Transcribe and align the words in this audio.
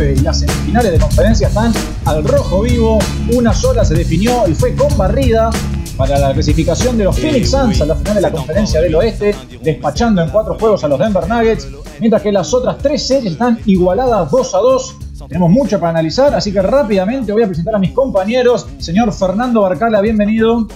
39 0.00 0.14
y 0.18 0.24
las 0.24 0.40
semifinales 0.40 0.92
de 0.92 0.98
conferencia 0.98 1.48
están 1.48 1.72
al 2.06 2.24
rojo 2.24 2.62
vivo. 2.62 2.98
Una 3.34 3.52
sola 3.52 3.84
se 3.84 3.94
definió 3.94 4.48
y 4.48 4.54
fue 4.54 4.74
con 4.74 4.96
barrida 4.96 5.50
para 5.96 6.18
la 6.18 6.32
clasificación 6.32 6.96
de 6.96 7.04
los 7.04 7.18
Phoenix 7.18 7.50
Suns 7.50 7.82
a 7.82 7.86
la 7.86 7.96
final 7.96 8.14
de 8.14 8.20
la 8.22 8.32
conferencia 8.32 8.80
del 8.80 8.94
oeste, 8.94 9.34
despachando 9.62 10.22
en 10.22 10.30
cuatro 10.30 10.56
juegos 10.58 10.82
a 10.84 10.88
los 10.88 10.98
Denver 10.98 11.28
Nuggets, 11.28 11.68
mientras 12.00 12.22
que 12.22 12.32
las 12.32 12.54
otras 12.54 12.78
tres 12.78 13.06
series 13.06 13.32
están 13.32 13.58
igualadas 13.66 14.30
2 14.30 14.54
a 14.54 14.58
2. 14.58 14.96
Tenemos 15.28 15.50
mucho 15.50 15.78
para 15.78 15.90
analizar, 15.90 16.34
así 16.34 16.50
que 16.50 16.62
rápidamente 16.62 17.32
voy 17.32 17.42
a 17.42 17.46
presentar 17.46 17.74
a 17.74 17.78
mis 17.78 17.92
compañeros. 17.92 18.66
Señor 18.78 19.12
Fernando 19.12 19.60
Barcala, 19.60 20.00
bienvenido. 20.00 20.66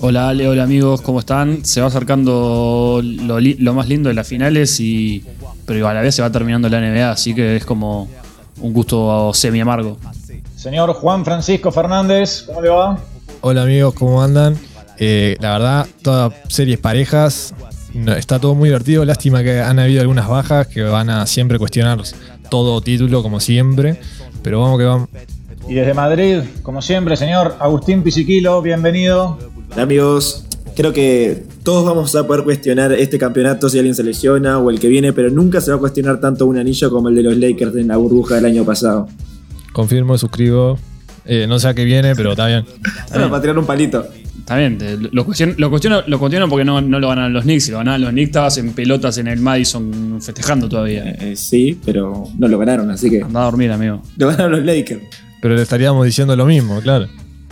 Hola 0.00 0.28
Ale, 0.28 0.46
hola 0.46 0.62
amigos, 0.62 1.00
¿cómo 1.02 1.18
están? 1.18 1.64
Se 1.64 1.80
va 1.80 1.88
acercando 1.88 3.02
lo, 3.02 3.40
lo 3.40 3.74
más 3.74 3.88
lindo 3.88 4.08
de 4.08 4.14
las 4.14 4.28
finales 4.28 4.78
y 4.78 5.24
pero 5.66 5.86
a 5.86 5.94
la 5.94 6.00
vez 6.00 6.14
se 6.14 6.22
va 6.22 6.30
terminando 6.30 6.68
la 6.68 6.80
NBA, 6.80 7.10
así 7.10 7.34
que 7.34 7.56
es 7.56 7.64
como 7.64 8.08
un 8.60 8.72
gusto 8.72 9.32
semi 9.34 9.60
amargo. 9.60 9.96
Señor 10.56 10.92
Juan 10.94 11.24
Francisco 11.24 11.72
Fernández, 11.72 12.42
¿cómo 12.46 12.60
le 12.60 12.68
va? 12.68 12.98
Hola 13.40 13.62
amigos, 13.62 13.94
¿cómo 13.94 14.22
andan? 14.22 14.58
Eh, 14.98 15.36
la 15.40 15.52
verdad, 15.52 15.86
todas 16.02 16.34
series 16.48 16.78
parejas, 16.78 17.54
está 18.16 18.38
todo 18.38 18.54
muy 18.54 18.68
divertido. 18.68 19.04
Lástima 19.04 19.42
que 19.42 19.60
han 19.60 19.78
habido 19.78 20.02
algunas 20.02 20.28
bajas 20.28 20.66
que 20.66 20.82
van 20.82 21.08
a 21.08 21.26
siempre 21.26 21.58
cuestionar 21.58 22.02
todo 22.50 22.80
título, 22.82 23.22
como 23.22 23.40
siempre. 23.40 23.98
Pero 24.42 24.60
vamos 24.60 24.78
que 24.78 24.84
vamos. 24.84 25.08
Y 25.68 25.74
desde 25.74 25.94
Madrid, 25.94 26.40
como 26.62 26.82
siempre, 26.82 27.16
señor 27.16 27.56
Agustín 27.60 28.02
Pisiquilo, 28.02 28.60
bienvenido. 28.60 29.38
Hola 29.72 29.82
amigos, 29.82 30.44
creo 30.80 30.94
que 30.94 31.42
todos 31.62 31.84
vamos 31.84 32.16
a 32.16 32.26
poder 32.26 32.42
cuestionar 32.42 32.90
este 32.94 33.18
campeonato 33.18 33.68
si 33.68 33.76
alguien 33.76 33.94
se 33.94 34.02
lesiona 34.02 34.58
o 34.58 34.70
el 34.70 34.80
que 34.80 34.88
viene, 34.88 35.12
pero 35.12 35.28
nunca 35.28 35.60
se 35.60 35.70
va 35.70 35.76
a 35.76 35.80
cuestionar 35.80 36.20
tanto 36.20 36.46
un 36.46 36.56
anillo 36.56 36.90
como 36.90 37.10
el 37.10 37.14
de 37.16 37.22
los 37.22 37.36
Lakers 37.36 37.76
en 37.76 37.88
la 37.88 37.98
burbuja 37.98 38.36
del 38.36 38.46
año 38.46 38.64
pasado. 38.64 39.06
Confirmo, 39.74 40.16
suscribo. 40.16 40.78
Eh, 41.26 41.44
no 41.46 41.58
sé 41.58 41.68
a 41.68 41.74
qué 41.74 41.84
viene, 41.84 42.16
pero 42.16 42.30
está 42.30 42.46
bien. 42.46 42.64
para 43.12 43.40
tirar 43.42 43.58
un 43.58 43.66
palito. 43.66 44.06
Está 44.38 44.56
bien, 44.56 44.78
lo 45.12 45.26
cuestiono, 45.26 45.52
lo 45.58 45.68
cuestiono, 45.70 46.48
porque 46.48 46.64
no, 46.64 46.80
lo 46.80 47.08
ganan 47.08 47.34
los 47.34 47.44
Knicks. 47.44 47.64
Si 47.64 47.72
lo 47.72 47.76
ganaban 47.76 48.00
los 48.00 48.10
Knicks, 48.12 48.28
estabas 48.28 48.56
en 48.56 48.72
pelotas 48.72 49.18
en 49.18 49.28
el 49.28 49.38
Madison 49.38 50.18
festejando 50.22 50.66
todavía. 50.66 51.10
Eh, 51.10 51.16
eh, 51.20 51.36
sí, 51.36 51.78
pero 51.84 52.24
no 52.38 52.48
lo 52.48 52.58
ganaron, 52.58 52.90
así 52.90 53.10
que. 53.10 53.20
Anda 53.20 53.42
a 53.42 53.44
dormir, 53.44 53.70
amigo. 53.70 54.00
Lo 54.16 54.28
ganaron 54.28 54.52
los 54.52 54.64
Lakers. 54.64 55.02
Pero 55.42 55.54
le 55.56 55.60
estaríamos 55.60 56.06
diciendo 56.06 56.34
lo 56.36 56.46
mismo, 56.46 56.80
claro. 56.80 57.06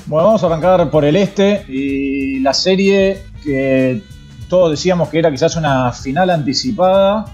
Bueno, 0.08 0.24
vamos 0.24 0.42
a 0.42 0.46
arrancar 0.46 0.90
por 0.90 1.04
el 1.04 1.16
este 1.16 1.66
y 1.68 2.27
la 2.48 2.54
serie 2.54 3.18
que 3.44 4.00
todos 4.48 4.70
decíamos 4.70 5.10
que 5.10 5.18
era 5.18 5.30
quizás 5.30 5.54
una 5.56 5.92
final 5.92 6.30
anticipada 6.30 7.26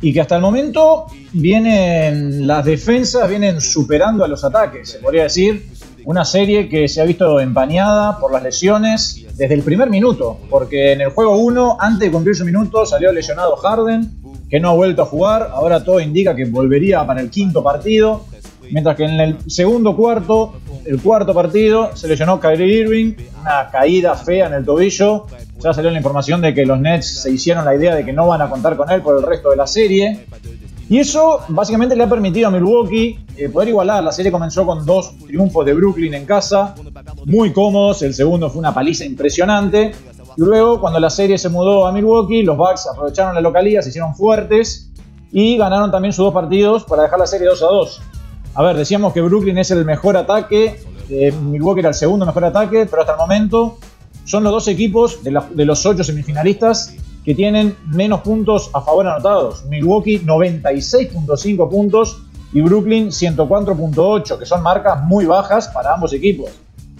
y 0.00 0.14
que 0.14 0.20
hasta 0.22 0.36
el 0.36 0.40
momento 0.40 1.08
vienen 1.32 2.46
las 2.46 2.64
defensas 2.64 3.28
vienen 3.28 3.60
superando 3.60 4.24
a 4.24 4.28
los 4.28 4.42
ataques, 4.42 4.92
se 4.92 4.98
podría 4.98 5.24
decir. 5.24 5.68
Una 6.06 6.24
serie 6.24 6.70
que 6.70 6.88
se 6.88 7.02
ha 7.02 7.04
visto 7.04 7.38
empañada 7.38 8.18
por 8.18 8.32
las 8.32 8.42
lesiones 8.42 9.26
desde 9.36 9.52
el 9.52 9.62
primer 9.62 9.90
minuto, 9.90 10.38
porque 10.48 10.92
en 10.92 11.02
el 11.02 11.10
juego 11.10 11.36
1, 11.36 11.76
antes 11.78 12.08
de 12.08 12.10
cumplir 12.10 12.34
su 12.34 12.46
minuto, 12.46 12.86
salió 12.86 13.12
lesionado 13.12 13.56
Harden, 13.56 14.10
que 14.48 14.58
no 14.58 14.70
ha 14.70 14.74
vuelto 14.74 15.02
a 15.02 15.04
jugar, 15.04 15.50
ahora 15.52 15.84
todo 15.84 16.00
indica 16.00 16.34
que 16.34 16.46
volvería 16.46 17.06
para 17.06 17.20
el 17.20 17.28
quinto 17.28 17.62
partido, 17.62 18.24
mientras 18.70 18.96
que 18.96 19.04
en 19.04 19.20
el 19.20 19.50
segundo 19.50 19.94
cuarto, 19.94 20.54
el 20.84 21.00
cuarto 21.00 21.34
partido, 21.34 21.96
se 21.96 22.08
lesionó 22.08 22.40
Kyrie 22.40 22.80
Irving, 22.80 23.14
una 23.40 23.70
caída 23.70 24.14
fea 24.14 24.46
en 24.46 24.54
el 24.54 24.64
tobillo, 24.64 25.26
ya 25.58 25.72
salió 25.72 25.90
la 25.90 25.98
información 25.98 26.40
de 26.40 26.54
que 26.54 26.64
los 26.64 26.80
Nets 26.80 27.22
se 27.22 27.30
hicieron 27.30 27.64
la 27.64 27.74
idea 27.74 27.94
de 27.94 28.04
que 28.04 28.12
no 28.12 28.26
van 28.26 28.42
a 28.42 28.48
contar 28.48 28.76
con 28.76 28.90
él 28.90 29.02
por 29.02 29.16
el 29.16 29.22
resto 29.22 29.50
de 29.50 29.56
la 29.56 29.66
serie. 29.66 30.26
Y 30.88 30.98
eso 30.98 31.40
básicamente 31.48 31.94
le 31.94 32.02
ha 32.02 32.08
permitido 32.08 32.48
a 32.48 32.50
Milwaukee 32.50 33.18
eh, 33.36 33.48
poder 33.48 33.68
igualar. 33.68 34.02
La 34.02 34.10
serie 34.10 34.32
comenzó 34.32 34.66
con 34.66 34.84
dos 34.84 35.16
triunfos 35.18 35.64
de 35.64 35.72
Brooklyn 35.74 36.14
en 36.14 36.26
casa, 36.26 36.74
muy 37.26 37.52
cómodos. 37.52 38.02
El 38.02 38.12
segundo 38.12 38.50
fue 38.50 38.58
una 38.58 38.74
paliza 38.74 39.04
impresionante. 39.04 39.92
Y 40.36 40.40
luego, 40.42 40.80
cuando 40.80 40.98
la 40.98 41.10
serie 41.10 41.38
se 41.38 41.48
mudó 41.48 41.86
a 41.86 41.92
Milwaukee, 41.92 42.42
los 42.42 42.56
Bucks 42.56 42.88
aprovecharon 42.88 43.34
la 43.34 43.40
localía, 43.40 43.82
se 43.82 43.90
hicieron 43.90 44.16
fuertes 44.16 44.90
y 45.32 45.56
ganaron 45.56 45.90
también 45.90 46.12
sus 46.12 46.24
dos 46.24 46.34
partidos 46.34 46.84
para 46.84 47.02
dejar 47.02 47.18
la 47.18 47.26
serie 47.26 47.46
2 47.46 47.62
a 47.62 47.66
2. 47.66 48.02
A 48.54 48.62
ver, 48.62 48.76
decíamos 48.76 49.12
que 49.12 49.20
Brooklyn 49.20 49.58
es 49.58 49.70
el 49.70 49.84
mejor 49.84 50.16
ataque, 50.16 50.80
eh, 51.08 51.32
Milwaukee 51.32 51.80
era 51.80 51.90
el 51.90 51.94
segundo 51.94 52.26
mejor 52.26 52.44
ataque, 52.44 52.86
pero 52.86 53.02
hasta 53.02 53.12
el 53.12 53.18
momento 53.18 53.78
son 54.24 54.42
los 54.44 54.52
dos 54.52 54.68
equipos 54.68 55.22
de, 55.22 55.64
los 55.64 55.86
ocho 55.86 56.04
semifinalistas 56.04 56.94
que 57.24 57.34
tienen 57.34 57.76
menos 57.86 58.20
puntos 58.20 58.70
a 58.72 58.80
favor 58.80 59.06
anotados. 59.06 59.64
Milwaukee 59.66 60.20
96.5 60.20 61.68
puntos 61.68 62.22
y 62.52 62.60
Brooklyn 62.60 63.08
104.8, 63.08 64.38
que 64.38 64.46
son 64.46 64.62
marcas 64.62 65.02
muy 65.04 65.26
bajas 65.26 65.68
para 65.68 65.94
ambos 65.94 66.12
equipos. 66.12 66.50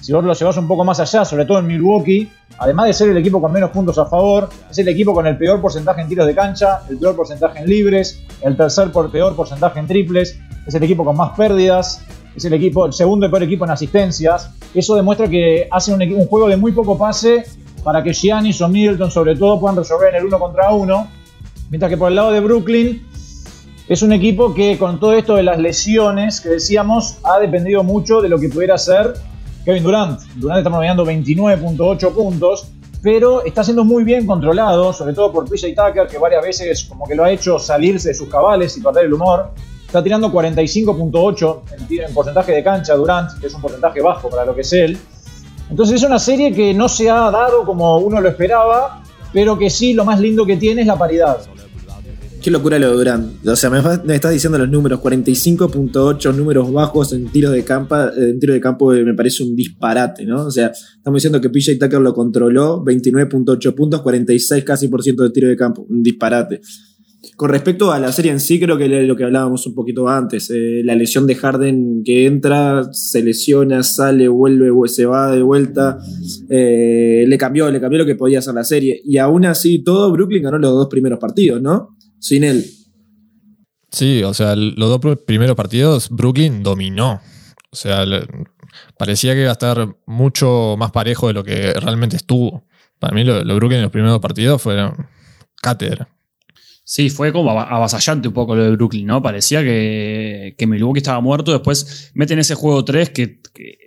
Si 0.01 0.13
vos 0.13 0.25
lo 0.25 0.33
llevas 0.33 0.57
un 0.57 0.69
poco 0.69 0.85
más 0.85 1.01
allá, 1.01 1.25
sobre 1.25 1.45
todo 1.45 1.59
en 1.59 1.67
Milwaukee, 1.67 2.31
además 2.59 2.87
de 2.87 2.93
ser 2.95 3.11
el 3.11 3.17
equipo 3.17 3.41
con 3.41 3.53
menos 3.53 3.71
puntos 3.71 3.99
a 3.99 4.07
favor, 4.07 4.49
es 4.71 4.79
el 4.79 4.89
equipo 4.89 5.13
con 5.13 5.27
el 5.27 5.37
peor 5.37 5.61
porcentaje 5.61 6.01
en 6.01 6.09
tiros 6.09 6.27
de 6.27 6.35
cancha, 6.35 6.83
el 6.89 6.99
peor 6.99 7.17
porcentaje 7.17 7.59
en 7.59 7.67
libres, 7.67 8.23
el 8.41 8.57
tercer 8.57 8.93
por 8.93 9.11
peor 9.11 9.37
porcentaje 9.37 9.79
en 9.79 9.87
triples, 9.87 10.39
es 10.67 10.75
el 10.75 10.83
equipo 10.83 11.05
con 11.05 11.17
más 11.17 11.31
pérdidas, 11.37 12.05
es 12.35 12.45
el 12.45 12.53
equipo, 12.53 12.87
el 12.87 12.93
segundo 12.93 13.29
peor 13.31 13.43
equipo 13.43 13.65
en 13.65 13.71
asistencias. 13.71 14.51
Eso 14.75 14.95
demuestra 14.95 15.29
que 15.29 15.69
hace 15.71 15.93
un, 15.93 16.03
un 16.03 16.27
juego 16.27 16.49
de 16.49 16.57
muy 16.57 16.73
poco 16.73 16.97
pase 16.97 17.45
para 17.83 18.03
que 18.03 18.13
Giannis 18.13 18.61
o 18.61 18.69
Middleton 18.69 19.11
sobre 19.11 19.37
todo 19.37 19.59
puedan 19.59 19.77
resolver 19.77 20.11
en 20.11 20.21
el 20.21 20.27
uno 20.27 20.39
contra 20.39 20.73
uno. 20.73 21.09
Mientras 21.71 21.91
que 21.91 21.97
por 21.97 22.09
el 22.09 22.17
lado 22.17 22.33
de 22.33 22.41
Brooklyn 22.41 23.07
es 23.89 24.03
un 24.03 24.13
equipo 24.13 24.55
que 24.55 24.79
con 24.79 25.01
todo 25.01 25.15
esto 25.15 25.35
de 25.35 25.43
las 25.43 25.59
lesiones 25.59 26.41
que 26.41 26.49
decíamos 26.51 27.19
ha 27.25 27.39
dependido 27.41 27.83
mucho 27.83 28.21
de 28.21 28.29
lo 28.29 28.39
que 28.39 28.49
pudiera 28.49 28.75
hacer 28.75 29.15
Kevin 29.65 29.83
Durant. 29.83 30.21
Durant 30.37 30.59
está 30.59 30.71
promediando 30.71 31.05
29.8 31.05 32.15
puntos, 32.15 32.69
pero 33.03 33.45
está 33.45 33.65
siendo 33.65 33.85
muy 33.85 34.05
bien 34.05 34.27
controlado, 34.27 34.93
sobre 34.93 35.13
todo 35.13 35.33
por 35.33 35.49
PJ 35.49 35.75
Tucker, 35.75 36.07
que 36.07 36.19
varias 36.19 36.43
veces 36.43 36.85
como 36.85 37.05
que 37.07 37.15
lo 37.15 37.25
ha 37.25 37.31
hecho 37.31 37.59
salirse 37.59 38.09
de 38.11 38.15
sus 38.15 38.29
cabales 38.29 38.77
y 38.77 38.81
perder 38.81 39.07
el 39.07 39.15
humor. 39.15 39.51
Está 39.91 40.05
tirando 40.05 40.31
45.8 40.31 41.61
en, 42.07 42.15
porcentaje 42.15 42.53
de 42.53 42.63
cancha 42.63 42.95
Durant, 42.95 43.41
que 43.41 43.49
es 43.49 43.55
un 43.55 43.61
porcentaje 43.61 44.01
bajo 44.01 44.31
para 44.31 44.45
lo 44.45 44.55
que 44.55 44.61
es 44.61 44.73
él. 44.73 44.97
Entonces 45.69 45.97
es 45.97 46.07
una 46.07 46.21
serie 46.21 46.53
que 46.53 46.73
no 46.73 46.89
se 46.89 47.11
ha 47.11 47.29
dado 47.33 47.65
como 47.65 47.99
uno 47.99 48.21
lo 48.21 48.29
esperaba, 48.29 49.03
pero 49.33 49.59
que 49.59 49.69
sí 49.69 49.93
lo 49.93 50.05
más 50.05 50.21
lindo 50.21 50.47
que 50.47 50.57
tiene 50.57 50.83
es 50.83 50.87
la 50.87 50.97
paridad. 50.97 51.39
Qué 52.41 52.53
locura 52.53 52.79
lo 52.79 52.91
de 52.91 52.93
Durant. 52.99 53.45
O 53.45 53.57
sea, 53.57 53.69
me, 53.69 54.15
estás 54.15 54.31
diciendo 54.31 54.59
los 54.59 54.69
números, 54.69 55.01
45.8 55.01 56.37
números 56.37 56.73
bajos 56.73 57.13
en 57.13 57.27
tiro 57.27 57.51
de 57.51 57.65
campo, 57.65 57.97
en 58.17 58.39
tiro 58.39 58.55
de 58.55 58.61
campo 58.61 58.93
me 58.93 59.15
parece 59.15 59.43
un 59.43 59.57
disparate, 59.57 60.25
¿no? 60.25 60.47
O 60.47 60.51
sea, 60.53 60.69
estamos 60.69 61.17
diciendo 61.17 61.41
que 61.41 61.51
PJ 61.51 61.81
Tucker 61.81 62.01
lo 62.01 62.15
controló, 62.15 62.85
29.8 62.85 63.75
puntos, 63.75 64.03
46 64.03 64.63
casi 64.63 64.87
por 64.87 65.03
ciento 65.03 65.25
de 65.25 65.31
tiro 65.31 65.49
de 65.49 65.57
campo, 65.57 65.85
un 65.91 66.01
disparate. 66.01 66.61
Con 67.41 67.49
respecto 67.49 67.91
a 67.91 67.99
la 67.99 68.13
serie 68.13 68.33
en 68.33 68.39
sí, 68.39 68.61
creo 68.61 68.77
que 68.77 68.87
lo 68.87 69.17
que 69.17 69.25
hablábamos 69.25 69.67
un 69.67 69.75
poquito 69.75 70.07
antes. 70.11 70.51
Eh, 70.51 70.83
la 70.85 70.95
lesión 70.95 71.27
de 71.27 71.37
Harden 71.37 72.03
que 72.05 72.27
entra, 72.27 72.93
se 72.93 73.23
lesiona, 73.23 73.83
sale, 73.83 74.29
vuelve, 74.29 74.71
se 74.91 75.07
va 75.07 75.31
de 75.31 75.41
vuelta. 75.41 75.97
Eh, 76.51 77.25
le 77.27 77.39
cambió, 77.39 77.71
le 77.71 77.81
cambió 77.81 78.01
lo 78.01 78.05
que 78.05 78.15
podía 78.15 78.41
hacer 78.41 78.53
la 78.53 78.63
serie. 78.63 79.01
Y 79.07 79.17
aún 79.17 79.47
así, 79.47 79.83
todo 79.83 80.13
Brooklyn 80.13 80.43
ganó 80.43 80.59
los 80.59 80.71
dos 80.71 80.89
primeros 80.89 81.19
partidos, 81.19 81.63
¿no? 81.63 81.97
Sin 82.19 82.45
él. 82.45 82.63
Sí, 83.91 84.23
o 84.23 84.35
sea, 84.35 84.55
los 84.55 85.01
dos 85.01 85.17
primeros 85.25 85.57
partidos 85.57 86.11
Brooklyn 86.11 86.63
dominó. 86.63 87.23
O 87.73 87.75
sea, 87.75 88.05
parecía 88.99 89.33
que 89.33 89.41
iba 89.41 89.49
a 89.49 89.53
estar 89.53 89.97
mucho 90.05 90.77
más 90.79 90.91
parejo 90.91 91.29
de 91.29 91.33
lo 91.33 91.43
que 91.43 91.73
realmente 91.73 92.17
estuvo. 92.17 92.67
Para 92.99 93.15
mí, 93.15 93.25
lo, 93.25 93.43
lo 93.43 93.57
Brooklyn 93.57 93.79
en 93.79 93.85
los 93.85 93.93
primeros 93.93 94.21
partidos 94.21 94.61
fueron 94.61 95.07
cátedra. 95.63 96.07
Sí, 96.93 97.09
fue 97.09 97.33
como 97.33 97.53
avasallante 97.53 98.27
un 98.27 98.35
poco 98.35 98.57
lo 98.57 98.65
de 98.65 98.71
Brooklyn, 98.73 99.07
¿no? 99.07 99.23
Parecía 99.23 99.63
que, 99.63 100.57
que 100.59 100.67
Milwaukee 100.67 100.99
estaba 100.99 101.21
muerto. 101.21 101.53
Después 101.53 102.11
meten 102.15 102.41
ese 102.41 102.57
juego 102.57 102.85
3 102.85 103.11
que, 103.11 103.41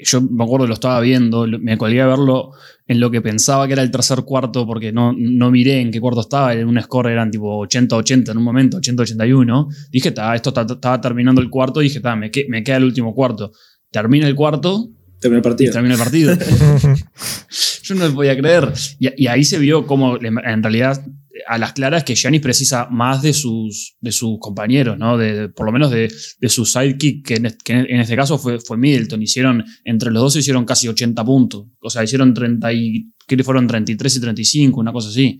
yo 0.06 0.22
me 0.22 0.46
acuerdo 0.46 0.68
lo 0.68 0.74
estaba 0.74 1.02
viendo, 1.02 1.46
me 1.46 1.78
colgué 1.78 2.00
a 2.00 2.08
verlo 2.08 2.52
en 2.88 3.02
lo 3.02 3.12
que 3.12 3.22
pensaba 3.22 3.68
que 3.68 3.74
era 3.74 3.82
el 3.82 3.92
tercer 3.92 4.22
cuarto 4.22 4.66
porque 4.66 4.94
no, 4.94 5.14
no 5.18 5.52
miré 5.52 5.82
en 5.82 5.92
qué 5.92 6.00
cuarto 6.00 6.22
estaba. 6.22 6.54
En 6.54 6.66
un 6.66 6.82
score 6.82 7.12
eran 7.12 7.30
tipo 7.30 7.68
80-80 7.68 8.32
en 8.32 8.38
un 8.38 8.44
momento, 8.46 8.80
80-81. 8.80 9.68
Dije, 9.92 10.14
esto 10.36 10.54
estaba 10.56 11.02
terminando 11.02 11.42
el 11.42 11.50
cuarto. 11.50 11.82
Dije, 11.82 12.00
me, 12.00 12.32
me 12.48 12.64
queda 12.64 12.78
el 12.78 12.86
último 12.86 13.14
cuarto. 13.14 13.52
Termina 13.92 14.30
el 14.30 14.36
cuarto. 14.36 14.92
Termina 15.20 15.40
el 15.40 15.44
partido. 15.44 15.74
Termina 15.74 15.96
el 15.96 16.00
partido. 16.00 16.38
yo 17.84 17.96
no 17.96 18.08
lo 18.08 18.16
podía 18.16 18.38
creer. 18.38 18.72
Y, 18.98 19.24
y 19.24 19.28
ahí 19.28 19.44
se 19.44 19.60
vio 19.60 19.86
como 19.86 20.18
en 20.22 20.64
realidad 20.64 21.06
a 21.48 21.58
las 21.58 21.74
claras 21.74 22.04
que 22.04 22.16
Giannis 22.16 22.42
precisa 22.42 22.88
más 22.92 23.22
de 23.22 23.34
sus, 23.34 23.96
de 24.00 24.12
sus 24.12 24.38
compañeros, 24.40 24.98
¿no? 25.00 25.18
De, 25.18 25.50
por 25.50 25.66
lo 25.66 25.72
menos 25.72 25.90
de, 25.92 26.12
de 26.40 26.50
su 26.50 26.66
sidekick, 26.66 27.26
que 27.26 27.36
en, 27.36 28.00
este 28.00 28.16
caso 28.16 28.38
fue, 28.38 28.60
fue 28.60 28.78
Middleton. 28.78 29.22
Hicieron, 29.22 29.64
entre 29.84 30.12
los 30.12 30.22
dos 30.22 30.36
hicieron 30.36 30.64
casi 30.66 30.88
80 30.88 31.26
puntos. 31.26 31.66
O 31.82 31.90
sea, 31.90 32.04
hicieron 32.04 32.34
30 32.34 32.72
y, 32.74 33.12
que 33.28 33.44
fueron 33.44 33.66
33 33.68 34.16
y 34.16 34.22
35, 34.22 34.80
una 34.80 34.94
cosa 34.94 35.10
así. 35.10 35.40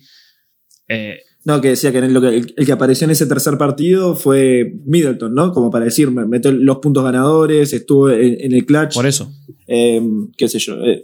Eh, 0.88 1.18
No, 1.46 1.62
que 1.62 1.70
decía 1.70 1.92
que, 1.92 2.00
en 2.00 2.04
el, 2.06 2.20
que- 2.22 2.28
el, 2.38 2.54
el 2.58 2.66
que 2.66 2.72
apareció 2.72 3.06
en 3.06 3.12
ese 3.12 3.26
tercer 3.28 3.58
partido 3.58 4.16
fue 4.16 4.74
Middleton, 4.86 5.34
¿no? 5.34 5.52
Como 5.52 5.70
para 5.70 5.86
decir, 5.86 6.10
me- 6.10 6.26
metió 6.26 6.52
los 6.52 6.78
puntos 6.80 7.04
ganadores, 7.04 7.72
estuvo 7.74 8.10
en, 8.10 8.38
en 8.40 8.54
el 8.54 8.66
clutch. 8.66 8.94
Por 8.96 9.06
eso. 9.06 9.32
Eh, 9.68 10.02
qué 10.38 10.48
sé 10.50 10.60
yo. 10.60 10.76
eh, 10.84 11.04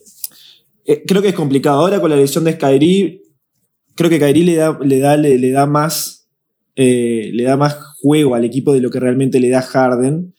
creo 1.05 1.21
que 1.21 1.29
es 1.29 1.35
complicado. 1.35 1.79
Ahora 1.79 1.99
con 2.01 2.09
la 2.09 2.15
lesión 2.15 2.43
de 2.45 2.53
Skyrie, 2.53 3.21
creo 3.99 4.09
que 4.09 4.17
Kyrie 4.19 4.43
le 4.45 4.55
da, 4.55 4.79
le 4.81 4.99
da, 4.99 5.15
le, 5.17 5.51
da 5.51 5.65
más. 5.67 6.27
eh, 6.75 7.29
le 7.33 7.43
da 7.43 7.55
más 7.57 7.75
juego 8.01 8.33
al 8.33 8.45
equipo 8.45 8.73
de 8.73 8.81
lo 8.81 8.89
que 8.89 8.99
realmente 8.99 9.39
le 9.39 9.49
da 9.49 9.61
Harden. 9.61 10.33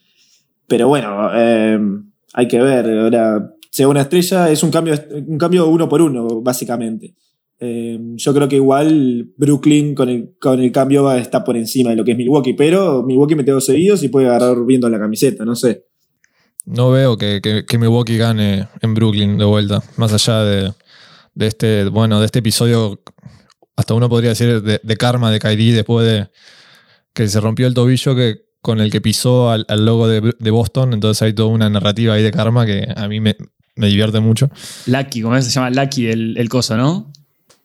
Pero 0.66 0.88
bueno, 0.88 1.30
eh, 1.34 1.78
hay 2.32 2.48
que 2.48 2.60
ver. 2.60 2.98
Ahora, 2.98 3.52
sea 3.70 3.86
una 3.88 4.00
estrella, 4.02 4.50
es 4.50 4.62
un 4.62 4.70
cambio, 4.70 4.94
un 5.26 5.38
cambio 5.38 5.66
uno 5.68 5.88
por 5.88 6.00
uno, 6.02 6.40
básicamente. 6.42 7.14
Eh, 7.60 7.98
yo 8.16 8.32
creo 8.32 8.48
que 8.48 8.56
igual 8.56 9.28
Brooklyn 9.36 9.94
con 9.94 10.08
el, 10.08 10.30
con 10.40 10.58
el 10.60 10.72
cambio 10.72 11.12
estar 11.12 11.44
por 11.44 11.56
encima 11.58 11.90
de 11.90 11.96
lo 11.96 12.04
que 12.04 12.12
es 12.12 12.16
Milwaukee, 12.16 12.54
pero 12.54 13.02
Milwaukee 13.02 13.34
mete 13.34 13.50
dos 13.50 13.66
seguidos 13.66 14.02
y 14.02 14.08
puede 14.08 14.28
agarrar 14.28 14.56
viendo 14.64 14.88
la 14.88 14.98
camiseta, 14.98 15.44
no 15.44 15.54
sé. 15.54 15.84
No 16.64 16.90
veo 16.90 17.16
que, 17.18 17.40
que- 17.42 17.64
que 17.66 17.78
Milwaukee 17.78 18.16
gane 18.16 18.66
en 18.80 18.94
Brooklyn 18.94 19.36
de 19.36 19.44
vuelta. 19.44 19.82
Más 19.98 20.12
allá 20.12 20.42
de, 20.44 20.72
de 21.34 21.46
este, 21.46 21.84
bueno, 21.90 22.18
de 22.20 22.26
este 22.26 22.38
episodio, 22.38 23.00
hasta 23.80 23.94
uno 23.94 24.08
podría 24.08 24.30
decir 24.30 24.62
de, 24.62 24.80
de 24.82 24.96
karma 24.96 25.30
de 25.30 25.38
Kyrie 25.38 25.74
después 25.74 26.06
de 26.06 26.28
que 27.12 27.28
se 27.28 27.40
rompió 27.40 27.66
el 27.66 27.74
tobillo 27.74 28.14
que, 28.14 28.44
con 28.62 28.80
el 28.80 28.90
que 28.90 29.00
pisó 29.00 29.50
al, 29.50 29.64
al 29.68 29.84
logo 29.84 30.06
de, 30.08 30.34
de 30.38 30.50
Boston. 30.50 30.92
Entonces 30.92 31.22
hay 31.22 31.32
toda 31.32 31.48
una 31.48 31.68
narrativa 31.68 32.14
ahí 32.14 32.22
de 32.22 32.30
karma 32.30 32.66
que 32.66 32.86
a 32.94 33.08
mí 33.08 33.20
me, 33.20 33.36
me 33.76 33.88
divierte 33.88 34.20
mucho. 34.20 34.50
Lucky, 34.86 35.22
como 35.22 35.40
se 35.40 35.50
llama 35.50 35.70
Lucky 35.70 36.06
el, 36.08 36.36
el 36.38 36.48
coso, 36.48 36.76
¿no? 36.76 37.10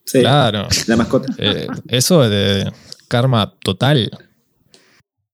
Sí, 0.03 0.21
Claro. 0.21 0.67
la 0.87 0.95
mascota. 0.95 1.33
Eh, 1.37 1.67
eso 1.87 2.23
es 2.23 2.29
de 2.29 2.71
karma 3.07 3.53
total. 3.63 4.09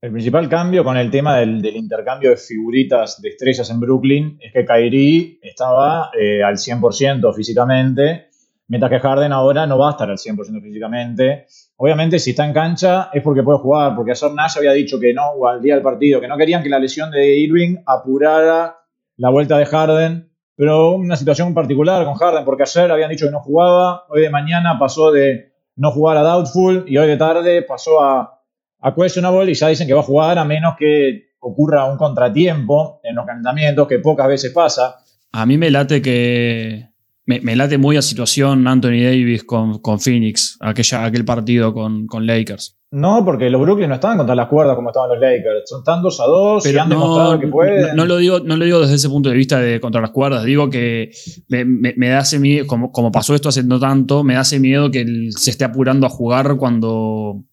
El 0.01 0.11
principal 0.11 0.49
cambio 0.49 0.83
con 0.83 0.97
el 0.97 1.11
tema 1.11 1.37
del, 1.37 1.61
del 1.61 1.75
intercambio 1.75 2.31
de 2.31 2.37
figuritas 2.37 3.21
de 3.21 3.29
estrellas 3.29 3.69
en 3.69 3.79
Brooklyn 3.79 4.37
es 4.41 4.51
que 4.51 4.65
Kyrie 4.65 5.39
estaba 5.43 6.09
eh, 6.19 6.41
al 6.41 6.55
100% 6.55 7.35
físicamente, 7.35 8.30
mientras 8.71 8.89
que 8.89 8.99
Harden 8.99 9.33
ahora 9.33 9.67
no 9.67 9.77
va 9.77 9.89
a 9.89 9.91
estar 9.91 10.09
al 10.09 10.15
100% 10.15 10.61
físicamente. 10.61 11.45
Obviamente, 11.75 12.19
si 12.19 12.29
está 12.29 12.45
en 12.45 12.53
cancha 12.53 13.09
es 13.11 13.21
porque 13.21 13.43
puede 13.43 13.59
jugar, 13.59 13.97
porque 13.97 14.13
Azor 14.13 14.33
Nash 14.33 14.57
había 14.57 14.71
dicho 14.71 14.97
que 14.97 15.13
no, 15.13 15.31
o 15.31 15.45
al 15.45 15.61
día 15.61 15.73
del 15.73 15.83
partido, 15.83 16.21
que 16.21 16.29
no 16.29 16.37
querían 16.37 16.63
que 16.63 16.69
la 16.69 16.79
lesión 16.79 17.11
de 17.11 17.35
Irving 17.35 17.79
apurara 17.85 18.77
la 19.17 19.29
vuelta 19.29 19.57
de 19.57 19.65
Harden, 19.65 20.31
pero 20.55 20.91
una 20.91 21.17
situación 21.17 21.53
particular 21.53 22.05
con 22.05 22.13
Harden, 22.13 22.45
porque 22.45 22.63
ayer 22.63 22.89
habían 22.89 23.09
dicho 23.09 23.25
que 23.25 23.31
no 23.31 23.41
jugaba, 23.41 24.05
hoy 24.07 24.21
de 24.21 24.29
mañana 24.29 24.79
pasó 24.79 25.11
de 25.11 25.51
no 25.75 25.91
jugar 25.91 26.15
a 26.15 26.21
Doubtful 26.21 26.85
y 26.87 26.97
hoy 26.97 27.07
de 27.07 27.17
tarde 27.17 27.63
pasó 27.63 28.01
a 28.01 28.37
a 28.81 28.95
questionable 28.95 29.51
y 29.51 29.53
ya 29.53 29.67
dicen 29.67 29.85
que 29.85 29.93
va 29.93 29.99
a 29.99 30.03
jugar 30.03 30.39
a 30.39 30.45
menos 30.45 30.75
que 30.79 31.33
ocurra 31.39 31.85
un 31.85 31.97
contratiempo 31.97 33.01
en 33.03 33.15
los 33.15 33.25
calentamientos, 33.25 33.87
que 33.87 33.99
pocas 33.99 34.27
veces 34.27 34.51
pasa. 34.51 35.03
A 35.33 35.45
mí 35.45 35.57
me 35.57 35.69
late 35.69 36.01
que. 36.01 36.90
Me, 37.25 37.39
me 37.41 37.55
late 37.55 37.77
muy 37.77 37.95
la 37.95 38.01
situación 38.01 38.67
Anthony 38.67 39.03
Davis 39.03 39.43
con, 39.43 39.79
con 39.79 39.99
Phoenix, 39.99 40.57
aquella, 40.59 41.05
aquel 41.05 41.23
partido 41.23 41.73
con, 41.73 42.07
con 42.07 42.25
Lakers. 42.25 42.77
No, 42.93 43.23
porque 43.23 43.49
los 43.49 43.61
Brooklyn 43.61 43.87
no 43.87 43.95
estaban 43.95 44.17
contra 44.17 44.35
las 44.35 44.47
cuerdas 44.49 44.75
como 44.75 44.89
estaban 44.89 45.09
los 45.11 45.19
Lakers. 45.19 45.61
Son 45.65 45.81
tan 45.83 46.01
2 46.01 46.19
a 46.19 46.23
2 46.25 46.65
y 46.65 46.77
han 46.77 46.89
no, 46.89 46.95
demostrado 46.99 47.39
que 47.39 47.47
pueden. 47.47 47.87
no, 47.89 47.93
no 47.95 48.05
lo 48.05 48.17
digo, 48.17 48.39
no 48.41 48.57
lo 48.57 48.65
digo 48.65 48.81
desde 48.81 48.95
ese 48.95 49.07
punto 49.07 49.29
de 49.29 49.35
vista 49.35 49.59
de 49.59 49.79
contra 49.79 50.01
las 50.01 50.09
cuerdas. 50.11 50.43
Digo 50.43 50.69
que 50.69 51.11
me, 51.47 51.63
me- 51.63 51.93
me 51.95 52.09
da 52.09 52.19
ese 52.19 52.37
miedo, 52.39 52.67
como, 52.67 52.91
como 52.91 53.11
pasó 53.11 53.33
esto 53.33 53.47
hace 53.49 53.63
no 53.63 53.79
tanto, 53.79 54.23
me 54.25 54.33
da 54.33 54.41
ese 54.41 54.59
miedo 54.59 54.91
que 54.91 55.01
él 55.01 55.29
se 55.37 55.51
esté 55.51 55.63
apurando 55.63 56.05
a 56.05 56.09
jugar 56.09 56.57
cuando, 56.57 57.45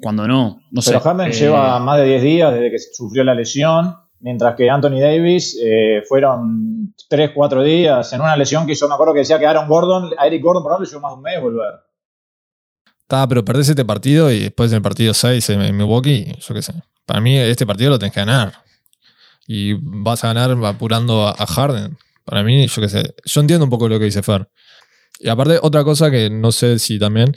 cuando 0.00 0.26
no. 0.26 0.58
No 0.72 0.82
sé. 0.82 0.90
Pero 0.90 1.02
Harden 1.02 1.28
Eh, 1.28 1.32
lleva 1.34 1.78
más 1.78 1.98
de 2.00 2.06
10 2.06 2.22
días 2.22 2.52
desde 2.54 2.70
que 2.72 2.78
sufrió 2.92 3.22
la 3.22 3.34
lesión, 3.36 3.94
mientras 4.20 4.54
que 4.54 4.70
Anthony 4.70 5.00
Davis 5.00 5.58
eh, 5.62 6.02
fueron 6.08 6.94
3, 7.08 7.30
4 7.34 7.62
días 7.62 8.12
en 8.12 8.20
una 8.20 8.36
lesión 8.36 8.66
que 8.66 8.74
yo 8.74 8.88
me 8.88 8.94
acuerdo 8.94 9.14
que 9.14 9.20
decía 9.20 9.38
que 9.38 9.46
Aaron 9.46 9.68
Gordon, 9.68 10.10
a 10.16 10.26
Eric 10.26 10.42
Gordon 10.42 10.62
por 10.62 10.80
le 10.80 10.86
llevó 10.86 11.00
más 11.00 11.12
de 11.12 11.16
un 11.16 11.22
mes 11.22 11.40
volver. 11.40 11.74
Está, 13.00 13.26
pero 13.26 13.44
perdés 13.44 13.68
este 13.68 13.84
partido 13.84 14.30
y 14.30 14.40
después 14.40 14.70
en 14.70 14.76
el 14.76 14.82
partido 14.82 15.12
6 15.12 15.50
en 15.50 15.76
Milwaukee, 15.76 16.32
yo 16.38 16.54
qué 16.54 16.62
sé. 16.62 16.74
Para 17.04 17.20
mí 17.20 17.36
este 17.36 17.66
partido 17.66 17.90
lo 17.90 17.98
tenés 17.98 18.14
que 18.14 18.20
ganar. 18.20 18.52
Y 19.48 19.72
vas 19.72 20.22
a 20.22 20.32
ganar 20.32 20.56
apurando 20.64 21.26
a, 21.26 21.34
Harden. 21.34 21.98
Para 22.24 22.44
mí, 22.44 22.68
yo 22.68 22.80
qué 22.80 22.88
sé. 22.88 23.14
Yo 23.24 23.40
entiendo 23.40 23.64
un 23.64 23.70
poco 23.70 23.88
lo 23.88 23.98
que 23.98 24.04
dice 24.04 24.22
Fer. 24.22 24.48
Y 25.18 25.28
aparte, 25.28 25.58
otra 25.60 25.82
cosa 25.82 26.08
que 26.08 26.30
no 26.30 26.52
sé 26.52 26.78
si 26.78 27.00
también 27.00 27.34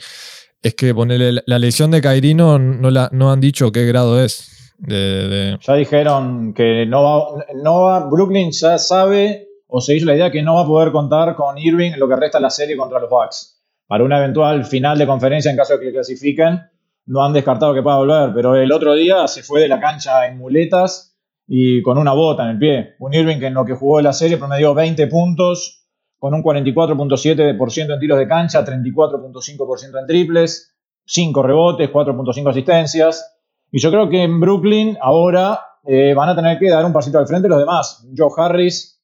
es 0.62 0.74
que 0.76 0.94
ponerle 0.94 1.42
la 1.44 1.58
lesión 1.58 1.90
de 1.90 2.00
Kyrie 2.00 2.34
no, 2.34 2.58
no, 2.58 2.90
la, 2.92 3.08
no 3.12 3.32
han 3.32 3.40
dicho 3.40 3.72
qué 3.72 3.84
grado 3.84 4.22
es. 4.22 4.53
Ya 4.78 5.74
dijeron 5.74 6.52
que 6.54 6.86
no 6.86 7.02
va, 7.02 7.44
no 7.54 7.82
va, 7.82 8.00
Brooklyn 8.08 8.50
ya 8.50 8.78
sabe 8.78 9.48
o 9.66 9.80
se 9.80 9.96
hizo 9.96 10.06
la 10.06 10.14
idea 10.14 10.30
que 10.30 10.42
no 10.42 10.54
va 10.54 10.62
a 10.62 10.66
poder 10.66 10.92
contar 10.92 11.34
con 11.34 11.58
Irving 11.58 11.92
en 11.92 12.00
lo 12.00 12.08
que 12.08 12.16
resta 12.16 12.38
la 12.40 12.50
serie 12.50 12.76
contra 12.76 13.00
los 13.00 13.10
Bucks. 13.10 13.62
Para 13.86 14.04
una 14.04 14.18
eventual 14.18 14.64
final 14.64 14.98
de 14.98 15.06
conferencia 15.06 15.50
en 15.50 15.56
caso 15.56 15.76
de 15.76 15.84
que 15.84 15.92
clasifiquen, 15.92 16.60
no 17.06 17.24
han 17.24 17.32
descartado 17.32 17.74
que 17.74 17.82
pueda 17.82 17.96
volver, 17.96 18.30
pero 18.34 18.56
el 18.56 18.72
otro 18.72 18.94
día 18.94 19.28
se 19.28 19.42
fue 19.42 19.60
de 19.60 19.68
la 19.68 19.80
cancha 19.80 20.26
en 20.26 20.38
muletas 20.38 21.16
y 21.46 21.82
con 21.82 21.98
una 21.98 22.12
bota 22.12 22.44
en 22.44 22.50
el 22.50 22.58
pie. 22.58 22.94
Un 22.98 23.14
Irving 23.14 23.38
que 23.38 23.46
en 23.46 23.54
lo 23.54 23.64
que 23.64 23.74
jugó 23.74 24.00
la 24.00 24.12
serie 24.12 24.38
promedió 24.38 24.74
20 24.74 25.06
puntos, 25.08 25.84
con 26.18 26.32
un 26.32 26.42
44.7% 26.42 27.92
en 27.92 28.00
tiros 28.00 28.18
de 28.18 28.26
cancha, 28.26 28.64
34.5% 28.64 30.00
en 30.00 30.06
triples, 30.06 30.74
5 31.04 31.42
rebotes, 31.42 31.90
4.5 31.90 32.48
asistencias. 32.48 33.33
Y 33.74 33.80
yo 33.80 33.90
creo 33.90 34.08
que 34.08 34.22
en 34.22 34.38
Brooklyn 34.38 34.96
ahora 35.02 35.58
eh, 35.84 36.14
van 36.14 36.28
a 36.28 36.36
tener 36.36 36.60
que 36.60 36.70
dar 36.70 36.84
un 36.84 36.92
pasito 36.92 37.18
al 37.18 37.26
frente 37.26 37.48
los 37.48 37.58
demás. 37.58 38.06
Joe 38.16 38.30
Harris, 38.36 39.02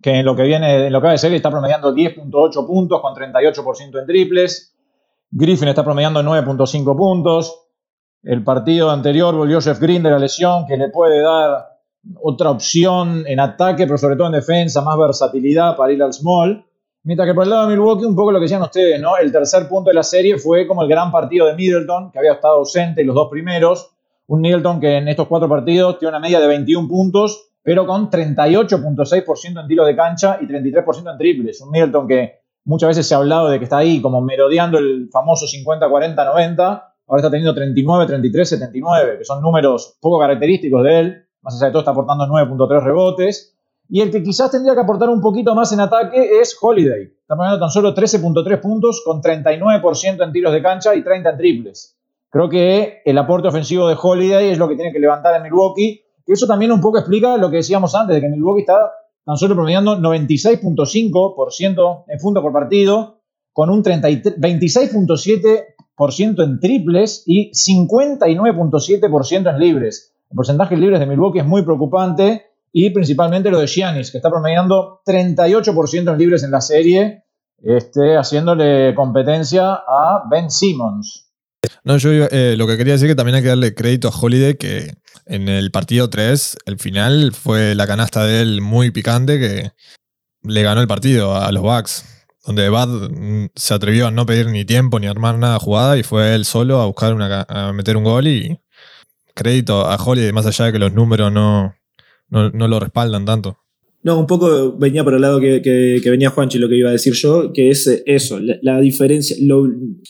que 0.00 0.20
en 0.20 0.24
lo 0.24 0.36
que 0.36 0.44
viene, 0.44 0.86
en 0.86 0.92
lo 0.92 1.00
que 1.00 1.06
va 1.08 1.10
de 1.10 1.18
serie, 1.18 1.38
está 1.38 1.50
promediando 1.50 1.92
10.8 1.92 2.64
puntos 2.64 3.00
con 3.00 3.16
38% 3.16 3.98
en 3.98 4.06
triples. 4.06 4.76
Griffin 5.28 5.66
está 5.66 5.82
promediando 5.82 6.22
9.5 6.22 6.96
puntos. 6.96 7.64
El 8.22 8.44
partido 8.44 8.92
anterior 8.92 9.34
volvió 9.34 9.60
Jeff 9.60 9.80
Green 9.80 10.04
de 10.04 10.10
la 10.10 10.20
lesión, 10.20 10.66
que 10.68 10.76
le 10.76 10.88
puede 10.90 11.20
dar 11.20 11.80
otra 12.22 12.50
opción 12.50 13.24
en 13.26 13.40
ataque, 13.40 13.86
pero 13.86 13.98
sobre 13.98 14.14
todo 14.14 14.28
en 14.28 14.34
defensa, 14.34 14.82
más 14.82 14.96
versatilidad 14.96 15.76
para 15.76 15.92
ir 15.92 16.00
al 16.00 16.12
small. 16.12 16.64
Mientras 17.02 17.26
que 17.26 17.34
por 17.34 17.42
el 17.42 17.50
lado 17.50 17.66
de 17.66 17.74
Milwaukee, 17.74 18.04
un 18.04 18.14
poco 18.14 18.30
lo 18.30 18.38
que 18.38 18.44
decían 18.44 18.62
ustedes, 18.62 19.00
¿no? 19.00 19.16
El 19.16 19.32
tercer 19.32 19.66
punto 19.66 19.90
de 19.90 19.94
la 19.94 20.04
serie 20.04 20.38
fue 20.38 20.68
como 20.68 20.84
el 20.84 20.88
gran 20.88 21.10
partido 21.10 21.46
de 21.46 21.56
Middleton, 21.56 22.12
que 22.12 22.20
había 22.20 22.34
estado 22.34 22.58
ausente 22.58 23.02
los 23.02 23.16
dos 23.16 23.28
primeros. 23.28 23.88
Un 24.32 24.40
Middleton 24.40 24.80
que 24.80 24.96
en 24.96 25.08
estos 25.08 25.28
cuatro 25.28 25.46
partidos 25.46 25.98
tiene 25.98 26.08
una 26.08 26.18
media 26.18 26.40
de 26.40 26.46
21 26.46 26.88
puntos, 26.88 27.50
pero 27.62 27.86
con 27.86 28.10
38.6% 28.10 29.60
en 29.60 29.68
tiro 29.68 29.84
de 29.84 29.94
cancha 29.94 30.38
y 30.40 30.46
33% 30.46 31.12
en 31.12 31.18
triples. 31.18 31.60
Un 31.60 31.70
Middleton 31.70 32.08
que 32.08 32.40
muchas 32.64 32.88
veces 32.88 33.06
se 33.06 33.14
ha 33.14 33.18
hablado 33.18 33.50
de 33.50 33.58
que 33.58 33.64
está 33.64 33.76
ahí 33.76 34.00
como 34.00 34.22
merodeando 34.22 34.78
el 34.78 35.10
famoso 35.12 35.44
50-40-90. 35.44 36.58
Ahora 36.58 37.20
está 37.20 37.30
teniendo 37.30 37.54
39, 37.54 38.06
33, 38.06 38.48
79, 38.48 39.18
que 39.18 39.24
son 39.26 39.42
números 39.42 39.98
poco 40.00 40.18
característicos 40.18 40.82
de 40.82 40.98
él. 40.98 41.26
Más 41.42 41.56
allá 41.56 41.66
de 41.66 41.72
todo, 41.72 41.80
está 41.80 41.90
aportando 41.90 42.24
9.3 42.24 42.82
rebotes. 42.82 43.58
Y 43.90 44.00
el 44.00 44.10
que 44.10 44.22
quizás 44.22 44.50
tendría 44.50 44.72
que 44.72 44.80
aportar 44.80 45.10
un 45.10 45.20
poquito 45.20 45.54
más 45.54 45.72
en 45.72 45.80
ataque 45.80 46.40
es 46.40 46.56
Holiday. 46.58 47.02
Está 47.20 47.36
poniendo 47.36 47.60
tan 47.60 47.68
solo 47.68 47.94
13.3 47.94 48.62
puntos 48.62 49.02
con 49.04 49.20
39% 49.20 50.24
en 50.24 50.32
tiros 50.32 50.54
de 50.54 50.62
cancha 50.62 50.94
y 50.94 51.04
30 51.04 51.28
en 51.28 51.36
triples. 51.36 51.98
Creo 52.32 52.48
que 52.48 53.02
el 53.04 53.18
aporte 53.18 53.48
ofensivo 53.48 53.88
de 53.88 53.96
Holiday 54.00 54.48
es 54.48 54.56
lo 54.56 54.66
que 54.66 54.74
tiene 54.74 54.90
que 54.90 54.98
levantar 54.98 55.36
en 55.36 55.42
Milwaukee. 55.42 56.00
Y 56.26 56.32
eso 56.32 56.46
también 56.46 56.72
un 56.72 56.80
poco 56.80 56.96
explica 56.96 57.36
lo 57.36 57.50
que 57.50 57.56
decíamos 57.56 57.94
antes, 57.94 58.14
de 58.14 58.22
que 58.22 58.30
Milwaukee 58.30 58.62
está 58.62 58.90
tan 59.22 59.36
solo 59.36 59.54
promediando 59.54 59.98
96.5% 59.98 62.04
en 62.08 62.18
puntos 62.18 62.42
por 62.42 62.54
partido, 62.54 63.18
con 63.52 63.68
un 63.68 63.82
33 63.82 64.40
26.7% 64.40 66.42
en 66.42 66.58
triples 66.58 67.22
y 67.26 67.50
59.7% 67.50 69.50
en 69.50 69.58
libres. 69.58 70.14
El 70.30 70.36
porcentaje 70.36 70.74
de 70.74 70.80
libres 70.80 71.00
de 71.00 71.06
Milwaukee 71.06 71.40
es 71.40 71.46
muy 71.46 71.64
preocupante 71.64 72.46
y 72.72 72.88
principalmente 72.88 73.50
lo 73.50 73.58
de 73.58 73.66
Giannis, 73.66 74.10
que 74.10 74.16
está 74.16 74.30
promediando 74.30 75.02
38% 75.06 76.10
en 76.10 76.18
libres 76.18 76.44
en 76.44 76.50
la 76.50 76.62
serie, 76.62 77.24
este, 77.62 78.16
haciéndole 78.16 78.94
competencia 78.94 79.74
a 79.74 80.22
Ben 80.30 80.50
Simmons. 80.50 81.28
No, 81.84 81.96
yo 81.96 82.10
eh, 82.10 82.54
lo 82.56 82.66
que 82.66 82.76
quería 82.76 82.94
decir 82.94 83.08
que 83.08 83.14
también 83.14 83.36
hay 83.36 83.42
que 83.42 83.48
darle 83.48 83.74
crédito 83.74 84.08
a 84.08 84.16
Holiday 84.16 84.56
que 84.56 84.94
en 85.26 85.48
el 85.48 85.70
partido 85.70 86.10
3, 86.10 86.58
el 86.66 86.78
final 86.78 87.32
fue 87.32 87.74
la 87.74 87.86
canasta 87.86 88.24
de 88.24 88.42
él 88.42 88.60
muy 88.60 88.90
picante 88.90 89.38
que 89.38 89.72
le 90.42 90.62
ganó 90.62 90.80
el 90.80 90.88
partido 90.88 91.36
a 91.36 91.50
los 91.52 91.62
Bucks. 91.62 92.04
Donde 92.44 92.68
Bad 92.68 92.88
mm, 92.88 93.50
se 93.54 93.74
atrevió 93.74 94.08
a 94.08 94.10
no 94.10 94.26
pedir 94.26 94.48
ni 94.48 94.64
tiempo 94.64 94.98
ni 94.98 95.06
armar 95.06 95.38
nada 95.38 95.58
jugada 95.60 95.96
y 95.96 96.02
fue 96.02 96.34
él 96.34 96.44
solo 96.44 96.80
a 96.80 96.86
buscar 96.86 97.14
una, 97.14 97.46
a 97.48 97.72
meter 97.72 97.96
un 97.96 98.04
gol 98.04 98.26
y 98.26 98.58
crédito 99.34 99.86
a 99.86 99.96
Holiday, 99.96 100.32
más 100.32 100.46
allá 100.46 100.66
de 100.66 100.72
que 100.72 100.78
los 100.80 100.92
números 100.92 101.32
no, 101.32 101.74
no, 102.28 102.50
no 102.50 102.68
lo 102.68 102.80
respaldan 102.80 103.24
tanto. 103.24 103.61
No, 104.04 104.18
un 104.18 104.26
poco 104.26 104.76
venía 104.76 105.04
por 105.04 105.14
el 105.14 105.20
lado 105.20 105.40
que, 105.40 105.62
que, 105.62 106.10
venía 106.10 106.30
Juanchi 106.30 106.58
lo 106.58 106.68
que 106.68 106.76
iba 106.76 106.88
a 106.88 106.92
decir 106.92 107.12
yo, 107.12 107.52
que 107.52 107.70
es 107.70 107.86
eh, 107.86 108.02
eso, 108.06 108.40
la, 108.40 108.80
diferencia, 108.80 109.36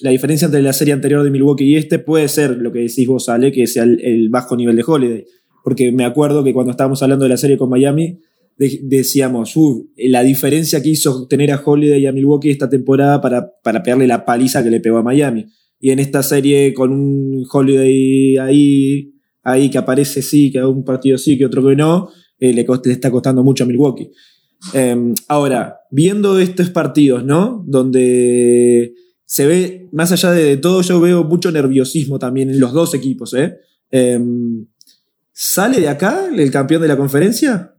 la 0.00 0.11
diferencia 0.11 0.46
entre 0.46 0.62
la 0.62 0.72
serie 0.72 0.94
anterior 0.94 1.22
de 1.22 1.30
Milwaukee 1.30 1.64
y 1.64 1.76
este 1.76 1.99
puede 1.99 2.28
ser 2.28 2.56
lo 2.56 2.72
que 2.72 2.78
decís 2.78 3.06
vos, 3.06 3.28
Ale, 3.28 3.52
que 3.52 3.66
sea 3.66 3.82
el, 3.82 4.30
bajo 4.30 4.56
nivel 4.56 4.76
de 4.76 4.84
Holiday. 4.87 5.25
Porque 5.62 5.92
me 5.92 6.04
acuerdo 6.04 6.42
que 6.42 6.54
cuando 6.54 6.70
estábamos 6.70 7.02
hablando 7.02 7.25
de 7.25 7.28
la 7.28 7.37
serie 7.37 7.58
con 7.58 7.68
Miami, 7.68 8.18
decíamos, 8.56 9.56
uh, 9.56 9.90
la 9.96 10.22
diferencia 10.22 10.82
que 10.82 10.88
hizo 10.88 11.26
tener 11.28 11.52
a 11.52 11.62
Holiday 11.62 12.02
y 12.02 12.06
a 12.06 12.12
Milwaukee 12.12 12.50
esta 12.50 12.70
temporada 12.70 13.20
para, 13.20 13.52
para 13.62 13.82
pegarle 13.82 14.06
la 14.06 14.25
paliza 14.25 14.64
que 14.64 14.70
le 14.70 14.80
pegó 14.80 14.99
a 14.99 15.02
Miami. 15.02 15.46
Y 15.78 15.90
en 15.90 15.99
esta 15.99 16.22
serie 16.22 16.72
con 16.72 16.92
un 16.92 17.44
Holiday 17.50 18.38
ahí, 18.38 19.12
ahí 19.42 19.68
que 19.68 19.78
aparece 19.78 20.22
sí, 20.22 20.50
que 20.50 20.64
un 20.64 20.84
partido 20.84 21.18
sí, 21.18 21.37
que 21.37 21.44
otro 21.44 21.66
que 21.66 21.76
no, 21.76 22.08
eh, 22.42 22.52
le, 22.52 22.66
está 22.92 23.11
costando 23.11 23.44
mucho 23.44 23.62
a 23.62 23.66
Milwaukee. 23.68 24.11
Em, 24.72 25.14
ahora, 25.28 25.80
viendo 25.90 26.40
estos 26.40 26.70
partidos, 26.70 27.25
¿no? 27.25 27.62
Donde 27.66 28.94
se 29.25 29.46
ve, 29.46 29.88
más 29.92 30.11
allá 30.11 30.32
de, 30.32 30.56
todo, 30.56 30.82
yo 30.82 31.00
veo 31.00 31.22
mucho 31.22 31.52
nerviosismo 31.52 32.18
también 32.18 32.50
en 32.50 32.58
los 32.58 32.72
dos 32.72 32.94
equipos, 32.94 33.32
¿eh? 33.34 33.58
Em, 33.90 34.66
¿Sale 35.32 35.80
de 35.80 35.88
acá 35.88 36.26
el 36.37 36.50
campeón 36.50 36.82
de 36.82 36.88
la 36.88 36.96
conferencia? 36.96 37.75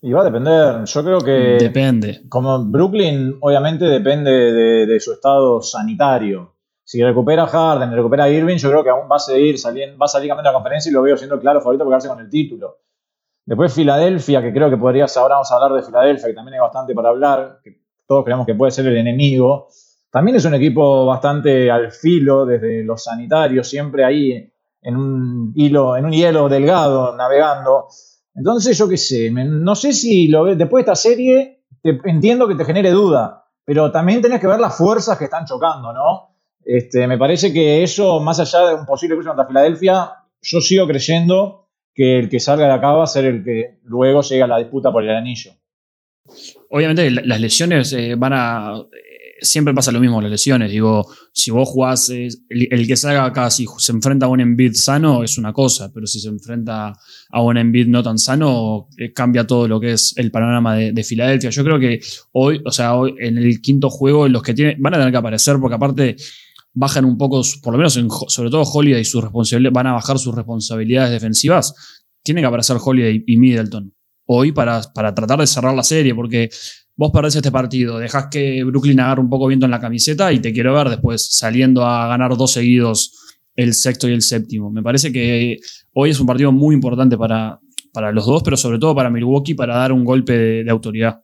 Y 0.00 0.12
va 0.12 0.22
a 0.22 0.24
depender, 0.24 0.84
yo 0.84 1.04
creo 1.04 1.20
que... 1.20 1.58
Depende. 1.60 2.22
Como 2.28 2.64
Brooklyn, 2.64 3.36
obviamente 3.40 3.84
depende 3.84 4.30
de, 4.86 5.00
su 5.00 5.12
estado 5.12 5.60
sanitario. 5.60 6.54
Si 6.84 7.02
recupera 7.02 7.46
Harden, 7.46 7.92
recupera 7.92 8.28
Irving, 8.30 8.56
yo 8.56 8.70
creo 8.70 8.84
que 8.84 8.90
aún 8.90 9.08
va 9.10 9.16
a 9.16 9.18
seguir 9.18 9.58
saliendo, 9.58 9.98
va 9.98 10.06
a 10.06 10.08
salir 10.08 10.28
campeón 10.28 10.44
de 10.44 10.50
la 10.50 10.54
conferencia 10.54 10.90
y 10.90 10.92
lo 10.92 11.02
veo 11.02 11.16
siendo 11.16 11.38
claro 11.38 11.60
favorito 11.60 11.84
porque 11.84 11.92
quedarse 11.92 12.08
con 12.08 12.20
el 12.20 12.30
título. 12.30 12.78
Después 13.46 13.74
Filadelfia, 13.74 14.40
que 14.40 14.52
creo 14.52 14.70
que 14.70 14.78
podrías, 14.78 15.14
ahora 15.18 15.34
vamos 15.34 15.52
a 15.52 15.56
hablar 15.56 15.72
de 15.72 15.82
Filadelfia, 15.82 16.28
que 16.28 16.34
también 16.34 16.54
hay 16.54 16.60
bastante 16.60 16.94
para 16.94 17.10
hablar, 17.10 17.60
que 17.62 17.78
todos 18.06 18.24
creemos 18.24 18.46
que 18.46 18.54
puede 18.54 18.72
ser 18.72 18.86
el 18.86 18.96
enemigo. 18.96 19.68
También 20.10 20.36
es 20.36 20.44
un 20.46 20.54
equipo 20.54 21.04
bastante 21.04 21.70
al 21.70 21.92
filo 21.92 22.46
desde 22.46 22.84
los 22.84 23.02
sanitarios, 23.02 23.68
siempre 23.68 24.04
ahí 24.04 24.50
en 24.80 24.96
un 24.96 25.52
hilo, 25.54 25.96
en 25.96 26.06
un 26.06 26.12
hielo 26.12 26.48
delgado, 26.48 27.14
navegando. 27.16 27.88
Entonces, 28.34 28.78
yo 28.78 28.88
qué 28.88 28.96
sé, 28.96 29.30
no 29.30 29.74
sé 29.74 29.92
si 29.92 30.28
lo 30.28 30.44
después 30.44 30.84
de 30.84 30.92
esta 30.92 30.96
serie, 30.96 31.64
entiendo 31.82 32.48
que 32.48 32.54
te 32.54 32.64
genere 32.64 32.90
duda, 32.90 33.44
pero 33.64 33.90
también 33.90 34.22
tenés 34.22 34.40
que 34.40 34.46
ver 34.46 34.60
las 34.60 34.76
fuerzas 34.76 35.18
que 35.18 35.24
están 35.24 35.44
chocando, 35.44 35.92
¿no? 35.92 36.34
Este, 36.64 37.06
me 37.06 37.18
parece 37.18 37.52
que 37.52 37.82
eso, 37.82 38.20
más 38.20 38.40
allá 38.40 38.68
de 38.68 38.74
un 38.74 38.86
posible 38.86 39.16
cruce 39.16 39.28
contra 39.28 39.46
Filadelfia, 39.46 40.12
yo 40.40 40.60
sigo 40.60 40.86
creyendo 40.86 41.63
que 41.94 42.18
el 42.18 42.28
que 42.28 42.40
salga 42.40 42.66
de 42.66 42.72
acá 42.72 42.92
va 42.92 43.04
a 43.04 43.06
ser 43.06 43.24
el 43.24 43.44
que 43.44 43.78
luego 43.84 44.22
llegue 44.22 44.42
a 44.42 44.48
la 44.48 44.58
disputa 44.58 44.90
por 44.92 45.04
el 45.04 45.10
anillo. 45.10 45.52
Obviamente 46.70 47.10
las 47.10 47.40
lesiones 47.40 47.92
eh, 47.92 48.14
van 48.16 48.32
a... 48.32 48.74
Eh, 48.78 49.38
siempre 49.40 49.74
pasa 49.74 49.92
lo 49.92 50.00
mismo 50.00 50.20
las 50.20 50.30
lesiones. 50.30 50.70
Digo, 50.70 51.06
si 51.32 51.50
vos 51.50 51.68
jugás, 51.68 52.08
eh, 52.10 52.28
el, 52.48 52.86
que 52.86 52.96
salga 52.96 53.26
acá, 53.26 53.50
si 53.50 53.66
se 53.78 53.92
enfrenta 53.92 54.26
a 54.26 54.28
un 54.28 54.40
Embiid 54.40 54.72
sano, 54.72 55.22
es 55.22 55.38
una 55.38 55.52
cosa, 55.52 55.92
pero 55.92 56.06
si 56.06 56.18
se 56.18 56.28
enfrenta 56.28 56.92
a 57.30 57.42
un 57.42 57.58
Embiid 57.58 57.86
no 57.86 58.02
tan 58.02 58.18
sano, 58.18 58.88
cambia 59.14 59.46
todo 59.46 59.68
lo 59.68 59.78
que 59.78 59.92
es 59.92 60.14
el 60.16 60.30
panorama 60.30 60.76
de, 60.76 61.04
Filadelfia. 61.04 61.50
Yo 61.50 61.62
creo 61.62 61.78
que 61.78 62.00
hoy, 62.32 62.60
o 62.64 62.72
sea, 62.72 62.96
hoy 62.96 63.14
en 63.20 63.38
el 63.38 63.60
quinto 63.60 63.90
juego, 63.90 64.26
los 64.26 64.42
que 64.42 64.54
tienen, 64.54 64.80
van 64.80 64.94
a 64.94 64.96
tener 64.96 65.12
que 65.12 65.18
aparecer, 65.18 65.58
porque 65.60 65.76
aparte 65.76 66.16
bajan 66.74 67.04
un 67.04 67.16
poco, 67.16 67.40
por 67.62 67.72
lo 67.72 67.78
menos 67.78 67.96
en, 67.96 68.08
sobre 68.10 68.50
todo 68.50 68.62
Holiday 68.62 69.00
y 69.00 69.04
sus 69.04 69.22
responsabilidades, 69.22 69.72
van 69.72 69.86
a 69.86 69.92
bajar 69.92 70.18
sus 70.18 70.34
responsabilidades 70.34 71.12
defensivas, 71.12 71.74
tienen 72.22 72.42
que 72.42 72.48
aparecer 72.48 72.76
Holiday 72.84 73.24
y 73.26 73.36
Middleton 73.36 73.94
hoy 74.26 74.52
para, 74.52 74.82
para 74.94 75.14
tratar 75.14 75.38
de 75.38 75.46
cerrar 75.46 75.74
la 75.74 75.82
serie, 75.82 76.14
porque 76.14 76.50
vos 76.96 77.10
perdés 77.12 77.36
este 77.36 77.50
partido, 77.50 77.98
dejás 77.98 78.26
que 78.30 78.64
Brooklyn 78.64 79.00
agarre 79.00 79.20
un 79.20 79.30
poco 79.30 79.46
viento 79.46 79.66
en 79.66 79.70
la 79.70 79.80
camiseta 79.80 80.32
y 80.32 80.40
te 80.40 80.52
quiero 80.52 80.74
ver 80.74 80.88
después 80.88 81.28
saliendo 81.30 81.86
a 81.86 82.08
ganar 82.08 82.36
dos 82.36 82.52
seguidos 82.52 83.12
el 83.56 83.74
sexto 83.74 84.08
y 84.08 84.12
el 84.12 84.22
séptimo. 84.22 84.70
Me 84.70 84.82
parece 84.82 85.12
que 85.12 85.58
hoy 85.92 86.10
es 86.10 86.20
un 86.20 86.26
partido 86.26 86.50
muy 86.52 86.74
importante 86.74 87.16
para, 87.16 87.60
para 87.92 88.12
los 88.12 88.26
dos, 88.26 88.42
pero 88.42 88.56
sobre 88.56 88.78
todo 88.78 88.94
para 88.94 89.10
Milwaukee 89.10 89.54
para 89.54 89.76
dar 89.76 89.92
un 89.92 90.04
golpe 90.04 90.36
de, 90.36 90.70
autoridad. 90.70 91.22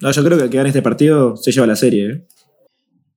No, 0.00 0.12
yo 0.12 0.24
creo 0.24 0.38
que 0.38 0.44
el 0.44 0.50
que 0.50 0.56
gane 0.58 0.68
este 0.68 0.82
partido 0.82 1.36
se 1.36 1.50
lleva 1.50 1.66
la 1.66 1.76
serie. 1.76 2.10
¿eh? 2.10 2.26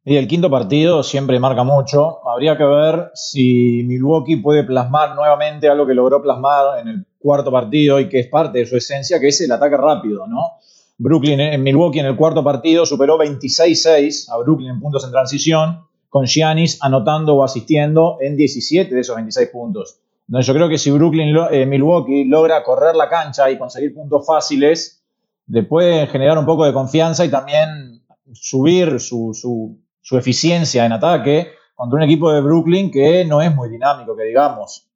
Y 0.04 0.16
el 0.16 0.28
quinto 0.28 0.50
partido 0.50 1.04
siempre 1.04 1.40
marca 1.40 1.64
mucho. 1.64 2.28
Habría 2.28 2.58
que 2.58 2.64
ver 2.64 3.12
si 3.14 3.84
Milwaukee 3.86 4.38
puede 4.38 4.64
plasmar 4.64 5.16
nuevamente 5.16 5.70
algo 5.70 5.86
que 5.86 5.94
logró 5.94 6.24
plasmar 6.24 6.80
en 6.80 6.88
el 6.88 7.06
cuarto 7.20 7.52
partido 7.52 8.00
y 8.00 8.10
que 8.10 8.22
es 8.22 8.28
parte 8.28 8.60
de 8.60 8.66
su 8.66 8.78
esencia, 8.78 9.20
que 9.20 9.28
es 9.28 9.40
el 9.42 9.52
ataque 9.52 9.78
rápido, 9.78 10.26
¿no? 10.26 10.54
Brooklyn 10.98 11.40
en 11.40 11.54
eh, 11.54 11.58
Milwaukee 11.60 12.00
en 12.00 12.08
el 12.08 12.16
cuarto 12.16 12.44
partido 12.44 12.86
superó 12.86 13.20
26-6 13.20 14.32
a 14.32 14.38
Brooklyn 14.38 14.72
en 14.72 14.80
puntos 14.80 15.04
en 15.04 15.12
transición, 15.12 15.82
con 16.10 16.26
Giannis 16.26 16.80
anotando 16.82 17.36
o 17.36 17.44
asistiendo 17.44 18.18
en 18.22 18.36
17 18.36 18.94
de 18.94 19.02
esos 19.02 19.16
26 19.16 19.50
puntos. 19.50 20.00
Entonces 20.28 20.48
yo 20.48 20.54
creo 20.56 20.68
que 20.68 20.80
si 20.80 20.90
Brooklyn, 20.90 21.36
eh, 21.52 21.66
Milwaukee 21.68 22.26
logra 22.26 22.64
correr 22.64 22.96
la 22.96 23.08
cancha 23.08 23.52
y 23.52 23.58
conseguir 23.58 23.94
puntos 23.94 24.26
fáciles, 24.26 25.04
le 25.48 25.62
puede 25.62 26.08
generar 26.08 26.40
un 26.40 26.46
poco 26.46 26.66
de 26.66 26.74
confianza 26.74 27.24
y 27.24 27.30
también 27.30 28.02
subir 28.34 29.00
su, 29.00 29.34
su 29.34 29.78
eficiencia 30.18 30.86
en 30.86 30.92
ataque 30.92 31.52
contra 31.76 31.98
un 31.98 32.04
equipo 32.04 32.32
de 32.32 32.42
Brooklyn 32.42 32.92
que 32.92 33.26
no 33.26 33.42
es 33.42 33.54
muy 33.54 33.70
dinámico, 33.70 34.16
que 34.16 34.24
digamos. 34.24 34.88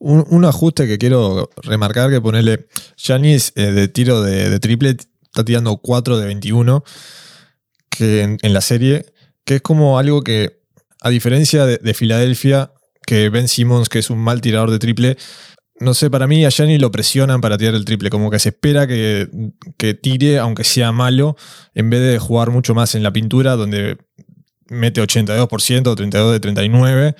Un, 0.00 0.44
ajuste 0.44 0.86
que 0.86 0.96
quiero 0.96 1.50
remarcar, 1.62 2.08
que 2.10 2.20
ponerle 2.20 2.68
Janis 2.96 3.52
eh, 3.56 3.72
de 3.72 3.88
tiro 3.88 4.22
de, 4.22 4.60
triple 4.60 4.90
está 4.90 5.44
tirando 5.44 5.76
4 5.76 6.18
de 6.18 6.26
21 6.26 6.84
que 7.90 8.22
en, 8.40 8.52
la 8.54 8.60
serie, 8.60 9.06
que 9.44 9.56
es 9.56 9.60
como 9.60 9.98
algo 9.98 10.22
que, 10.22 10.60
a 11.00 11.10
diferencia 11.10 11.66
de, 11.66 11.94
Filadelfia, 11.94 12.72
que 13.04 13.28
Ben 13.28 13.48
Simmons, 13.48 13.88
que 13.88 13.98
es 13.98 14.08
un 14.08 14.18
mal 14.18 14.40
tirador 14.40 14.70
de 14.70 14.78
triple, 14.78 15.16
no 15.80 15.94
sé, 15.94 16.10
para 16.10 16.26
mí 16.26 16.44
a 16.44 16.50
Gianni 16.50 16.78
lo 16.78 16.90
presionan 16.90 17.40
para 17.40 17.56
tirar 17.56 17.74
el 17.74 17.84
triple, 17.84 18.10
como 18.10 18.30
que 18.30 18.38
se 18.38 18.50
espera 18.50 18.86
que, 18.86 19.28
que, 19.76 19.94
tire, 19.94 20.38
aunque 20.38 20.64
sea 20.64 20.92
malo, 20.92 21.36
en 21.74 21.90
vez 21.90 22.00
de 22.00 22.18
jugar 22.18 22.50
mucho 22.50 22.74
más 22.74 22.94
en 22.94 23.02
la 23.02 23.12
pintura, 23.12 23.56
donde 23.56 23.96
mete 24.68 25.02
82%, 25.02 25.94
32 25.96 26.32
de 26.32 26.40
39. 26.40 27.14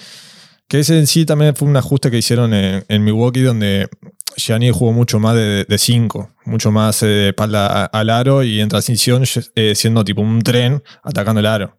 Que 0.68 0.80
ese 0.80 0.98
en 0.98 1.06
sí 1.06 1.24
también 1.24 1.56
fue 1.56 1.66
un 1.66 1.76
ajuste 1.76 2.10
que 2.10 2.18
hicieron 2.18 2.52
en, 2.52 3.04
Milwaukee, 3.04 3.40
donde 3.40 3.88
Gianni 4.36 4.70
jugó 4.70 4.92
mucho 4.92 5.18
más 5.18 5.34
de 5.34 5.78
5, 5.78 6.34
mucho 6.44 6.70
más 6.70 7.02
eh, 7.02 7.06
de 7.06 7.28
espalda 7.28 7.86
al 7.86 8.10
aro 8.10 8.42
y 8.42 8.60
en 8.60 8.68
transición 8.68 9.24
eh, 9.54 9.74
siendo 9.74 10.04
tipo 10.04 10.20
un 10.20 10.42
tren 10.42 10.82
atacando 11.02 11.40
el 11.40 11.46
aro. 11.46 11.78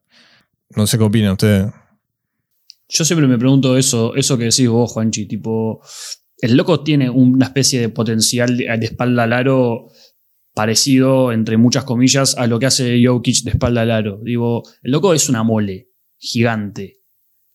No 0.72 0.88
sé 0.88 0.98
qué 0.98 1.04
opinan 1.04 1.34
ustedes. 1.34 1.72
Yo 2.88 3.06
siempre 3.06 3.28
me 3.28 3.38
pregunto 3.38 3.78
eso, 3.78 4.16
eso 4.16 4.38
que 4.40 4.46
decís 4.46 4.68
vos, 4.68 4.92
Juanchi, 4.92 5.28
tipo, 5.28 5.80
el 6.42 6.56
loco 6.56 6.84
tiene 6.84 7.10
una 7.10 7.46
especie 7.46 7.80
de 7.80 7.90
potencial 7.90 8.58
de, 8.58 8.80
espalda 8.82 9.24
al 9.24 9.34
aro 9.34 9.88
parecido, 10.54 11.32
entre 11.32 11.58
muchas 11.58 11.84
comillas, 11.84 12.38
a 12.38 12.48
lo 12.48 12.60
que 12.60 12.66
hace 12.66 13.02
Jokic 13.04 13.44
de 13.44 13.52
espalda 13.52 13.82
al 13.82 13.92
aro. 13.92 14.20
Digo, 14.24 14.64
el 14.82 14.92
loco 14.92 15.14
es 15.14 15.30
una 15.30 15.44
mole 15.44 15.90
gigante. 16.18 16.98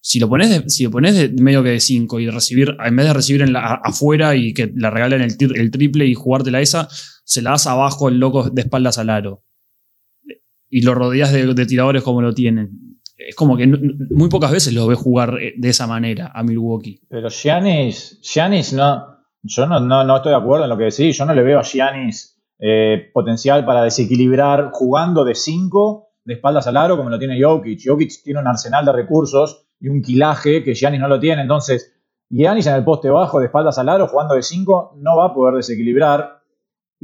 Si 0.01 0.19
lo 0.19 0.29
pones 0.29 0.51
de, 0.51 0.69
si 0.69 0.85
lo 0.85 0.91
pones 0.91 1.15
de 1.15 1.31
medio 1.43 1.63
que 1.63 1.71
de 1.71 1.81
5 1.81 2.21
y 2.21 2.29
recibir, 2.29 2.77
en 2.85 2.95
vez 2.97 3.07
de 3.07 3.13
recibir 3.15 3.43
en 3.43 3.55
la, 3.55 3.81
afuera 3.83 4.37
y 4.37 4.53
que 4.53 4.71
le 4.75 4.91
regalen 4.91 5.23
el, 5.23 5.37
el 5.57 5.71
triple 5.71 6.07
y 6.07 6.15
jugártela 6.15 6.61
esa, 6.61 6.89
se 7.25 7.43
la 7.43 7.51
das 7.53 7.67
abajo 7.67 8.09
el 8.09 8.19
loco 8.19 8.51
de 8.51 8.63
espaldas 8.63 8.99
al 8.99 9.11
aro. 9.11 9.45
Y 10.69 10.83
lo 10.83 10.95
rodeas 10.95 11.33
de, 11.33 11.67
tiradores 11.67 12.03
como 12.03 12.21
lo 12.21 12.35
tienen. 12.35 12.94
Es 13.17 13.35
como 13.37 13.57
que 13.57 13.67
muy 13.67 14.29
pocas 14.29 14.51
veces 14.51 14.75
lo 14.75 14.87
ves 14.87 14.99
jugar 14.99 15.39
eh, 15.41 15.55
de 15.57 15.69
esa 15.69 15.87
manera 15.87 16.33
a 16.35 16.43
Milwaukee. 16.43 17.01
Pero 17.09 17.29
Giannis, 17.29 18.21
no, 18.73 19.19
yo 19.43 19.67
no, 19.67 19.81
no, 19.81 20.17
estoy 20.17 20.31
de 20.31 20.39
acuerdo 20.39 20.65
en 20.65 20.71
lo 20.71 20.77
que 20.77 20.85
decís. 20.85 21.17
Yo 21.17 21.25
no 21.25 21.35
le 21.35 21.43
veo 21.43 21.61
a 21.61 21.63
Giannis 21.63 22.41
eh, 22.59 23.11
potencial 23.13 23.65
para 23.65 23.83
desequilibrar 23.83 24.71
jugando 24.73 25.25
de 25.25 25.35
5 25.35 26.09
de 26.25 26.35
espaldas 26.35 26.67
al 26.67 26.77
aro 26.77 26.97
como 26.97 27.11
lo 27.11 27.19
tiene 27.19 27.41
Jokic. 27.41 27.81
Jokic 27.85 28.23
tiene 28.23 28.41
un 28.41 28.47
arsenal 28.47 28.85
de 28.85 28.93
recursos 28.93 29.67
y 29.79 29.89
un 29.89 30.03
quilaje 30.03 30.65
que 30.65 30.75
Giannis 30.75 31.01
no 31.01 31.09
lo 31.09 31.21
tiene. 31.21 31.43
Entonces, 31.43 31.95
Giannis 32.31 32.67
en 32.67 32.75
el 32.75 32.85
poste 32.85 33.11
bajo 33.11 33.39
de 33.39 33.47
espaldas 33.47 33.79
al 33.79 33.89
aro 33.89 34.09
jugando 34.09 34.35
de 34.35 34.43
5 34.43 34.95
no 34.97 35.17
va 35.17 35.27
a 35.27 35.35
poder 35.35 35.57
desequilibrar. 35.57 36.43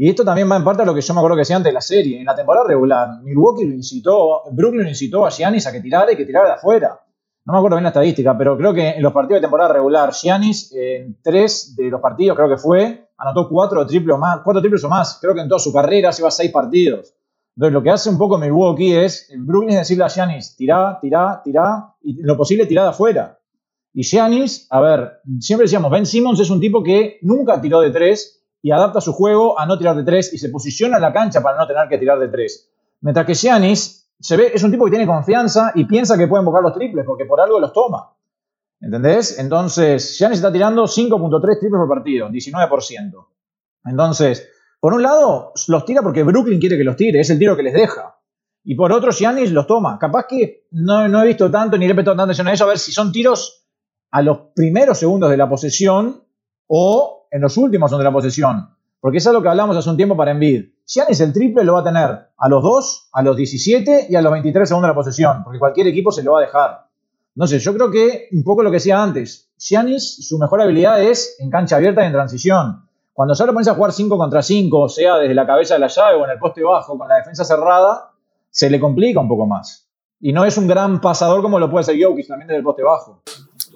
Y 0.02 0.08
esto 0.08 0.24
también 0.24 0.50
va 0.50 0.56
en 0.56 0.64
parte 0.64 0.80
a 0.80 0.86
lo 0.86 0.94
que 0.94 1.02
yo 1.02 1.12
me 1.12 1.20
acuerdo 1.20 1.36
que 1.36 1.40
decía 1.42 1.56
antes 1.56 1.68
de 1.68 1.74
la 1.74 1.82
serie. 1.82 2.20
En 2.20 2.24
la 2.24 2.34
temporada 2.34 2.66
regular, 2.66 3.20
Milwaukee 3.22 3.66
lo 3.66 3.74
incitó, 3.74 4.44
Brooklyn 4.50 4.88
incitó 4.88 5.26
a 5.26 5.30
Giannis 5.30 5.66
a 5.66 5.72
que 5.72 5.82
tirara 5.82 6.10
y 6.10 6.16
que 6.16 6.24
tirara 6.24 6.46
de 6.46 6.54
afuera. 6.54 6.98
No 7.44 7.52
me 7.52 7.58
acuerdo 7.58 7.76
bien 7.76 7.82
la 7.82 7.90
estadística, 7.90 8.38
pero 8.38 8.56
creo 8.56 8.72
que 8.72 8.92
en 8.92 9.02
los 9.02 9.12
partidos 9.12 9.42
de 9.42 9.42
temporada 9.42 9.74
regular, 9.74 10.10
Giannis 10.14 10.72
en 10.72 11.18
tres 11.22 11.76
de 11.76 11.90
los 11.90 12.00
partidos 12.00 12.34
creo 12.34 12.48
que 12.48 12.56
fue, 12.56 13.10
anotó 13.18 13.46
cuatro 13.46 13.86
triples 13.86 14.16
o 14.16 14.18
más, 14.18 14.40
cuatro 14.42 14.62
triples 14.62 14.82
o 14.84 14.88
más. 14.88 15.18
Creo 15.20 15.34
que 15.34 15.42
en 15.42 15.50
toda 15.50 15.58
su 15.58 15.70
carrera 15.70 16.10
se 16.12 16.22
va 16.22 16.28
a 16.28 16.30
seis 16.30 16.50
partidos. 16.50 17.12
Entonces 17.54 17.74
lo 17.74 17.82
que 17.82 17.90
hace 17.90 18.08
un 18.08 18.16
poco 18.16 18.38
Milwaukee 18.38 18.94
es, 18.94 19.30
Brooklyn 19.36 19.72
es 19.72 19.80
decirle 19.80 20.04
a 20.04 20.08
Giannis, 20.08 20.56
tirá, 20.56 20.98
tirá, 20.98 21.42
tirá, 21.44 21.94
y 22.00 22.22
lo 22.22 22.38
posible 22.38 22.64
tirá 22.64 22.84
de 22.84 22.88
afuera. 22.88 23.38
Y 23.92 24.02
Giannis, 24.02 24.66
a 24.70 24.80
ver, 24.80 25.20
siempre 25.40 25.64
decíamos, 25.64 25.90
Ben 25.90 26.06
Simmons 26.06 26.40
es 26.40 26.48
un 26.48 26.58
tipo 26.58 26.82
que 26.82 27.18
nunca 27.20 27.60
tiró 27.60 27.82
de 27.82 27.90
tres, 27.90 28.39
y 28.62 28.72
adapta 28.72 29.00
su 29.00 29.12
juego 29.12 29.58
a 29.58 29.66
no 29.66 29.78
tirar 29.78 29.96
de 29.96 30.04
tres 30.04 30.32
y 30.32 30.38
se 30.38 30.48
posiciona 30.48 30.96
en 30.96 31.02
la 31.02 31.12
cancha 31.12 31.42
para 31.42 31.58
no 31.58 31.66
tener 31.66 31.88
que 31.88 31.98
tirar 31.98 32.18
de 32.18 32.28
tres. 32.28 32.70
Mientras 33.00 33.26
que 33.26 33.34
Giannis 33.34 34.10
se 34.18 34.36
ve, 34.36 34.50
es 34.52 34.62
un 34.62 34.70
tipo 34.70 34.84
que 34.84 34.90
tiene 34.90 35.06
confianza 35.06 35.72
y 35.74 35.86
piensa 35.86 36.18
que 36.18 36.28
puede 36.28 36.42
invocar 36.42 36.62
los 36.62 36.74
triples 36.74 37.04
porque 37.06 37.24
por 37.24 37.40
algo 37.40 37.58
los 37.58 37.72
toma. 37.72 38.14
¿Entendés? 38.80 39.38
Entonces, 39.38 40.18
Giannis 40.18 40.38
está 40.38 40.52
tirando 40.52 40.84
5.3 40.84 41.40
triples 41.58 41.78
por 41.78 41.88
partido, 41.88 42.28
19%. 42.28 43.26
Entonces, 43.84 44.48
por 44.78 44.94
un 44.94 45.02
lado, 45.02 45.52
los 45.68 45.84
tira 45.84 46.02
porque 46.02 46.22
Brooklyn 46.22 46.60
quiere 46.60 46.76
que 46.76 46.84
los 46.84 46.96
tire, 46.96 47.20
es 47.20 47.30
el 47.30 47.38
tiro 47.38 47.56
que 47.56 47.62
les 47.62 47.74
deja. 47.74 48.16
Y 48.64 48.74
por 48.74 48.92
otro, 48.92 49.10
Giannis 49.10 49.52
los 49.52 49.66
toma. 49.66 49.98
Capaz 49.98 50.26
que 50.26 50.66
no, 50.72 51.08
no 51.08 51.22
he 51.22 51.26
visto 51.26 51.50
tanto 51.50 51.76
ni 51.76 51.86
le 51.86 51.92
he 51.92 51.94
prestado 51.94 52.16
tanta 52.16 52.24
atención 52.24 52.48
a 52.48 52.52
eso, 52.52 52.64
a 52.64 52.68
ver 52.68 52.78
si 52.78 52.92
son 52.92 53.12
tiros 53.12 53.66
a 54.10 54.22
los 54.22 54.38
primeros 54.54 54.98
segundos 54.98 55.30
de 55.30 55.36
la 55.36 55.48
posesión 55.48 56.24
o 56.66 57.19
en 57.30 57.40
los 57.40 57.56
últimos 57.56 57.90
son 57.90 57.98
de 57.98 58.04
la 58.04 58.12
posesión. 58.12 58.68
Porque 59.00 59.18
eso 59.18 59.30
es 59.30 59.34
lo 59.34 59.42
que 59.42 59.48
hablamos 59.48 59.76
hace 59.76 59.88
un 59.88 59.96
tiempo 59.96 60.16
para 60.16 60.30
Embiid. 60.32 60.64
Giannis 60.86 61.20
el 61.20 61.32
triple 61.32 61.64
lo 61.64 61.74
va 61.74 61.80
a 61.80 61.84
tener 61.84 62.18
a 62.36 62.48
los 62.48 62.62
2, 62.62 63.08
a 63.12 63.22
los 63.22 63.36
17 63.36 64.06
y 64.10 64.14
a 64.16 64.20
los 64.22 64.30
23 64.32 64.68
segundos 64.68 64.88
de 64.88 64.92
la 64.92 64.94
posesión, 64.94 65.42
porque 65.44 65.58
cualquier 65.58 65.86
equipo 65.86 66.12
se 66.12 66.22
lo 66.22 66.32
va 66.32 66.40
a 66.40 66.42
dejar. 66.42 66.86
No 67.36 67.46
sé, 67.46 67.58
yo 67.60 67.72
creo 67.72 67.90
que 67.90 68.28
un 68.32 68.42
poco 68.44 68.62
lo 68.62 68.70
que 68.70 68.76
decía 68.76 69.02
antes, 69.02 69.48
Giannis, 69.58 70.26
su 70.28 70.38
mejor 70.38 70.60
habilidad 70.60 71.00
es 71.02 71.36
en 71.38 71.48
cancha 71.50 71.76
abierta 71.76 72.02
y 72.02 72.06
en 72.06 72.12
transición. 72.12 72.82
Cuando 73.12 73.34
ya 73.34 73.46
lo 73.46 73.52
pones 73.52 73.68
a 73.68 73.74
jugar 73.74 73.92
5 73.92 74.18
contra 74.18 74.42
5, 74.42 74.88
sea 74.88 75.16
desde 75.16 75.34
la 75.34 75.46
cabeza 75.46 75.74
de 75.74 75.80
la 75.80 75.86
llave 75.88 76.16
o 76.16 76.24
en 76.24 76.30
el 76.32 76.38
poste 76.38 76.62
bajo, 76.62 76.98
con 76.98 77.08
la 77.08 77.16
defensa 77.16 77.44
cerrada, 77.44 78.10
se 78.50 78.68
le 78.68 78.80
complica 78.80 79.20
un 79.20 79.28
poco 79.28 79.46
más. 79.46 79.86
Y 80.20 80.32
no 80.32 80.44
es 80.44 80.58
un 80.58 80.66
gran 80.66 81.00
pasador 81.00 81.40
como 81.40 81.58
lo 81.58 81.70
puede 81.70 81.84
ser 81.84 81.96
Jokic 82.02 82.26
también 82.26 82.48
desde 82.48 82.58
el 82.58 82.64
poste 82.64 82.82
bajo. 82.82 83.22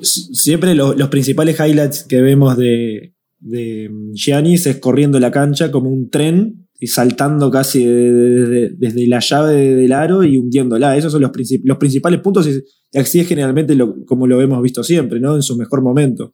Siempre 0.03 0.75
lo- 0.75 0.93
los 0.95 1.09
principales 1.09 1.59
highlights 1.59 2.05
que 2.05 2.21
vemos 2.21 2.57
de, 2.57 3.14
de 3.45 3.91
Giannis 4.15 4.67
es 4.67 4.79
corriendo 4.79 5.21
la 5.21 5.31
cancha 5.31 5.71
como 5.71 5.91
un 5.91 6.09
tren 6.11 6.67
y 6.81 6.87
saltando 6.87 7.51
casi 7.51 7.85
de- 7.85 8.13
de- 8.13 8.47
de- 8.49 8.71
desde 8.77 9.07
la 9.07 9.21
llave 9.21 9.55
del 9.77 9.93
aro 9.93 10.25
y 10.25 10.37
hundiéndola. 10.39 10.97
Esos 10.97 11.13
son 11.13 11.23
los, 11.23 11.31
princip- 11.31 11.63
los 11.65 11.77
principales 11.79 12.21
puntos 12.21 12.49
y 12.49 12.99
así 12.99 13.21
es 13.21 13.29
generalmente 13.29 13.77
como 14.07 14.27
lo 14.27 14.41
hemos 14.41 14.63
visto 14.63 14.83
siempre, 14.83 15.21
¿no? 15.21 15.37
En 15.37 15.43
su 15.43 15.57
mejor 15.57 15.83
momento. 15.83 16.33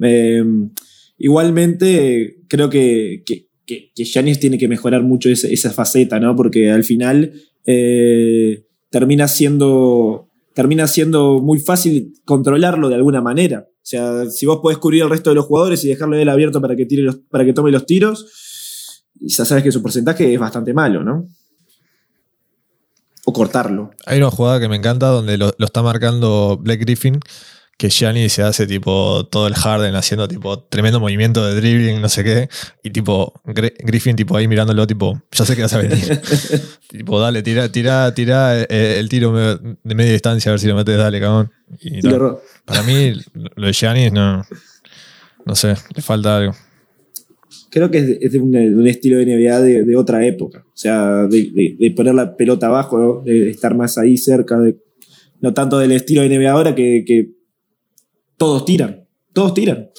Eh, 0.00 0.42
igualmente, 1.18 2.38
creo 2.48 2.70
que, 2.70 3.22
que, 3.26 3.48
que, 3.66 3.90
Giannis 4.04 4.38
tiene 4.40 4.58
que 4.58 4.68
mejorar 4.68 5.02
mucho 5.02 5.28
esa, 5.28 5.48
esa 5.48 5.70
faceta, 5.70 6.20
¿no? 6.20 6.34
Porque 6.36 6.70
al 6.70 6.84
final 6.84 7.32
eh, 7.66 8.64
termina 8.90 9.28
siendo 9.28 10.22
termina 10.54 10.86
siendo 10.86 11.42
muy 11.42 11.58
fácil 11.58 12.14
controlarlo 12.24 12.88
de 12.88 12.94
alguna 12.94 13.20
manera. 13.20 13.68
O 13.86 13.88
sea, 13.88 14.28
si 14.28 14.46
vos 14.46 14.58
podés 14.60 14.78
cubrir 14.78 15.04
al 15.04 15.10
resto 15.10 15.30
de 15.30 15.36
los 15.36 15.44
jugadores 15.44 15.84
y 15.84 15.88
dejarlo 15.88 16.16
a 16.16 16.20
él 16.20 16.28
abierto 16.28 16.60
para 16.60 16.74
que, 16.74 16.86
tire 16.86 17.02
los, 17.02 17.18
para 17.30 17.44
que 17.44 17.52
tome 17.52 17.70
los 17.70 17.86
tiros, 17.86 18.26
ya 19.14 19.44
sabes 19.44 19.62
que 19.62 19.70
su 19.70 19.80
porcentaje 19.80 20.34
es 20.34 20.40
bastante 20.40 20.74
malo, 20.74 21.04
¿no? 21.04 21.28
O 23.26 23.32
cortarlo. 23.32 23.92
Hay 24.04 24.18
una 24.18 24.32
jugada 24.32 24.58
que 24.58 24.68
me 24.68 24.74
encanta 24.74 25.06
donde 25.06 25.38
lo, 25.38 25.52
lo 25.56 25.66
está 25.66 25.84
marcando 25.84 26.58
Black 26.60 26.80
Griffin, 26.80 27.20
que 27.78 27.90
Gianni 27.90 28.28
se 28.30 28.42
hace 28.42 28.66
tipo 28.66 29.26
todo 29.26 29.46
el 29.46 29.54
Harden 29.54 29.94
haciendo 29.96 30.26
tipo 30.26 30.60
tremendo 30.60 30.98
movimiento 30.98 31.46
de 31.46 31.54
dribbling, 31.60 32.00
no 32.00 32.08
sé 32.08 32.24
qué, 32.24 32.48
y 32.82 32.90
tipo 32.90 33.34
Griffin 33.44 34.16
tipo 34.16 34.36
ahí 34.36 34.48
mirándolo 34.48 34.86
tipo, 34.86 35.20
ya 35.30 35.44
sé 35.44 35.54
que 35.54 35.62
vas 35.62 35.74
a 35.74 35.78
venir. 35.78 36.20
tipo, 36.88 37.20
dale, 37.20 37.42
tira, 37.42 37.70
tira, 37.70 38.14
tira 38.14 38.62
eh, 38.62 38.98
el 38.98 39.08
tiro 39.08 39.32
de 39.34 39.94
media 39.94 40.12
distancia 40.12 40.50
a 40.50 40.52
ver 40.54 40.60
si 40.60 40.68
lo 40.68 40.74
metes, 40.74 40.96
dale, 40.96 41.20
cabrón. 41.20 41.52
Y 41.80 41.98
Y 41.98 42.02
lo 42.02 42.40
Para 42.64 42.82
mí, 42.82 43.12
lo 43.34 43.66
de 43.66 43.72
Giannis 43.72 44.12
no, 44.12 44.42
no 45.44 45.54
sé, 45.54 45.74
le 45.94 46.02
falta 46.02 46.38
algo. 46.38 46.54
creo 47.70 47.90
que 47.90 47.98
es 47.98 48.06
de, 48.06 48.18
es 48.22 48.32
de 48.32 48.38
un, 48.38 48.52
de 48.52 48.74
un 48.74 48.86
estilo 48.86 49.18
de 49.18 49.26
NBA 49.26 49.60
de, 49.60 49.84
de 49.84 49.96
otra 49.96 50.26
época. 50.26 50.64
O 50.66 50.76
sea, 50.76 51.26
de, 51.26 51.92
poner 51.94 52.14
la 52.14 52.36
pelota 52.36 52.68
abajo, 52.68 52.98
¿no? 52.98 53.22
de 53.22 53.50
estar 53.50 53.74
más 53.74 53.98
ahí 53.98 54.16
cerca, 54.16 54.58
de, 54.58 54.78
no 55.42 55.52
tanto 55.52 55.78
del 55.78 55.92
estilo 55.92 56.22
de 56.22 56.38
NBA 56.38 56.50
ahora 56.50 56.74
que, 56.74 57.04
que 57.06 57.35
todos 58.36 58.64
tiran. 58.64 59.06
Todos 59.32 59.54
tiran. 59.54 59.90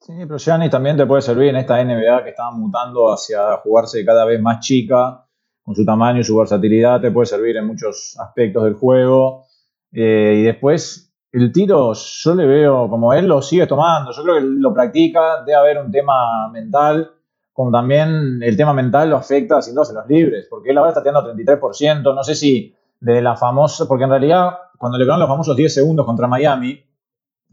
Sí, 0.00 0.12
pero 0.18 0.38
Giannis 0.38 0.70
también 0.70 0.96
te 0.96 1.06
puede 1.06 1.22
servir 1.22 1.48
en 1.48 1.56
esta 1.56 1.82
NBA 1.82 2.24
que 2.24 2.30
está 2.30 2.50
mutando 2.50 3.12
hacia 3.12 3.56
jugarse 3.58 4.04
cada 4.04 4.24
vez 4.24 4.40
más 4.40 4.60
chica, 4.60 5.26
con 5.62 5.74
su 5.74 5.84
tamaño 5.84 6.20
y 6.20 6.24
su 6.24 6.36
versatilidad, 6.36 7.00
te 7.00 7.10
puede 7.10 7.26
servir 7.26 7.56
en 7.56 7.66
muchos 7.66 8.14
aspectos 8.18 8.64
del 8.64 8.74
juego. 8.74 9.46
Eh, 9.92 10.40
y 10.40 10.42
después, 10.42 11.10
el 11.32 11.52
tiro, 11.52 11.94
yo 11.94 12.34
le 12.34 12.46
veo 12.46 12.88
como 12.90 13.14
él 13.14 13.26
lo 13.26 13.40
sigue 13.40 13.66
tomando, 13.66 14.12
yo 14.12 14.22
creo 14.22 14.34
que 14.34 14.42
lo 14.42 14.74
practica, 14.74 15.42
debe 15.44 15.56
haber 15.56 15.78
un 15.78 15.90
tema 15.90 16.50
mental, 16.50 17.10
como 17.52 17.70
también 17.70 18.42
el 18.42 18.56
tema 18.56 18.74
mental 18.74 19.08
lo 19.08 19.16
afecta 19.16 19.62
sin 19.62 19.74
duda 19.74 19.86
en 19.88 19.94
los 19.96 20.06
libres, 20.06 20.46
porque 20.50 20.70
él 20.70 20.78
ahora 20.78 20.90
está 20.90 21.02
tirando 21.02 21.34
33%, 21.34 22.14
no 22.14 22.22
sé 22.22 22.34
si 22.34 22.74
de 23.00 23.22
la 23.22 23.36
famosa, 23.36 23.86
porque 23.88 24.04
en 24.04 24.10
realidad 24.10 24.50
cuando 24.76 24.98
le 24.98 25.04
quedaron 25.04 25.20
los 25.20 25.28
famosos 25.28 25.56
10 25.56 25.72
segundos 25.72 26.04
contra 26.04 26.26
Miami, 26.26 26.84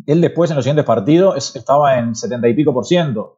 él 0.05 0.21
después 0.21 0.49
en 0.51 0.55
los 0.55 0.65
siguientes 0.65 0.85
partidos 0.85 1.35
es- 1.37 1.55
estaba 1.55 1.97
en 1.99 2.15
70 2.15 2.47
y 2.47 2.53
pico 2.53 2.73
por 2.73 2.85
ciento. 2.85 3.37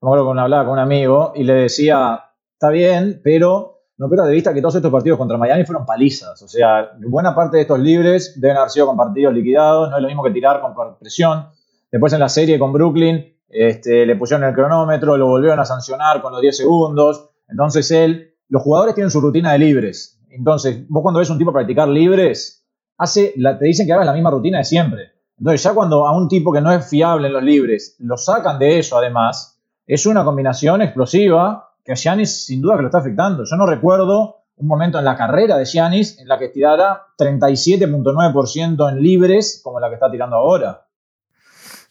Me 0.00 0.08
acuerdo 0.08 0.32
que 0.32 0.40
hablaba 0.40 0.64
con 0.64 0.74
un 0.74 0.78
amigo 0.78 1.32
y 1.34 1.44
le 1.44 1.54
decía, 1.54 2.24
está 2.52 2.70
bien, 2.70 3.20
pero 3.22 3.80
no 3.98 4.08
pierdas 4.08 4.28
de 4.28 4.34
vista 4.34 4.54
que 4.54 4.60
todos 4.62 4.76
estos 4.76 4.92
partidos 4.92 5.18
contra 5.18 5.36
Miami 5.38 5.64
fueron 5.64 5.84
palizas. 5.84 6.40
O 6.42 6.48
sea, 6.48 6.92
buena 7.08 7.34
parte 7.34 7.56
de 7.56 7.62
estos 7.62 7.80
libres 7.80 8.40
deben 8.40 8.56
haber 8.56 8.70
sido 8.70 8.86
con 8.86 8.96
partidos 8.96 9.34
liquidados, 9.34 9.90
no 9.90 9.96
es 9.96 10.02
lo 10.02 10.08
mismo 10.08 10.22
que 10.22 10.30
tirar 10.30 10.60
con 10.60 10.72
presión. 10.98 11.48
Después 11.90 12.12
en 12.12 12.20
la 12.20 12.28
serie 12.28 12.58
con 12.58 12.72
Brooklyn 12.72 13.34
este, 13.48 14.04
le 14.06 14.14
pusieron 14.14 14.46
el 14.46 14.54
cronómetro, 14.54 15.16
lo 15.16 15.26
volvieron 15.26 15.58
a 15.58 15.64
sancionar 15.64 16.20
con 16.22 16.32
los 16.32 16.40
10 16.40 16.56
segundos. 16.56 17.30
Entonces 17.48 17.90
él, 17.90 18.34
los 18.48 18.62
jugadores 18.62 18.94
tienen 18.94 19.10
su 19.10 19.20
rutina 19.20 19.52
de 19.52 19.58
libres. 19.58 20.20
Entonces, 20.30 20.86
vos 20.88 21.02
cuando 21.02 21.18
ves 21.18 21.30
un 21.30 21.38
tipo 21.38 21.52
practicar 21.52 21.88
libres, 21.88 22.64
hace 22.98 23.32
la- 23.36 23.58
te 23.58 23.64
dicen 23.64 23.86
que 23.86 23.94
hagas 23.94 24.06
la 24.06 24.12
misma 24.12 24.30
rutina 24.30 24.58
de 24.58 24.64
siempre. 24.64 25.12
Entonces, 25.38 25.62
ya 25.62 25.72
cuando 25.74 26.06
a 26.06 26.16
un 26.16 26.28
tipo 26.28 26.52
que 26.52 26.60
no 26.60 26.72
es 26.72 26.88
fiable 26.88 27.28
en 27.28 27.32
los 27.34 27.42
libres 27.42 27.96
lo 28.00 28.16
sacan 28.16 28.58
de 28.58 28.78
eso, 28.80 28.98
además, 28.98 29.58
es 29.86 30.04
una 30.06 30.24
combinación 30.24 30.82
explosiva 30.82 31.70
que 31.84 31.92
a 31.92 31.94
Giannis 31.94 32.44
sin 32.44 32.60
duda 32.60 32.76
que 32.76 32.82
lo 32.82 32.88
está 32.88 32.98
afectando. 32.98 33.44
Yo 33.44 33.56
no 33.56 33.64
recuerdo 33.66 34.36
un 34.56 34.66
momento 34.66 34.98
en 34.98 35.04
la 35.04 35.16
carrera 35.16 35.56
de 35.56 35.64
Giannis 35.64 36.18
en 36.18 36.26
la 36.28 36.38
que 36.38 36.48
tirara 36.48 37.06
37.9% 37.16 38.90
en 38.90 39.02
libres 39.02 39.60
como 39.62 39.80
la 39.80 39.88
que 39.88 39.94
está 39.94 40.10
tirando 40.10 40.36
ahora. 40.36 40.86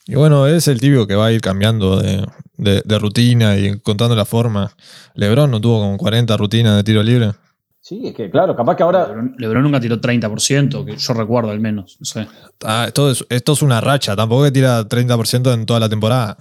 Y 0.05 0.15
bueno, 0.15 0.47
es 0.47 0.67
el 0.67 0.79
tibio 0.79 1.07
que 1.07 1.15
va 1.15 1.27
a 1.27 1.31
ir 1.31 1.41
cambiando 1.41 1.99
de, 1.99 2.25
de- 2.57 2.99
rutina 2.99 3.57
y 3.57 3.67
encontrando 3.67 4.15
la 4.15 4.25
forma. 4.25 4.71
Lebron 5.15 5.51
no 5.51 5.59
tuvo 5.59 5.79
como 5.81 5.97
40 5.97 6.37
rutinas 6.37 6.75
de 6.77 6.83
tiro 6.83 7.03
libre. 7.03 7.31
Sí, 7.87 8.01
es 8.07 8.13
que 8.13 8.29
claro, 8.29 8.53
capaz 8.53 8.75
que 8.75 8.83
ahora 8.83 9.07
Lebron, 9.07 9.35
Lebron 9.37 9.63
nunca 9.63 9.79
tiró 9.79 9.95
30%, 10.01 10.83
que 10.85 10.97
yo 10.97 11.13
recuerdo 11.13 11.51
al 11.51 11.61
menos. 11.61 11.95
No 12.01 12.05
sé. 12.05 12.27
Ah, 12.65 12.83
esto, 12.87 13.09
es, 13.09 13.25
esto 13.29 13.53
es 13.53 13.61
una 13.61 13.79
racha, 13.79 14.13
tampoco 14.13 14.43
que 14.43 14.51
tira 14.51 14.83
30% 14.83 15.53
en 15.53 15.65
toda 15.65 15.79
la 15.79 15.87
temporada. 15.87 16.35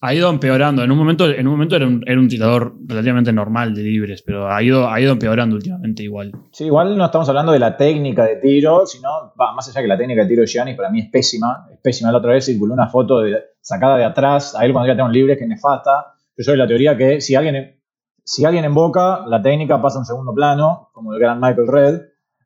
Ha 0.00 0.14
ido 0.14 0.30
empeorando. 0.30 0.82
En 0.82 0.90
un 0.90 0.96
momento, 0.96 1.28
en 1.30 1.46
un 1.46 1.52
momento 1.52 1.76
era, 1.76 1.86
un, 1.86 2.02
era 2.06 2.18
un 2.18 2.26
tirador 2.26 2.74
relativamente 2.86 3.34
normal 3.34 3.74
de 3.74 3.82
libres, 3.82 4.22
pero 4.22 4.50
ha 4.50 4.62
ido, 4.62 4.88
ha 4.90 4.98
ido 4.98 5.12
empeorando 5.12 5.56
últimamente 5.56 6.02
igual. 6.04 6.32
Sí, 6.52 6.64
igual 6.64 6.96
no 6.96 7.04
estamos 7.04 7.28
hablando 7.28 7.52
de 7.52 7.58
la 7.58 7.76
técnica 7.76 8.24
de 8.24 8.36
tiro, 8.36 8.86
sino, 8.86 9.10
va, 9.38 9.52
más 9.54 9.68
allá 9.68 9.82
que 9.82 9.88
la 9.88 9.98
técnica 9.98 10.22
de 10.22 10.28
tiro 10.28 10.40
de 10.40 10.46
Giannis 10.48 10.74
para 10.76 10.88
mí 10.88 11.00
es 11.00 11.10
pésima, 11.10 11.66
es 11.70 11.78
pésima. 11.82 12.10
La 12.10 12.16
otra 12.18 12.32
vez 12.32 12.46
circuló 12.46 12.72
una 12.72 12.88
foto 12.88 13.20
de- 13.20 13.36
sacada 13.60 13.98
de 13.98 14.04
atrás, 14.06 14.56
a 14.56 14.64
él 14.64 14.72
cuando 14.72 14.88
ya 14.88 14.96
tengo 14.96 15.06
un 15.08 15.12
libre, 15.12 15.36
que 15.36 15.44
es 15.44 15.50
nefasta. 15.50 16.14
Yo 16.36 16.42
soy 16.44 16.54
de 16.54 16.58
la 16.58 16.66
teoría 16.66 16.96
que 16.96 17.20
si 17.20 17.34
alguien, 17.34 17.76
si 18.32 18.46
alguien 18.46 18.64
emboca, 18.64 19.26
la 19.26 19.42
técnica 19.42 19.82
pasa 19.82 19.98
a 19.98 20.00
un 20.00 20.06
segundo 20.06 20.32
plano, 20.32 20.88
como 20.94 21.12
el 21.12 21.20
gran 21.20 21.38
Michael 21.38 21.68
Red, 21.68 22.00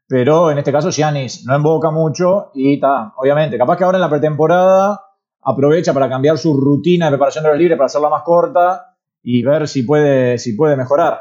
pero 0.08 0.50
en 0.50 0.58
este 0.58 0.72
caso 0.72 0.90
Giannis 0.90 1.46
no 1.46 1.54
emboca 1.54 1.92
mucho 1.92 2.50
y 2.54 2.74
está, 2.74 3.12
obviamente, 3.16 3.56
capaz 3.56 3.76
que 3.76 3.84
ahora 3.84 3.98
en 3.98 4.02
la 4.02 4.10
pretemporada 4.10 5.00
aprovecha 5.42 5.94
para 5.94 6.08
cambiar 6.08 6.38
su 6.38 6.58
rutina 6.58 7.06
de 7.06 7.12
preparación 7.12 7.44
de 7.44 7.50
los 7.50 7.58
libres 7.60 7.78
para 7.78 7.86
hacerla 7.86 8.08
más 8.08 8.24
corta 8.24 8.96
y 9.22 9.44
ver 9.44 9.68
si 9.68 9.84
puede, 9.84 10.38
si 10.38 10.54
puede 10.54 10.74
mejorar. 10.74 11.20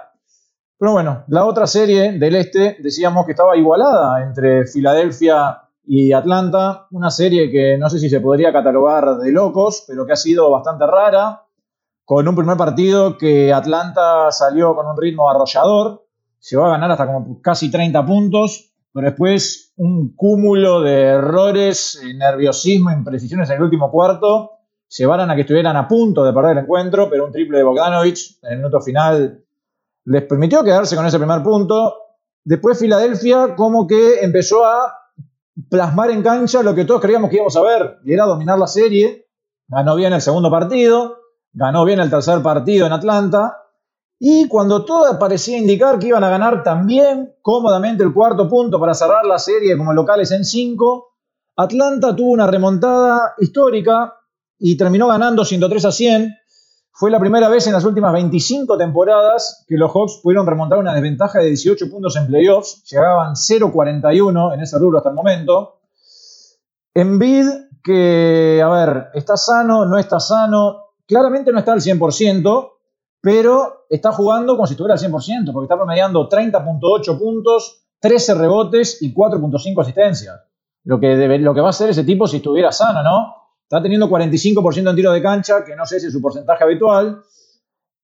Pero 0.80 0.94
bueno, 0.94 1.26
la 1.28 1.46
otra 1.46 1.68
serie 1.68 2.14
del 2.14 2.36
este 2.36 2.78
decíamos 2.80 3.28
que 3.28 3.34
estaba 3.34 3.56
igualada 3.56 4.24
entre 4.24 4.66
Filadelfia 4.66 5.62
y 5.84 6.12
Atlanta, 6.12 6.88
una 6.90 7.12
serie 7.12 7.52
que 7.52 7.78
no 7.78 7.88
sé 7.88 8.00
si 8.00 8.10
se 8.10 8.20
podría 8.20 8.52
catalogar 8.52 9.18
de 9.18 9.32
locos, 9.32 9.86
pero 9.88 10.08
que 10.08 10.14
ha 10.14 10.16
sido 10.16 10.50
bastante 10.50 10.88
rara, 10.88 11.45
con 12.06 12.28
un 12.28 12.36
primer 12.36 12.56
partido 12.56 13.18
que 13.18 13.52
Atlanta 13.52 14.32
salió 14.32 14.76
con 14.76 14.86
un 14.86 14.96
ritmo 14.96 15.30
arrollador, 15.30 16.06
se 16.40 16.56
va 16.56 16.68
a 16.68 16.72
ganar 16.72 16.92
hasta 16.92 17.08
como 17.08 17.42
casi 17.42 17.72
30 17.72 18.06
puntos, 18.06 18.72
pero 18.94 19.08
después 19.08 19.74
un 19.78 20.16
cúmulo 20.16 20.82
de 20.82 21.02
errores, 21.02 22.00
eh, 22.04 22.14
nerviosismo, 22.14 22.92
imprecisiones 22.92 23.50
en 23.50 23.58
el 23.58 23.64
último 23.64 23.92
cuarto, 23.92 24.52
llevaron 24.88 25.32
a 25.32 25.36
que 25.36 25.42
estuvieran 25.42 25.76
a 25.76 25.88
punto 25.88 26.24
de 26.24 26.32
perder 26.32 26.52
el 26.52 26.64
encuentro, 26.64 27.10
pero 27.10 27.26
un 27.26 27.32
triple 27.32 27.58
de 27.58 27.64
Bogdanovich 27.64 28.38
en 28.44 28.52
el 28.52 28.58
minuto 28.58 28.80
final 28.80 29.44
les 30.06 30.24
permitió 30.24 30.64
quedarse 30.64 30.96
con 30.96 31.06
ese 31.08 31.18
primer 31.18 31.42
punto. 31.42 31.96
Después 32.44 32.80
Filadelfia 32.80 33.56
como 33.56 33.88
que 33.88 34.20
empezó 34.22 34.64
a 34.64 34.94
plasmar 35.70 36.12
en 36.12 36.22
cancha 36.22 36.62
lo 36.62 36.76
que 36.76 36.86
todos 36.86 37.02
creíamos 37.02 37.32
que 37.32 37.38
íbamos 37.38 37.58
a 37.58 37.62
ver, 37.64 37.98
y 38.06 38.14
era 38.14 38.26
dominar 38.26 38.60
la 38.60 38.68
serie. 38.68 39.28
Ganó 39.68 39.96
bien 39.96 40.14
el 40.14 40.22
segundo 40.22 40.52
partido, 40.52 41.18
ganó 41.56 41.86
bien 41.86 42.00
el 42.00 42.10
tercer 42.10 42.42
partido 42.44 42.86
en 42.86 42.94
Atlanta. 42.94 43.58
Y 44.20 44.48
cuando 44.48 44.86
todo 44.86 45.18
parecía 45.18 45.58
indicar 45.58 45.98
que 45.98 46.08
iban 46.08 46.24
a 46.24 46.30
ganar 46.30 46.64
también 46.64 47.34
cómodamente 47.42 48.04
el 48.04 48.14
cuarto 48.14 48.48
punto 48.48 48.80
para 48.80 48.94
cerrar 48.94 49.26
la 49.26 49.40
serie 49.40 49.78
como 49.78 49.94
locales 49.94 50.32
en 50.32 50.46
5, 50.46 51.08
Atlanta 51.58 52.16
tuvo 52.16 52.32
una 52.32 52.48
remontada 52.48 53.34
histórica 53.40 54.14
y 54.60 54.78
terminó 54.78 55.08
ganando 55.08 55.44
103 55.44 55.86
a 55.86 55.92
100. 55.92 56.36
Fue 56.92 57.12
la 57.12 57.20
primera 57.20 57.50
vez 57.50 57.68
en 57.68 57.74
las 57.74 57.84
últimas 57.84 58.14
25 58.14 58.78
temporadas 58.78 59.66
que 59.68 59.76
los 59.76 59.92
Hawks 59.92 60.20
pudieron 60.24 60.48
remontar 60.48 60.80
una 60.80 60.94
desventaja 60.94 61.40
de 61.40 61.48
18 61.48 61.90
puntos 61.90 62.16
en 62.16 62.28
playoffs. 62.28 62.84
Llegaban 62.90 63.34
0-41 63.34 64.54
en 64.54 64.62
ese 64.62 64.78
rubro 64.80 65.00
hasta 65.00 65.10
el 65.10 65.16
momento. 65.16 65.80
Embiid, 66.94 67.48
que, 67.84 68.62
a 68.64 68.70
ver, 68.70 69.08
está 69.14 69.36
sano, 69.36 69.86
no 69.86 69.98
está 69.98 70.22
sano. 70.22 70.85
Claramente 71.08 71.52
no 71.52 71.60
está 71.60 71.74
al 71.74 71.82
100%, 71.82 72.72
pero 73.22 73.86
está 73.90 74.12
jugando 74.12 74.56
como 74.56 74.68
si 74.68 74.74
estuviera 74.74 74.96
al 74.96 75.00
100%, 75.00 75.52
porque 75.54 75.66
está 75.66 75.78
promediando 75.78 76.28
30.8 76.28 77.20
puntos, 77.20 77.86
13 78.00 78.36
rebotes 78.36 79.02
y 79.02 79.14
4.5 79.14 79.82
asistencias. 79.82 80.42
Lo 80.84 81.00
que, 81.00 81.16
lo 81.40 81.54
que 81.54 81.62
va 81.62 81.68
a 81.68 81.70
hacer 81.72 81.90
ese 81.90 82.04
tipo 82.04 82.28
si 82.28 82.38
estuviera 82.38 82.72
sano, 82.72 83.02
¿no? 83.02 83.36
Está 83.64 83.82
teniendo 83.82 84.08
45% 84.08 84.90
en 84.90 84.96
tiro 84.96 85.12
de 85.12 85.22
cancha, 85.22 85.66
que 85.66 85.76
no 85.76 85.86
sé 85.86 86.00
si 86.00 86.08
es 86.08 86.14
su 86.14 86.22
porcentaje 86.22 86.64
habitual. 86.64 87.24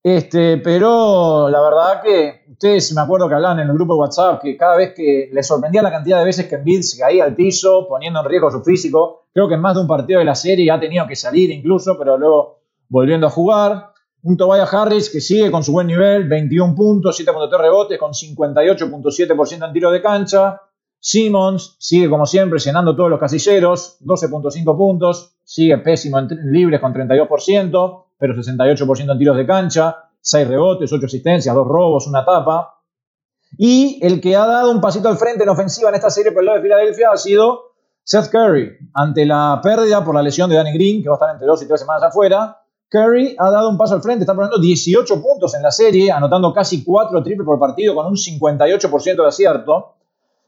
Este, 0.04 0.58
pero 0.58 1.48
la 1.50 1.62
verdad 1.62 2.02
que 2.02 2.46
ustedes 2.50 2.92
me 2.96 3.02
acuerdo 3.02 3.30
que 3.30 3.36
hablaban 3.36 3.60
en 3.60 3.68
el 3.68 3.74
grupo 3.76 3.94
de 3.94 4.00
WhatsApp 4.00 4.42
que 4.42 4.58
cada 4.58 4.76
vez 4.76 4.96
que 4.96 5.30
les 5.32 5.46
sorprendía 5.46 5.84
la 5.84 5.92
cantidad 5.92 6.18
de 6.18 6.26
veces 6.26 6.48
que 6.48 6.56
Embiid 6.56 6.82
se 6.82 7.00
caía 7.00 7.24
al 7.24 7.36
piso, 7.36 7.86
poniendo 7.88 8.20
en 8.20 8.26
riesgo 8.26 8.50
su 8.50 8.64
físico. 8.64 9.28
Creo 9.32 9.48
que 9.48 9.54
en 9.54 9.62
más 9.62 9.76
de 9.76 9.82
un 9.82 9.88
partido 9.88 10.18
de 10.18 10.26
la 10.26 10.34
serie 10.34 10.72
ha 10.72 10.80
tenido 10.80 11.06
que 11.06 11.16
salir 11.16 11.52
incluso, 11.52 11.96
pero 12.00 12.18
luego 12.18 12.61
volviendo 12.92 13.26
a 13.28 13.30
jugar. 13.30 13.88
Un 14.24 14.38
Tobias 14.38 14.72
Harris 14.72 15.10
que 15.10 15.20
sigue 15.20 15.50
con 15.50 15.64
su 15.64 15.72
buen 15.72 15.88
nivel, 15.88 16.28
21 16.28 16.76
puntos, 16.76 17.20
7.3 17.20 17.60
rebotes, 17.60 17.98
con 17.98 18.12
58.7% 18.12 19.66
en 19.66 19.74
tiro 19.74 19.90
de 19.90 20.02
cancha. 20.02 20.62
Simmons 21.00 21.76
sigue 21.80 22.08
como 22.08 22.28
siempre 22.28 22.60
llenando 22.60 22.96
todos 22.96 23.10
los 23.10 23.20
casilleros, 23.20 23.98
12.5 24.02 24.78
puntos, 24.78 25.34
sigue 25.44 25.80
pésimo 25.80 26.20
en 26.20 26.28
libres 26.52 26.80
con 26.80 26.94
32%, 26.94 28.04
pero 28.20 28.36
68% 28.36 29.12
en 29.12 29.18
tiros 29.18 29.36
de 29.36 29.48
cancha, 29.48 29.98
6 30.20 30.48
rebotes, 30.48 30.94
8 30.94 31.04
asistencias, 31.08 31.56
2 31.56 31.68
robos, 31.68 32.06
una 32.06 32.24
tapa. 32.24 32.76
Y 33.58 34.00
el 34.06 34.22
que 34.22 34.36
ha 34.36 34.46
dado 34.46 34.70
un 34.70 34.80
pasito 34.80 35.10
al 35.10 35.18
frente 35.18 35.42
en 35.42 35.50
ofensiva 35.50 35.90
en 35.90 35.96
esta 35.96 36.12
serie 36.12 36.32
por 36.32 36.44
el 36.44 36.46
lado 36.46 36.58
de 36.58 36.64
Filadelfia 36.64 37.10
ha 37.12 37.18
sido 37.18 37.72
Seth 38.04 38.30
Curry. 38.30 38.78
Ante 38.94 39.26
la 39.26 39.60
pérdida 39.64 40.06
por 40.06 40.14
la 40.14 40.22
lesión 40.22 40.52
de 40.52 40.58
Danny 40.58 40.74
Green, 40.74 41.02
que 41.02 41.10
va 41.10 41.16
a 41.16 41.18
estar 41.18 41.32
entre 41.32 41.48
2 41.48 41.64
y 41.64 41.68
3 41.68 41.80
semanas 41.80 42.04
afuera, 42.04 42.61
Curry 42.92 43.38
ha 43.40 43.50
dado 43.50 43.70
un 43.70 43.78
paso 43.78 43.96
al 43.96 44.02
frente, 44.02 44.24
está 44.24 44.36
poniendo 44.36 44.60
18 44.60 45.22
puntos 45.22 45.56
en 45.56 45.64
la 45.64 45.72
serie, 45.72 46.12
anotando 46.12 46.54
casi 46.54 46.84
4 46.84 47.24
triples 47.24 47.46
por 47.46 47.58
partido 47.58 47.96
con 47.96 48.06
un 48.06 48.18
58% 48.18 49.16
de 49.16 49.28
acierto. 49.28 49.96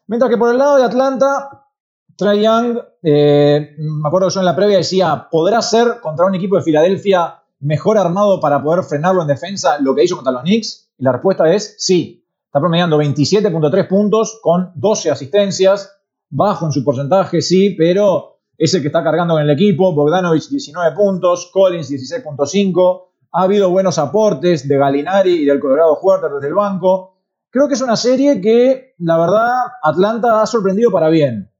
Mientras 0.07 0.29
que 0.29 0.37
por 0.37 0.51
el 0.51 0.57
lado 0.57 0.75
de 0.75 0.83
Atlanta, 0.83 1.69
Trae 2.17 2.41
Young, 2.41 2.79
eh, 3.01 3.75
me 3.77 4.07
acuerdo 4.07 4.27
que 4.27 4.33
yo 4.33 4.41
en 4.41 4.45
la 4.45 4.55
previa 4.57 4.77
decía, 4.77 5.29
¿podrá 5.31 5.61
ser 5.61 6.01
contra 6.01 6.25
un 6.25 6.35
equipo 6.35 6.57
de 6.57 6.63
Filadelfia 6.63 7.41
mejor 7.61 7.97
armado 7.97 8.41
para 8.41 8.61
poder 8.61 8.83
frenarlo 8.83 9.21
en 9.21 9.29
defensa 9.29 9.77
lo 9.79 9.95
que 9.95 10.03
hizo 10.03 10.17
contra 10.17 10.33
los 10.33 10.41
Knicks? 10.41 10.89
Y 10.97 11.03
la 11.05 11.13
respuesta 11.13 11.49
es 11.49 11.75
sí. 11.77 12.27
Está 12.45 12.59
promediando 12.59 12.97
27.3 12.97 13.87
puntos 13.87 14.39
con 14.43 14.73
12 14.75 15.11
asistencias, 15.11 15.97
bajo 16.29 16.65
en 16.65 16.73
su 16.73 16.83
porcentaje, 16.83 17.41
sí, 17.41 17.73
pero 17.77 18.32
es 18.57 18.73
el 18.73 18.81
que 18.81 18.87
está 18.87 19.03
cargando 19.03 19.37
en 19.37 19.45
el 19.45 19.51
equipo. 19.51 19.93
Bogdanovich 19.93 20.49
19 20.49 20.95
puntos, 20.95 21.49
Collins 21.51 21.89
16.5. 21.91 23.07
Ha 23.33 23.43
habido 23.43 23.69
buenos 23.69 23.97
aportes 23.97 24.67
de 24.67 24.77
Galinari 24.77 25.41
y 25.41 25.45
del 25.45 25.59
Colorado 25.59 25.97
Huerta 26.01 26.29
desde 26.29 26.47
el 26.47 26.53
banco. 26.53 27.17
Creo 27.49 27.67
que 27.67 27.73
es 27.75 27.81
una 27.81 27.95
serie 27.95 28.41
que, 28.41 28.95
la 28.99 29.17
verdad, 29.17 29.53
Atlanta 29.83 30.41
ha 30.41 30.45
sorprendido 30.45 30.91
para 30.91 31.09
bien. 31.09 31.51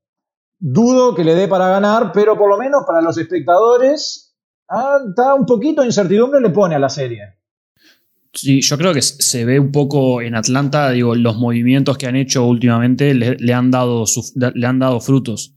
Dudo 0.60 1.14
que 1.14 1.24
le 1.24 1.36
dé 1.36 1.48
para 1.48 1.68
ganar, 1.68 2.12
pero 2.14 2.38
por 2.38 2.50
lo 2.50 2.58
menos 2.58 2.84
para 2.86 3.02
los 3.02 3.18
espectadores, 3.18 4.36
ah, 4.70 5.00
un 5.38 5.46
poquito 5.46 5.82
de 5.82 5.88
incertidumbre 5.88 6.42
le 6.42 6.50
pone 6.50 6.76
a 6.76 6.80
la 6.80 6.90
serie. 6.90 7.36
Sí, 8.34 8.62
yo 8.62 8.78
creo 8.78 8.94
que 8.94 9.02
se 9.04 9.46
ve 9.46 9.60
un 9.60 9.72
poco 9.72 10.22
en 10.22 10.34
Atlanta, 10.34 10.90
digo, 10.90 11.14
los 11.14 11.38
movimientos 11.38 11.98
que 12.00 12.08
han 12.08 12.16
hecho 12.16 12.46
últimamente 12.46 13.14
le, 13.14 13.54
han, 13.54 13.70
dado 13.70 14.06
le 14.36 14.66
han 14.66 14.80
dado 14.80 15.00
frutos. 15.00 15.56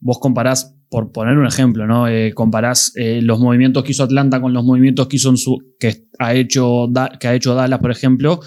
Vos 0.00 0.18
comparás, 0.20 0.74
por 0.90 1.12
poner 1.12 1.36
un 1.36 1.46
ejemplo, 1.46 1.86
¿no? 1.86 2.08
Eh, 2.08 2.32
comparás 2.34 2.92
eh, 2.96 3.20
los 3.22 3.40
movimientos 3.40 3.84
que 3.84 3.92
hizo 3.92 4.04
Atlanta 4.04 4.40
con 4.40 4.52
los 4.52 4.64
movimientos 4.64 5.08
que, 5.08 5.16
hizo 5.16 5.34
que, 5.78 6.06
ha 6.18 6.34
hecho, 6.34 6.88
que 7.20 7.28
ha 7.28 7.34
hecho 7.34 7.54
Dallas, 7.54 7.80
por 7.80 7.90
ejemplo, 7.90 8.40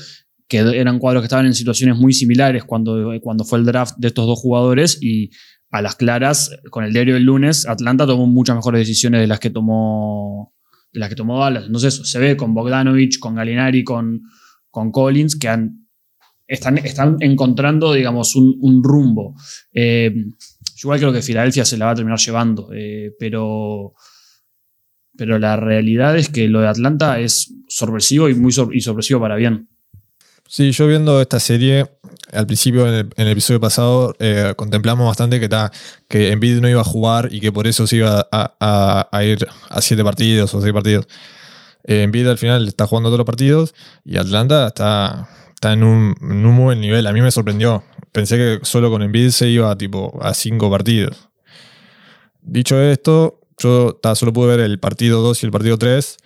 que 0.47 0.57
eran 0.57 0.99
cuadros 0.99 1.21
que 1.21 1.25
estaban 1.25 1.45
en 1.45 1.53
situaciones 1.53 1.97
muy 1.97 2.13
similares 2.13 2.63
cuando, 2.63 3.13
cuando 3.21 3.45
fue 3.45 3.59
el 3.59 3.65
draft 3.65 3.95
de 3.97 4.09
estos 4.09 4.25
dos 4.25 4.39
jugadores 4.39 5.01
y 5.01 5.29
a 5.71 5.81
las 5.81 5.95
claras, 5.95 6.51
con 6.69 6.83
el 6.83 6.91
diario 6.91 7.13
del 7.13 7.23
lunes, 7.23 7.65
Atlanta 7.65 8.05
tomó 8.05 8.27
muchas 8.27 8.57
mejores 8.57 8.79
decisiones 8.79 9.21
de 9.21 9.27
las 9.27 9.39
que 9.39 9.49
tomó, 9.49 10.53
de 10.91 10.99
las 10.99 11.09
que 11.09 11.15
tomó 11.15 11.39
Dallas. 11.39 11.65
Entonces 11.65 12.01
se 12.03 12.19
ve 12.19 12.35
con 12.35 12.53
Bogdanovich, 12.53 13.19
con 13.19 13.35
Galinari, 13.35 13.85
con, 13.85 14.23
con 14.69 14.91
Collins, 14.91 15.37
que 15.37 15.47
están, 16.47 16.77
están 16.79 17.15
encontrando, 17.21 17.93
digamos, 17.93 18.35
un, 18.35 18.83
rumbo. 18.83 19.35
Eh, 19.73 20.13
yo 20.81 20.87
igual 20.87 20.99
creo 20.99 21.13
que 21.13 21.21
Filadelfia 21.21 21.63
se 21.63 21.77
la 21.77 21.85
va 21.85 21.91
a 21.91 21.95
terminar 21.95 22.17
llevando, 22.17 22.69
eh, 22.73 23.11
pero, 23.19 23.93
pero 25.15 25.37
la 25.37 25.55
realidad 25.55 26.17
es 26.17 26.29
que 26.29 26.47
lo 26.47 26.61
de 26.61 26.69
Atlanta 26.69 27.19
es 27.19 27.53
sorpresivo 27.67 28.29
y 28.29 28.33
muy 28.33 28.51
y 28.73 28.81
sorpresivo 28.81 29.21
para 29.21 29.35
bien. 29.35 29.69
Sí, 30.47 30.71
yo 30.71 30.87
viendo 30.87 31.21
esta 31.21 31.39
serie, 31.39 31.85
al 32.33 32.47
principio 32.47 32.87
en 32.87 33.11
el, 33.15 33.27
episodio 33.27 33.59
pasado, 33.59 34.15
eh, 34.17 34.55
contemplamos 34.55 35.05
bastante 35.05 35.39
que, 35.39 35.47
ta, 35.47 35.71
que 36.09 36.31
Embiid 36.31 36.61
no 36.61 36.67
iba 36.67 36.81
a 36.81 36.83
jugar 36.83 37.29
y 37.31 37.41
que 37.41 37.51
por 37.51 37.67
eso 37.67 37.85
se 37.85 37.97
iba 37.97 38.27
a, 38.31 39.23
ir 39.23 39.47
a 39.69 39.81
siete 39.81 40.03
partidos 40.03 40.51
o 40.55 40.61
seis 40.61 40.73
partidos. 40.73 41.05
Eh, 41.83 42.01
Embiid 42.01 42.27
al 42.27 42.39
final 42.39 42.67
está 42.67 42.87
jugando 42.87 43.09
todos 43.09 43.19
los 43.19 43.27
partidos 43.27 43.75
y 44.03 44.17
Atlanta 44.17 44.65
está, 44.67 45.29
está 45.53 45.73
en, 45.73 45.83
un, 45.83 46.15
muy 46.19 46.63
buen 46.63 46.81
nivel. 46.81 47.05
A 47.05 47.13
mí 47.13 47.21
me 47.21 47.29
sorprendió. 47.29 47.83
Pensé 48.11 48.37
que 48.37 48.65
solo 48.65 48.89
con 48.89 49.01
Embiid 49.01 49.29
se 49.29 49.47
iba 49.47 49.75
tipo, 49.77 50.17
a 50.21 50.33
cinco 50.33 50.69
partidos. 50.69 51.29
Dicho 52.41 52.79
esto, 52.81 53.39
yo 53.57 53.99
solo 54.15 54.33
pude 54.33 54.57
ver 54.57 54.59
el 54.59 54.79
partido 54.79 55.21
2 55.21 55.43
y 55.43 55.45
el 55.45 55.51
partido 55.51 55.77
3. 55.77 56.17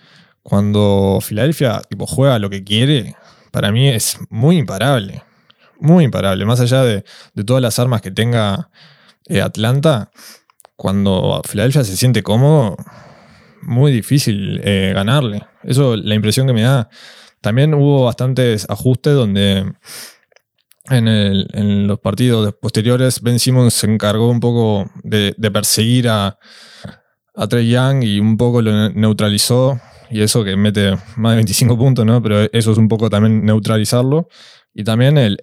Cuando 0.42 1.18
Filadelfia 1.20 1.82
juega 1.98 2.38
lo 2.38 2.50
que 2.50 2.64
quiere, 2.64 3.14
para 3.50 3.70
mí 3.72 3.88
es 3.88 4.18
muy 4.30 4.58
imparable. 4.58 5.22
Muy 5.78 6.04
imparable. 6.04 6.44
Más 6.44 6.60
allá 6.60 6.82
de, 6.82 7.04
todas 7.44 7.62
las 7.62 7.78
armas 7.78 8.00
que 8.00 8.10
tenga 8.10 8.70
eh, 9.26 9.42
Atlanta, 9.42 10.10
cuando 10.76 11.42
Filadelfia 11.44 11.84
se 11.84 11.96
siente 11.96 12.22
cómodo, 12.22 12.76
muy 13.62 13.92
difícil 13.92 14.60
eh, 14.64 14.92
ganarle. 14.94 15.42
Eso 15.62 15.96
la 15.96 16.14
impresión 16.14 16.46
que 16.46 16.52
me 16.52 16.62
da. 16.62 16.88
También 17.40 17.74
hubo 17.74 18.04
bastantes 18.04 18.66
ajustes 18.70 19.14
donde 19.14 19.72
en, 20.90 21.86
los 21.86 21.98
partidos 22.00 22.54
posteriores 22.54 23.20
Ben 23.20 23.38
Simmons 23.38 23.74
se 23.74 23.90
encargó 23.90 24.28
un 24.28 24.40
poco 24.40 24.90
de, 25.02 25.34
perseguir 25.52 26.08
a, 26.08 26.38
Trey 27.48 27.68
Young 27.68 28.02
y 28.02 28.18
un 28.18 28.36
poco 28.36 28.62
lo 28.62 28.90
neutralizó 28.90 29.78
y 30.08 30.22
eso 30.22 30.42
que 30.42 30.56
mete 30.56 30.96
más 31.16 31.32
de 31.32 31.36
25 31.36 31.76
puntos, 31.76 32.06
¿no? 32.06 32.22
Pero 32.22 32.42
eso 32.52 32.72
es 32.72 32.78
un 32.78 32.88
poco 32.88 33.10
también 33.10 33.44
neutralizarlo. 33.44 34.28
Y 34.72 34.84
también 34.84 35.18
el, 35.18 35.38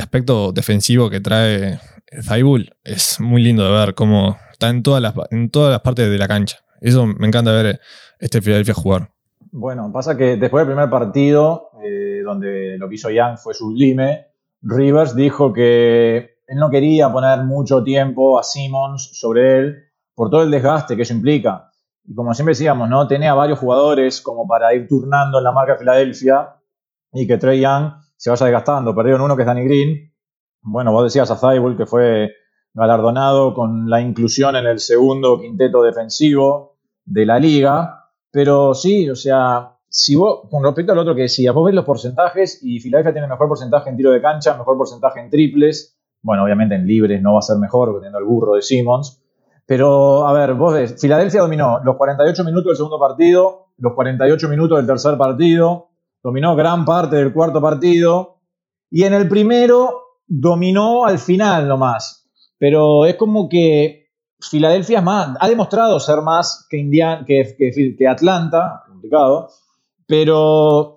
aspecto 0.00 0.52
defensivo 0.52 1.10
que 1.10 1.20
trae 1.20 1.78
Zaibul 2.22 2.74
es 2.84 3.20
muy 3.20 3.42
lindo 3.42 3.64
de 3.64 3.70
ver 3.70 3.94
cómo 3.94 4.36
está 4.50 4.68
en 4.68 4.82
todas 4.82 5.02
las, 5.02 5.14
en 5.30 5.50
todas 5.50 5.70
las 5.70 5.80
partes 5.80 6.10
de 6.10 6.18
la 6.18 6.28
cancha. 6.28 6.58
Eso 6.80 7.06
me 7.06 7.26
encanta 7.26 7.52
ver 7.52 7.80
este 8.18 8.40
Philadelphia 8.40 8.74
jugar. 8.74 9.10
Bueno, 9.50 9.90
pasa 9.92 10.16
que 10.16 10.36
después 10.36 10.62
del 10.62 10.74
primer 10.74 10.90
partido, 10.90 11.70
eh, 11.82 12.20
donde 12.24 12.76
lo 12.78 12.88
que 12.88 12.96
hizo 12.96 13.10
Young 13.10 13.38
fue 13.38 13.54
sublime, 13.54 14.26
Rivers 14.62 15.14
dijo 15.14 15.52
que 15.52 16.38
él 16.46 16.58
no 16.58 16.70
quería 16.70 17.12
poner 17.12 17.44
mucho 17.44 17.84
tiempo 17.84 18.38
a 18.38 18.42
Simmons 18.42 19.10
sobre 19.12 19.58
él 19.58 19.76
por 20.14 20.30
todo 20.30 20.42
el 20.42 20.50
desgaste 20.50 20.96
que 20.96 21.02
eso 21.02 21.14
implica. 21.14 21.70
Y 22.04 22.14
como 22.14 22.32
siempre 22.34 22.52
decíamos, 22.52 22.88
¿no? 22.88 23.06
Tenía 23.06 23.34
varios 23.34 23.58
jugadores 23.58 24.20
como 24.22 24.48
para 24.48 24.74
ir 24.74 24.88
turnando 24.88 25.38
en 25.38 25.44
la 25.44 25.52
marca 25.52 25.74
de 25.74 25.78
Filadelfia 25.78 26.56
y 27.12 27.26
que 27.26 27.36
Trey 27.36 27.60
Young 27.60 27.92
se 28.16 28.30
vaya 28.30 28.46
desgastando. 28.46 28.94
Perdieron 28.94 29.20
uno 29.20 29.36
que 29.36 29.42
es 29.42 29.46
Danny 29.46 29.64
Green. 29.64 30.12
Bueno, 30.62 30.90
vos 30.90 31.04
decías 31.04 31.30
a 31.30 31.38
Thibault 31.38 31.76
que 31.76 31.86
fue 31.86 32.32
galardonado 32.72 33.54
con 33.54 33.88
la 33.88 34.00
inclusión 34.00 34.56
en 34.56 34.66
el 34.66 34.80
segundo 34.80 35.38
quinteto 35.38 35.82
defensivo 35.82 36.78
de 37.04 37.26
la 37.26 37.38
liga. 37.38 38.10
Pero 38.30 38.74
sí, 38.74 39.08
o 39.08 39.14
sea, 39.14 39.77
si 40.00 40.14
vos, 40.14 40.42
con 40.48 40.62
respecto 40.62 40.92
al 40.92 40.98
otro 40.98 41.12
que 41.16 41.22
decías, 41.22 41.52
vos 41.52 41.64
ves 41.66 41.74
los 41.74 41.84
porcentajes 41.84 42.60
y 42.62 42.78
Filadelfia 42.78 43.12
tiene 43.12 43.26
mejor 43.26 43.48
porcentaje 43.48 43.90
en 43.90 43.96
tiro 43.96 44.12
de 44.12 44.22
cancha, 44.22 44.56
mejor 44.56 44.76
porcentaje 44.76 45.18
en 45.18 45.28
triples. 45.28 45.98
Bueno, 46.22 46.44
obviamente 46.44 46.76
en 46.76 46.86
libres 46.86 47.20
no 47.20 47.32
va 47.32 47.40
a 47.40 47.42
ser 47.42 47.56
mejor, 47.58 47.92
teniendo 47.94 48.20
el 48.20 48.24
burro 48.24 48.54
de 48.54 48.62
Simmons 48.62 49.20
Pero, 49.66 50.28
a 50.28 50.32
ver, 50.32 50.54
vos 50.54 50.74
ves, 50.74 51.00
Filadelfia 51.00 51.40
dominó 51.40 51.80
los 51.82 51.96
48 51.96 52.44
minutos 52.44 52.66
del 52.66 52.76
segundo 52.76 53.00
partido, 53.00 53.70
los 53.76 53.94
48 53.94 54.48
minutos 54.48 54.78
del 54.78 54.86
tercer 54.86 55.18
partido, 55.18 55.88
dominó 56.22 56.54
gran 56.54 56.84
parte 56.84 57.16
del 57.16 57.32
cuarto 57.32 57.60
partido, 57.60 58.36
y 58.90 59.02
en 59.02 59.14
el 59.14 59.28
primero 59.28 60.20
dominó 60.28 61.06
al 61.06 61.18
final 61.18 61.66
nomás. 61.66 62.30
Pero 62.56 63.04
es 63.04 63.16
como 63.16 63.48
que 63.48 64.06
Filadelfia 64.40 65.00
más, 65.00 65.36
ha 65.40 65.48
demostrado 65.48 65.98
ser 65.98 66.22
más 66.22 66.68
que, 66.70 66.76
Indian, 66.78 67.24
que, 67.24 67.56
que, 67.58 67.96
que 67.98 68.06
Atlanta, 68.06 68.84
complicado, 68.86 69.48
pero 70.08 70.96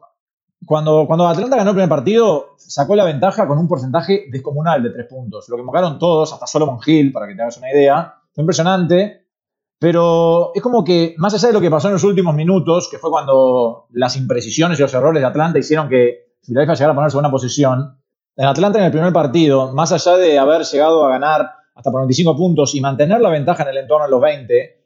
cuando, 0.65 1.05
cuando 1.05 1.27
Atlanta 1.27 1.57
ganó 1.57 1.71
el 1.71 1.75
primer 1.75 1.89
partido, 1.89 2.55
sacó 2.57 2.95
la 2.95 3.03
ventaja 3.03 3.45
con 3.45 3.57
un 3.57 3.67
porcentaje 3.67 4.27
descomunal 4.31 4.81
de 4.81 4.91
tres 4.91 5.07
puntos. 5.07 5.49
Lo 5.49 5.57
que 5.57 5.63
mocaron 5.63 5.99
todos, 5.99 6.31
hasta 6.31 6.47
Solomon 6.47 6.79
Hill, 6.85 7.11
para 7.11 7.27
que 7.27 7.35
te 7.35 7.41
hagas 7.41 7.57
una 7.57 7.71
idea. 7.71 8.15
Fue 8.33 8.41
impresionante. 8.41 9.25
Pero 9.77 10.51
es 10.55 10.61
como 10.61 10.83
que, 10.85 11.13
más 11.17 11.33
allá 11.33 11.49
de 11.49 11.53
lo 11.53 11.59
que 11.59 11.69
pasó 11.69 11.87
en 11.87 11.93
los 11.93 12.03
últimos 12.05 12.33
minutos, 12.33 12.87
que 12.89 12.99
fue 12.99 13.09
cuando 13.09 13.87
las 13.91 14.15
imprecisiones 14.15 14.79
y 14.79 14.81
los 14.81 14.93
errores 14.93 15.21
de 15.21 15.27
Atlanta 15.27 15.59
hicieron 15.59 15.89
que 15.89 16.35
Philadelphia 16.45 16.75
llegara 16.75 16.93
a 16.93 16.95
ponerse 16.95 17.17
en 17.17 17.19
una 17.19 17.31
posición, 17.31 17.97
en 18.37 18.45
Atlanta 18.45 18.79
en 18.79 18.85
el 18.85 18.91
primer 18.91 19.11
partido, 19.11 19.73
más 19.73 19.91
allá 19.91 20.15
de 20.17 20.39
haber 20.39 20.61
llegado 20.61 21.05
a 21.05 21.09
ganar 21.09 21.51
hasta 21.75 21.91
por 21.91 22.01
25 22.01 22.37
puntos 22.37 22.75
y 22.75 22.81
mantener 22.81 23.19
la 23.19 23.29
ventaja 23.29 23.63
en 23.63 23.69
el 23.69 23.77
entorno 23.77 24.05
de 24.05 24.11
los 24.11 24.21
20, 24.21 24.80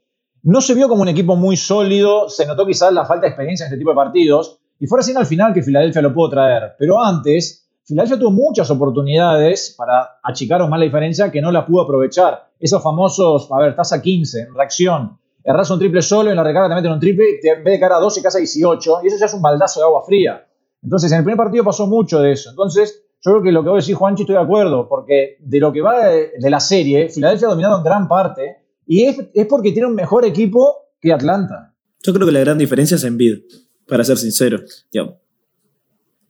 no 0.46 0.62
se 0.62 0.76
vio 0.76 0.88
como 0.88 1.02
un 1.02 1.08
equipo 1.08 1.36
muy 1.36 1.58
sólido, 1.58 2.30
se 2.30 2.46
notó 2.46 2.68
quizás 2.68 2.94
la 2.94 3.04
falta 3.06 3.24
de 3.24 3.30
experiencia 3.30 3.66
en 3.66 3.68
este 3.68 3.80
tipo 3.80 3.90
de 3.90 3.96
partidos, 3.96 4.60
y 4.80 4.86
fue 4.86 5.00
recién 5.00 5.18
al 5.18 5.26
final 5.26 5.54
que 5.54 5.64
Filadelfia 5.64 6.04
lo 6.04 6.14
pudo 6.14 6.30
traer. 6.30 6.76
Pero 6.78 7.04
antes, 7.04 7.68
Filadelfia 7.84 8.20
tuvo 8.20 8.32
muchas 8.32 8.70
oportunidades 8.70 9.74
para 9.76 10.20
achicar 10.24 10.62
o 10.62 10.68
más 10.68 10.80
la 10.80 10.86
diferencia 10.86 11.32
que 11.32 11.42
no 11.42 11.52
la 11.52 11.66
pudo 11.66 11.82
aprovechar. 11.82 12.52
Esos 12.60 12.84
famosos, 12.84 13.52
a 13.52 13.60
ver, 13.60 13.76
tasa 13.76 14.00
15, 14.00 14.50
reacción. 14.54 15.18
Erras 15.44 15.72
un 15.72 15.80
triple 15.80 16.04
solo 16.04 16.30
en 16.30 16.36
la 16.36 16.44
recarga 16.44 16.70
te 16.70 16.76
meten 16.76 16.92
un 16.92 17.00
triple 17.00 17.26
y 17.42 17.48
en 17.48 17.64
vez 17.64 17.74
de 17.74 17.80
cara 17.80 17.98
a 17.98 18.00
12 18.00 18.22
casa 18.22 18.38
18 18.38 19.00
y 19.04 19.08
eso 19.08 19.18
ya 19.20 19.26
es 19.26 19.34
un 19.34 19.42
baldazo 19.42 19.80
de 19.80 19.86
agua 19.86 20.04
fría. 20.06 20.46
Entonces, 20.84 21.12
en 21.12 21.20
el 21.20 21.24
primer 21.24 21.38
partido 21.38 21.64
pasó 21.64 21.88
mucho 21.88 22.20
de 22.20 22.34
eso. 22.34 22.52
Entonces, 22.52 23.04
yo 23.22 23.32
creo 23.32 23.44
que 23.44 23.52
lo 23.52 23.64
que 23.64 23.70
voy 23.70 23.78
a 23.78 23.82
decir, 23.82 23.96
Juanchi, 23.96 24.24
estoy 24.24 24.36
de 24.36 24.42
acuerdo, 24.44 24.88
porque 24.88 25.38
de 25.40 25.60
lo 25.60 25.74
que 25.74 25.82
va 25.82 26.06
de, 26.06 26.50
la 26.52 26.60
serie, 26.60 27.10
Filadelfia 27.10 27.48
ha 27.48 27.52
dominado 27.52 27.78
en 27.78 27.84
gran 27.84 28.08
parte 28.08 28.65
y 28.88 29.04
es, 29.04 29.18
es 29.34 29.46
porque 29.48 29.72
tiene 29.72 29.88
un 29.88 29.96
mejor 29.96 30.26
equipo 30.26 30.76
que 31.02 31.12
Atlanta. 31.14 31.74
Yo 32.04 32.14
creo 32.14 32.26
que 32.26 32.32
la 32.34 32.40
gran 32.40 32.58
diferencia 32.58 32.96
es 32.96 33.04
en 33.04 33.18
bid 33.18 33.40
para 33.88 34.04
ser 34.04 34.18
sincero. 34.18 34.62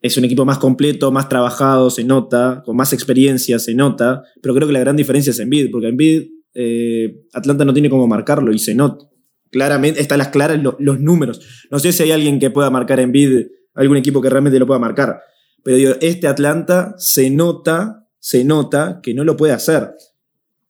Es 0.02 0.18
un 0.18 0.26
equipo 0.26 0.46
más 0.46 0.58
completo, 0.58 1.12
más 1.12 1.30
trabajado, 1.30 1.90
se 1.90 2.04
nota, 2.04 2.62
con 2.66 2.76
más 2.76 2.94
experiencia, 2.94 3.60
se 3.60 3.74
nota, 3.74 4.24
pero 4.42 4.54
creo 4.54 4.68
que 4.68 4.74
la 4.74 4.80
gran 4.80 4.96
diferencia 4.96 5.32
es 5.32 5.40
en 5.40 5.50
bid, 5.50 5.72
porque 5.72 5.88
en 5.88 5.98
bid 5.98 6.24
eh, 6.54 7.24
Atlanta 7.34 7.66
no 7.66 7.74
tiene 7.74 7.90
cómo 7.90 8.08
marcarlo 8.08 8.54
y 8.54 8.60
se 8.60 8.76
nota. 8.76 9.06
Claramente, 9.52 10.02
están 10.02 10.20
las 10.20 10.30
claras 10.30 10.60
los 10.62 11.00
números. 11.00 11.68
No 11.72 11.80
sé 11.80 11.92
si 11.92 12.04
hay 12.04 12.12
alguien 12.12 12.40
que 12.40 12.50
pueda 12.50 12.70
marcar 12.70 13.00
en 13.00 13.12
bid, 13.12 13.48
algún 13.74 13.98
equipo 13.98 14.22
que 14.22 14.30
realmente 14.30 14.60
lo 14.60 14.68
pueda 14.68 14.80
marcar, 14.80 15.20
pero 15.66 15.78
digo, 15.78 15.94
este 16.00 16.28
Atlanta 16.28 16.94
se 17.00 17.32
nota, 17.32 18.08
se 18.20 18.44
nota 18.44 19.00
que 19.02 19.16
no 19.16 19.24
lo 19.24 19.36
puede 19.36 19.54
hacer. 19.54 19.96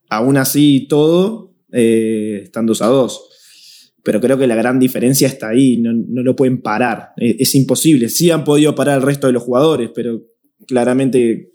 Aún 0.10 0.38
así, 0.38 0.88
todo, 0.88 1.55
eh, 1.72 2.42
están 2.44 2.66
dos 2.66 2.82
a 2.82 2.88
dos 2.88 3.30
pero 4.06 4.22
creo 4.22 4.38
que 4.38 4.46
la 4.46 4.56
gran 4.56 4.80
diferencia 4.80 5.28
está 5.28 5.50
ahí, 5.50 5.78
no, 5.78 6.22
lo 6.22 6.36
pueden 6.36 6.62
parar, 6.62 7.14
es, 7.18 7.56
imposible. 7.56 8.08
Sí 8.08 8.30
han 8.30 8.44
podido 8.44 8.76
parar 8.76 8.98
el 8.98 9.02
resto 9.02 9.26
de 9.26 9.34
los 9.34 9.42
jugadores, 9.42 9.90
pero 9.96 10.22
claramente 10.68 11.52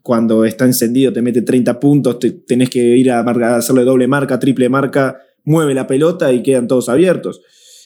cuando 0.00 0.46
está 0.46 0.64
encendido 0.64 1.12
te 1.12 1.20
mete 1.20 1.42
30 1.42 1.78
puntos, 1.78 2.18
tenés 2.46 2.70
que 2.70 2.96
ir 2.96 3.10
a, 3.10 3.20
a, 3.20 3.56
hacerle 3.56 3.84
doble 3.84 4.08
marca, 4.08 4.38
triple 4.38 4.70
marca, 4.70 5.18
mueve 5.44 5.74
la 5.74 5.86
pelota 5.86 6.32
y 6.32 6.42
quedan 6.42 6.66
todos 6.66 6.88
abiertos. 6.88 7.42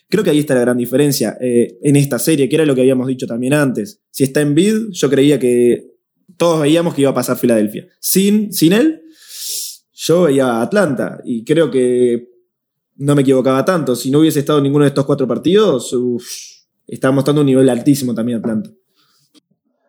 Creo 0.09 0.23
que 0.23 0.31
ahí 0.31 0.39
está 0.39 0.55
la 0.55 0.61
gran 0.61 0.77
diferencia 0.77 1.37
eh, 1.41 1.77
en 1.83 1.97
esta 1.97 2.21
serie, 2.21 2.49
que 2.49 2.55
era 2.55 2.65
lo 2.65 2.77
que 2.77 2.83
habíamos 2.83 3.09
dicho 3.09 3.27
también 3.27 3.53
antes. 3.53 4.01
Si 4.13 4.23
está 4.23 4.43
en 4.43 4.55
bid, 4.55 4.91
yo 4.93 5.11
creía 5.11 5.41
que 5.41 5.91
todos 6.37 6.61
veíamos 6.61 6.95
que 6.95 7.01
iba 7.01 7.11
a 7.11 7.15
pasar 7.15 7.37
Filadelfia. 7.37 7.89
Sin, 7.99 8.53
sin 8.53 8.75
él, 8.75 9.01
yo 10.07 10.23
veía 10.23 10.47
a 10.47 10.63
Atlanta 10.63 11.19
y 11.25 11.45
creo 11.45 11.71
que 11.71 12.29
no 12.97 13.15
me 13.15 13.23
equivocaba 13.23 13.65
tanto. 13.65 13.97
Si 13.97 14.11
no 14.11 14.19
hubiese 14.19 14.41
estado 14.41 14.59
en 14.59 14.65
ninguno 14.65 14.85
de 14.85 14.89
estos 14.89 15.07
cuatro 15.07 15.27
partidos, 15.27 15.93
uf, 15.95 16.25
estaba 16.87 17.13
mostrando 17.13 17.41
un 17.41 17.47
nivel 17.47 17.69
altísimo 17.71 18.15
también 18.15 18.39
Atlanta. 18.39 18.71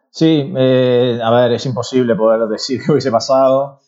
Sí, 0.10 0.54
eh, 0.56 1.19
a 1.21 1.30
ver, 1.32 1.51
es 1.51 1.65
imposible 1.65 2.15
poder 2.15 2.47
decir 2.47 2.82
que 2.86 2.93
hubiese 2.93 3.12
pasado. 3.12 3.82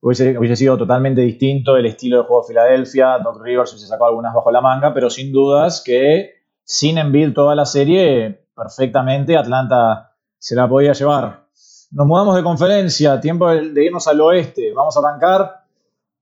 Hubiese, 0.00 0.56
sido 0.56 0.76
totalmente 0.76 1.22
distinto 1.22 1.76
el 1.76 1.86
estilo 1.86 2.18
de 2.18 2.24
juego 2.24 2.42
de 2.42 2.48
Filadelfia. 2.48 3.18
Doc 3.22 3.42
Rivers 3.42 3.72
hubiese 3.72 3.86
sacado 3.86 4.08
algunas 4.08 4.34
bajo 4.34 4.50
la 4.50 4.60
manga, 4.62 4.92
pero 4.92 5.10
sin 5.10 5.32
dudas 5.32 5.82
que 5.84 6.30
sin 6.62 6.96
Embiid 6.98 7.32
toda 7.34 7.54
la 7.54 7.66
serie, 7.66 8.46
perfectamente 8.54 9.36
Atlanta 9.36 10.12
se 10.38 10.54
la 10.54 10.68
podía 10.68 10.92
llevar. 10.92 11.46
Nos 11.90 12.06
mudamos 12.06 12.36
de 12.36 12.42
conferencia, 12.42 13.20
tiempo 13.20 13.48
de 13.48 13.84
irnos 13.84 14.06
al 14.08 14.20
oeste. 14.20 14.72
Vamos 14.74 14.94
a 14.96 15.00
arrancar 15.00 15.63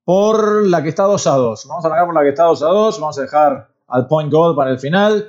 por 0.05 0.67
la 0.67 0.83
que 0.83 0.88
está 0.88 1.05
2 1.05 1.27
a 1.27 1.37
2. 1.37 1.67
Vamos 1.69 1.85
a 1.85 1.88
arrancar 1.88 2.07
por 2.07 2.15
la 2.15 2.23
que 2.23 2.29
está 2.31 2.45
2 2.45 2.62
a 2.62 2.67
2. 2.67 3.01
Vamos 3.01 3.19
a 3.19 3.23
dejar 3.23 3.69
al 3.88 4.07
point 4.07 4.33
goal 4.33 4.57
para 4.57 4.71
el 4.71 4.79
final. 4.79 5.29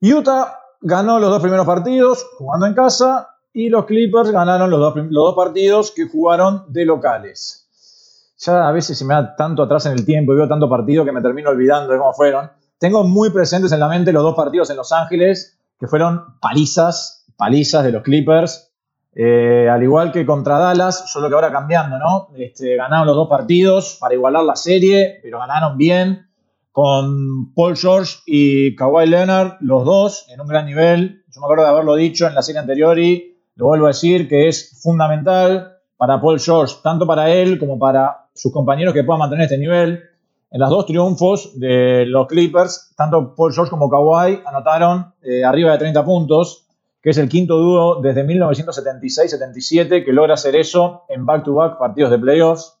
Utah 0.00 0.58
ganó 0.80 1.18
los 1.18 1.30
dos 1.30 1.42
primeros 1.42 1.66
partidos 1.66 2.24
jugando 2.36 2.66
en 2.66 2.74
casa 2.74 3.36
y 3.52 3.68
los 3.68 3.84
Clippers 3.86 4.30
ganaron 4.30 4.70
los 4.70 4.78
dos, 4.78 4.94
los 4.96 5.24
dos 5.24 5.34
partidos 5.34 5.90
que 5.90 6.08
jugaron 6.08 6.64
de 6.68 6.84
locales. 6.84 7.66
Ya 8.38 8.68
a 8.68 8.72
veces 8.72 8.96
se 8.96 9.04
me 9.04 9.14
da 9.14 9.34
tanto 9.34 9.64
atrás 9.64 9.86
en 9.86 9.92
el 9.92 10.04
tiempo 10.04 10.32
y 10.32 10.36
veo 10.36 10.46
tanto 10.46 10.68
partido 10.68 11.04
que 11.04 11.10
me 11.10 11.20
termino 11.20 11.50
olvidando 11.50 11.92
de 11.92 11.98
cómo 11.98 12.12
fueron. 12.12 12.50
Tengo 12.78 13.02
muy 13.02 13.30
presentes 13.30 13.72
en 13.72 13.80
la 13.80 13.88
mente 13.88 14.12
los 14.12 14.22
dos 14.22 14.36
partidos 14.36 14.70
en 14.70 14.76
Los 14.76 14.92
Ángeles 14.92 15.58
que 15.80 15.88
fueron 15.88 16.38
palizas, 16.40 17.24
palizas 17.36 17.82
de 17.82 17.90
los 17.90 18.02
Clippers 18.02 18.67
eh, 19.14 19.68
al 19.70 19.82
igual 19.82 20.12
que 20.12 20.26
contra 20.26 20.58
Dallas, 20.58 21.10
solo 21.10 21.28
que 21.28 21.34
ahora 21.34 21.50
cambiando, 21.50 21.98
¿no? 21.98 22.28
Este, 22.36 22.76
ganaron 22.76 23.06
los 23.06 23.16
dos 23.16 23.28
partidos 23.28 23.96
para 24.00 24.14
igualar 24.14 24.44
la 24.44 24.56
serie, 24.56 25.18
pero 25.22 25.38
ganaron 25.38 25.76
bien 25.76 26.28
con 26.70 27.52
Paul 27.54 27.76
George 27.76 28.18
y 28.26 28.76
Kawhi 28.76 29.08
Leonard, 29.08 29.56
los 29.60 29.84
dos 29.84 30.26
en 30.28 30.40
un 30.40 30.46
gran 30.46 30.66
nivel. 30.66 31.24
Yo 31.28 31.40
me 31.40 31.46
acuerdo 31.46 31.64
de 31.64 31.70
haberlo 31.70 31.96
dicho 31.96 32.26
en 32.28 32.34
la 32.34 32.42
serie 32.42 32.60
anterior 32.60 32.98
y 32.98 33.36
lo 33.56 33.66
vuelvo 33.66 33.86
a 33.86 33.88
decir 33.88 34.28
que 34.28 34.46
es 34.46 34.80
fundamental 34.80 35.78
para 35.96 36.20
Paul 36.20 36.38
George, 36.38 36.76
tanto 36.82 37.04
para 37.04 37.30
él 37.30 37.58
como 37.58 37.78
para 37.78 38.28
sus 38.32 38.52
compañeros 38.52 38.94
que 38.94 39.02
puedan 39.02 39.18
mantener 39.18 39.46
este 39.46 39.58
nivel. 39.58 40.04
En 40.50 40.60
los 40.60 40.70
dos 40.70 40.86
triunfos 40.86 41.58
de 41.58 42.06
los 42.06 42.28
Clippers, 42.28 42.94
tanto 42.96 43.34
Paul 43.34 43.52
George 43.52 43.70
como 43.70 43.90
Kawhi 43.90 44.40
anotaron 44.46 45.12
eh, 45.20 45.44
arriba 45.44 45.72
de 45.72 45.78
30 45.78 46.04
puntos 46.04 46.67
que 47.02 47.10
es 47.10 47.18
el 47.18 47.28
quinto 47.28 47.58
dúo 47.58 48.00
desde 48.00 48.26
1976-77 48.26 50.04
que 50.04 50.12
logra 50.12 50.34
hacer 50.34 50.56
eso 50.56 51.04
en 51.08 51.24
back-to-back 51.24 51.78
partidos 51.78 52.10
de 52.10 52.18
playoffs. 52.18 52.78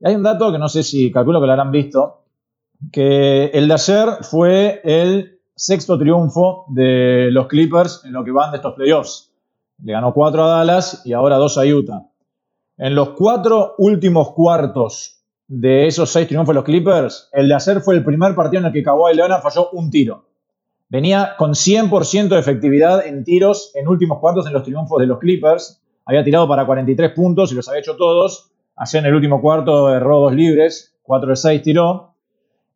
Y 0.00 0.08
hay 0.08 0.14
un 0.14 0.22
dato 0.22 0.50
que 0.50 0.58
no 0.58 0.68
sé 0.68 0.82
si 0.82 1.12
calculo 1.12 1.40
que 1.40 1.46
lo 1.46 1.52
habrán 1.52 1.70
visto, 1.70 2.22
que 2.90 3.46
el 3.46 3.68
de 3.68 3.74
ayer 3.74 4.08
fue 4.22 4.80
el 4.84 5.40
sexto 5.54 5.98
triunfo 5.98 6.64
de 6.68 7.28
los 7.30 7.46
Clippers 7.48 8.02
en 8.04 8.12
lo 8.12 8.24
que 8.24 8.30
van 8.30 8.50
de 8.50 8.56
estos 8.56 8.74
playoffs. 8.74 9.30
Le 9.82 9.92
ganó 9.92 10.14
cuatro 10.14 10.44
a 10.44 10.48
Dallas 10.48 11.02
y 11.04 11.12
ahora 11.12 11.36
dos 11.36 11.58
a 11.58 11.62
Utah. 11.62 12.06
En 12.78 12.94
los 12.94 13.10
cuatro 13.10 13.74
últimos 13.76 14.32
cuartos 14.32 15.22
de 15.46 15.86
esos 15.86 16.10
seis 16.10 16.28
triunfos 16.28 16.54
de 16.54 16.54
los 16.54 16.64
Clippers, 16.64 17.28
el 17.32 17.48
de 17.48 17.54
ayer 17.54 17.80
fue 17.82 17.94
el 17.94 18.04
primer 18.04 18.34
partido 18.34 18.60
en 18.60 18.66
el 18.66 18.72
que 18.72 18.82
Kawhi 18.82 19.14
Leonard 19.14 19.42
falló 19.42 19.68
un 19.72 19.90
tiro. 19.90 20.29
Venía 20.90 21.36
con 21.38 21.52
100% 21.52 22.28
de 22.30 22.40
efectividad 22.40 23.06
en 23.06 23.22
tiros 23.22 23.70
en 23.76 23.86
últimos 23.86 24.18
cuartos 24.18 24.48
en 24.48 24.52
los 24.52 24.64
triunfos 24.64 24.98
de 24.98 25.06
los 25.06 25.20
Clippers. 25.20 25.80
Había 26.04 26.24
tirado 26.24 26.48
para 26.48 26.66
43 26.66 27.12
puntos 27.12 27.52
y 27.52 27.54
los 27.54 27.68
había 27.68 27.78
hecho 27.78 27.96
todos. 27.96 28.50
Ayer 28.74 28.98
en 28.98 29.06
el 29.06 29.14
último 29.14 29.40
cuarto 29.40 29.94
erró 29.94 30.18
dos 30.18 30.34
libres, 30.34 30.96
4 31.04 31.30
de 31.30 31.36
6 31.36 31.62
tiró. 31.62 32.14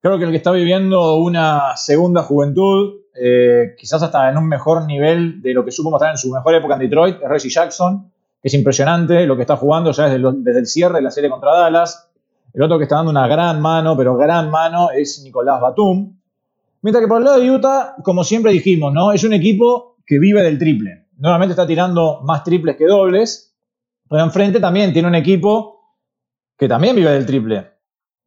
Creo 0.00 0.16
que 0.16 0.24
el 0.24 0.31
que 0.31 0.37
está 0.37 0.53
viviendo 0.53 1.16
una 1.16 1.77
segunda 1.77 2.22
juventud, 2.22 3.00
eh, 3.20 3.74
quizás 3.77 4.00
hasta 4.05 4.31
en 4.31 4.38
un 4.38 4.46
mejor 4.46 4.87
nivel 4.87 5.42
de 5.42 5.53
lo 5.53 5.64
que 5.64 5.72
supo 5.72 5.90
mostrar 5.90 6.12
en 6.12 6.18
su 6.18 6.33
mejor 6.33 6.55
época 6.55 6.74
en 6.74 6.81
Detroit, 6.81 7.16
es 7.20 7.29
Reggie 7.29 7.50
Jackson. 7.50 8.12
Es 8.40 8.55
impresionante 8.55 9.27
lo 9.27 9.35
que 9.35 9.42
está 9.42 9.57
jugando 9.57 9.90
ya 9.90 10.09
desde, 10.09 10.24
desde 10.37 10.61
el 10.61 10.66
cierre 10.66 10.96
de 10.96 11.03
la 11.03 11.11
serie 11.11 11.31
contra 11.31 11.53
Dallas. 11.53 12.09
El 12.53 12.62
otro 12.62 12.79
que 12.79 12.85
está 12.85 12.94
dando 12.94 13.11
una 13.11 13.27
gran 13.27 13.61
mano, 13.61 13.96
pero 13.96 14.16
gran 14.16 14.53
mano, 14.53 14.90
es 14.92 15.20
Nicolás 15.24 15.61
Batum 15.61 16.14
Mientras 16.85 17.03
que 17.03 17.09
por 17.09 17.16
el 17.16 17.25
lado 17.25 17.40
de 17.40 17.51
Utah, 17.51 17.97
como 18.03 18.25
siempre 18.25 18.53
dijimos, 18.53 18.92
¿no? 18.92 19.11
Es 19.11 19.25
un 19.25 19.33
equipo 19.33 19.97
que 20.05 20.18
vive 20.18 20.42
del 20.42 20.59
triple. 20.59 21.07
Nuevamente 21.16 21.53
está 21.53 21.66
tirando 21.66 22.20
más 22.25 22.44
triples 22.44 22.77
que 22.77 22.85
dobles, 22.85 23.57
pero 24.07 24.23
enfrente 24.23 24.61
también 24.61 24.92
tiene 24.92 25.09
un 25.09 25.14
equipo 25.14 25.81
que 26.59 26.68
también 26.68 26.94
vive 26.94 27.11
del 27.11 27.25
triple. 27.25 27.70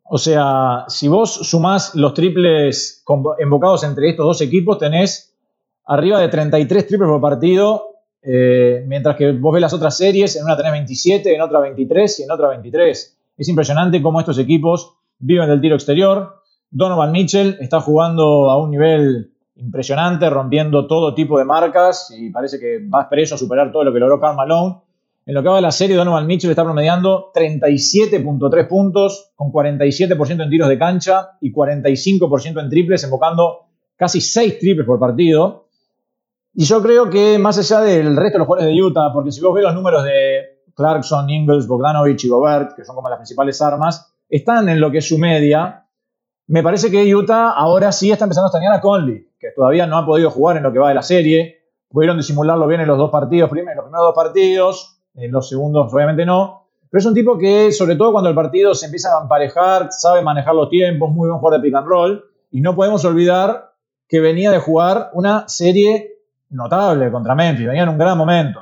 O 0.06 0.18
sea, 0.18 0.86
si 0.88 1.08
vos 1.08 1.32
sumás 1.48 1.94
los 1.94 2.16
triples 2.16 3.06
invocados 3.40 3.84
entre 3.84 4.10
estos 4.10 4.26
dos 4.26 4.42
equipos, 4.42 4.80
tenés 4.80 5.38
arriba 5.86 6.20
de 6.20 6.28
33 6.28 6.88
triples 6.88 7.08
por 7.12 7.22
partido, 7.22 7.90
eh, 8.24 8.84
mientras 8.88 9.16
que 9.18 9.34
vos 9.34 9.54
ves 9.54 9.62
las 9.62 9.74
otras 9.74 9.96
series, 9.96 10.36
en 10.36 10.46
una 10.46 10.58
tenés 10.58 10.72
27, 10.72 11.36
en 11.36 11.42
otra 11.42 11.60
23 11.60 12.22
y 12.22 12.24
en 12.24 12.32
otra 12.32 12.48
23. 12.48 13.18
Es 13.38 13.48
impresionante 13.50 14.02
cómo 14.02 14.20
estos 14.20 14.40
equipos 14.40 14.96
viven 15.20 15.48
del 15.48 15.62
tiro 15.62 15.76
exterior. 15.76 16.38
Donovan 16.70 17.12
Mitchell 17.12 17.58
está 17.60 17.80
jugando 17.80 18.50
a 18.50 18.62
un 18.62 18.72
nivel 18.72 19.32
impresionante, 19.56 20.30
rompiendo 20.30 20.88
todo 20.88 21.14
tipo 21.14 21.40
de 21.40 21.46
marcas 21.46 22.14
y 22.16 22.30
parece 22.30 22.60
que 22.60 22.88
va 22.88 23.02
expreso 23.02 23.36
a 23.36 23.38
superar 23.38 23.72
todo 23.72 23.84
lo 23.84 23.94
que 23.94 24.00
logró 24.00 24.20
Karl 24.20 24.36
Malone. 24.36 24.76
En 25.26 25.34
lo 25.34 25.44
que 25.44 25.50
va 25.50 25.58
de 25.58 25.62
la 25.62 25.72
serie, 25.72 25.98
Donovan 25.98 26.26
Mitchell 26.26 26.52
está 26.52 26.64
promediando 26.64 27.32
37.3 27.34 28.68
puntos, 28.68 29.32
con 29.36 29.52
47% 29.52 30.44
en 30.44 30.50
tiros 30.50 30.70
de 30.70 30.78
cancha 30.78 31.32
y 31.42 31.52
45% 31.52 32.62
en 32.62 32.70
triples, 32.70 33.04
invocando 33.04 33.66
casi 33.98 34.22
6 34.22 34.60
triples 34.60 34.88
por 34.88 35.00
partido. 35.00 35.68
Y 36.54 36.64
yo 36.64 36.82
creo 36.82 37.10
que 37.10 37.38
más 37.38 37.58
allá 37.58 37.82
del 37.82 38.16
resto 38.16 38.34
de 38.34 38.40
los 38.40 38.48
jugadores 38.48 38.74
de 38.74 38.82
Utah, 38.82 39.12
porque 39.14 39.32
si 39.32 39.42
vos 39.42 39.54
ves 39.54 39.64
los 39.64 39.74
números 39.74 40.04
de 40.06 40.62
Clarkson, 40.74 41.30
Ingles, 41.30 41.68
Bogdanovich 41.68 42.24
y 42.24 42.30
Gobert, 42.30 42.76
que 42.76 42.86
son 42.86 42.96
como 42.96 43.10
las 43.10 43.18
principales 43.18 43.62
armas, 43.62 44.14
están 44.30 44.70
en 44.70 44.80
lo 44.80 44.92
que 44.92 45.00
es 45.00 45.08
su 45.08 45.18
media. 45.18 45.87
Me 46.48 46.64
parece 46.64 46.90
que 46.90 47.14
Utah 47.14 47.52
ahora 47.52 47.92
sí 47.92 48.10
está 48.10 48.24
empezando 48.24 48.46
a 48.46 48.50
extrañar 48.50 48.74
a 48.74 48.80
Conley, 48.80 49.28
que 49.38 49.52
todavía 49.52 49.86
no 49.86 49.98
ha 49.98 50.06
podido 50.06 50.32
jugar 50.32 50.56
en 50.56 50.64
lo 50.64 50.72
que 50.72 50.80
va 50.80 50.90
de 50.90 50.96
la 50.96 51.04
serie. 51.04 51.58
Pudieron 51.90 52.18
disimularlo 52.18 52.68
bien 52.68 52.80
en 52.80 52.88
los 52.88 52.98
dos 52.98 53.12
partidos, 53.12 53.50
los 53.50 53.52
primeros 53.52 53.92
dos 53.92 54.16
partidos, 54.16 55.02
en 55.16 55.32
los 55.32 55.50
segundos 55.50 55.94
obviamente 55.94 56.26
no. 56.26 56.68
Pero 56.90 57.00
es 57.00 57.06
un 57.06 57.14
tipo 57.14 57.38
que, 57.38 57.74
sobre 57.74 57.98
todo 57.98 58.14
cuando 58.14 58.30
el 58.30 58.36
partido 58.36 58.74
se 58.74 58.86
empieza 58.86 59.18
a 59.18 59.24
emparejar, 59.24 59.90
sabe 59.92 60.22
manejar 60.22 60.56
los 60.56 60.70
tiempos, 60.70 61.12
muy 61.12 61.28
buen 61.28 61.40
jugador 61.40 61.62
de 61.62 61.68
pick 61.68 61.76
and 61.76 61.88
roll. 61.88 62.24
Y 62.50 62.62
no 62.62 62.76
podemos 62.76 63.04
olvidar 63.04 63.74
que 64.08 64.22
venía 64.22 64.50
de 64.50 64.60
jugar 64.60 65.10
una 65.14 65.50
serie 65.50 66.22
notable 66.50 67.12
contra 67.12 67.36
Memphis, 67.36 67.68
venía 67.68 67.84
en 67.84 67.90
un 67.90 67.98
gran 67.98 68.18
momento. 68.18 68.62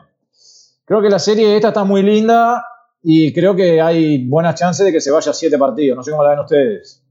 Creo 0.85 1.03
que 1.03 1.09
la 1.09 1.19
serie 1.19 1.55
esta 1.55 1.67
está 1.67 1.83
muy 1.83 2.01
linda 2.01 2.65
y 3.03 3.31
creo 3.31 3.55
que 3.55 3.79
hay 3.79 4.27
buenas 4.27 4.55
chances 4.55 4.87
de 4.87 4.91
que 4.91 5.01
se 5.01 5.11
vaya 5.11 5.29
a 5.29 5.35
siete 5.35 5.59
partidos. 5.59 5.95
No 5.95 6.01
sé 6.01 6.09
cómo 6.09 6.23
la 6.23 6.31
ven 6.31 6.39
ustedes. 6.39 7.04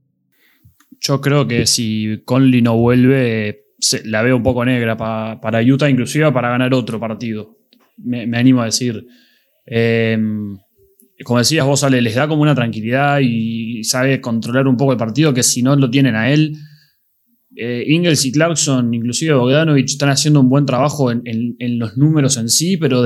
Yo 0.99 1.21
creo 1.21 1.47
que 1.47 1.65
si 1.65 2.21
Conley 2.25 2.61
no 2.61 2.77
vuelve, 2.77 3.65
la 4.05 4.21
veo 4.21 4.37
un 4.37 4.43
poco 4.43 4.65
negra 4.65 4.97
para 4.97 5.61
Utah, 5.61 5.89
inclusive 5.89 6.31
para 6.31 6.49
ganar 6.49 6.73
otro 6.73 6.99
partido. 6.99 7.57
Me, 7.97 8.37
animo 8.37 8.61
a 8.61 8.65
decir. 8.65 9.05
Em, 9.65 10.57
como 11.23 11.39
decías 11.39 11.65
vos, 11.65 11.83
Ale, 11.83 12.01
les 12.01 12.15
da 12.15 12.27
como 12.27 12.41
una 12.41 12.55
tranquilidad 12.55 13.19
y 13.21 13.83
sabe 13.83 14.19
controlar 14.19 14.67
un 14.67 14.77
poco 14.77 14.91
el 14.91 14.97
partido 14.97 15.33
que 15.33 15.43
si 15.43 15.61
no 15.61 15.75
lo 15.75 15.89
tienen 15.89 16.15
a 16.15 16.31
él, 16.31 16.57
eh, 17.55 17.85
Ingles 17.87 18.25
y 18.25 18.31
Clarkson, 18.33 18.93
inclusive 18.93 19.33
Bogdanovich, 19.33 19.91
están 19.91 20.09
haciendo 20.09 20.41
un 20.41 20.49
buen 20.49 20.65
trabajo 20.65 21.09
en, 21.11 21.23
los 21.79 21.97
números 21.97 22.35
en 22.37 22.49
sí, 22.49 22.75
pero 22.75 23.01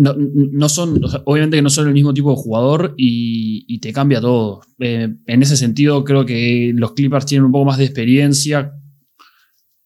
no, 0.00 0.68
son, 0.68 1.00
obviamente 1.26 1.58
que 1.58 1.62
no 1.62 1.70
son 1.70 1.88
el 1.88 1.94
mismo 1.94 2.14
tipo 2.14 2.30
de 2.30 2.36
jugador 2.36 2.94
y, 2.96 3.78
te 3.80 3.92
cambia 3.92 4.20
todo. 4.20 4.62
Eh, 4.78 5.08
en 5.26 5.42
ese 5.42 5.56
sentido, 5.56 6.04
creo 6.04 6.26
que 6.26 6.72
los 6.74 6.92
Clippers 6.92 7.26
tienen 7.26 7.46
un 7.46 7.52
poco 7.52 7.66
más 7.66 7.78
de 7.78 7.84
experiencia 7.84 8.72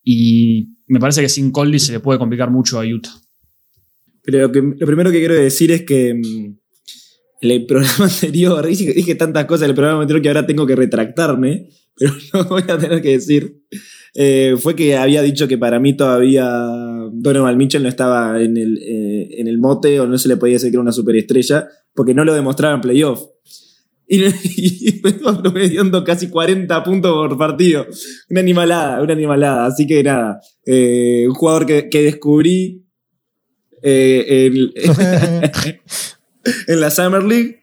y 0.03 0.77
me 0.87 1.01
parece 1.01 1.21
que 1.23 1.29
sin 1.29 1.51
Conley 1.51 1.79
se 1.79 1.93
le 1.93 2.01
puede 2.01 2.19
complicar 2.19 2.51
mucho 2.51 2.81
a 2.81 2.85
Utah. 2.85 3.15
Pero 4.23 4.49
lo, 4.49 4.53
primero 4.53 5.11
que 5.11 5.19
quiero 5.19 5.35
decir 5.35 5.71
es 5.71 5.83
que 5.83 6.15
mm, 6.15 6.59
el 7.43 7.67
programa 7.67 8.05
anterior, 8.05 8.67
dije, 8.67 8.93
dije 8.93 9.15
tantas 9.15 9.45
cosas 9.45 9.65
en 9.65 9.71
el 9.71 9.77
programa 9.77 10.03
anterior 10.03 10.23
que 10.23 10.29
ahora 10.29 10.47
tengo 10.47 10.67
que 10.67 10.77
retractarme 10.77 11.69
pero 11.97 12.13
no 12.33 12.45
voy 12.45 12.63
a 12.69 12.79
tener 12.79 13.03
que 13.03 13.11
decir, 13.11 13.63
eh, 14.17 14.55
fue 14.61 14.77
que 14.77 14.97
había 14.97 15.23
dicho 15.23 15.49
que 15.49 15.59
para 15.59 15.81
mí 15.81 15.97
todavía 15.97 16.49
Donovan 17.13 17.57
Mitchell 17.57 17.83
no 17.83 17.89
estaba 17.89 18.41
en 18.41 18.57
el, 18.57 18.79
eh, 18.79 19.41
en 19.41 19.49
el 19.49 19.59
mote 19.59 19.99
o 19.99 20.07
no 20.07 20.17
se 20.19 20.29
le 20.29 20.37
podía 20.37 20.55
decir 20.55 20.71
que 20.71 20.77
era 20.77 20.83
una 20.83 20.93
superestrella 20.93 21.69
porque 21.93 22.15
no 22.15 22.25
lo 22.25 22.33
demostraba 22.33 22.77
en 22.77 22.81
playoff. 22.81 23.25
Y, 24.07 24.25
y 24.57 25.01
me 25.03 25.11
iba 25.11 25.43
promediando 25.43 26.05
casi 26.05 26.29
40 26.29 26.85
puntos 26.85 27.13
por 27.13 27.37
partido. 27.37 27.87
Una 28.31 28.41
animalada, 28.41 29.03
una 29.03 29.15
animalada. 29.15 29.67
Así 29.67 29.85
que 29.85 30.05
nada, 30.05 30.41
eh, 30.65 31.25
un 31.27 31.35
jugador 31.35 31.67
que, 31.67 31.89
que 31.89 32.03
descubrí 32.03 32.83
en 33.87 34.73
la 36.69 36.91
Summer 36.91 37.23
League. 37.23 37.61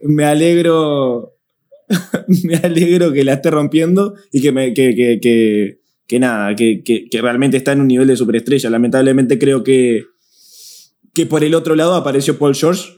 me 0.00 0.24
alegro 0.24 1.35
me 2.44 2.56
alegro 2.56 3.12
que 3.12 3.24
la 3.24 3.34
esté 3.34 3.50
rompiendo 3.50 4.14
y 4.32 4.40
que, 4.42 4.52
me, 4.52 4.74
que, 4.74 5.78
que, 6.06 6.18
nada, 6.18 6.54
que, 6.54 7.08
realmente 7.12 7.56
está 7.56 7.72
en 7.72 7.80
un 7.80 7.88
nivel 7.88 8.08
de 8.08 8.16
superestrella. 8.16 8.70
Lamentablemente 8.70 9.38
creo 9.38 9.62
que, 9.62 10.04
que 11.14 11.26
por 11.26 11.44
el 11.44 11.54
otro 11.54 11.74
lado 11.74 11.94
apareció 11.94 12.38
Paul 12.38 12.54
George, 12.54 12.90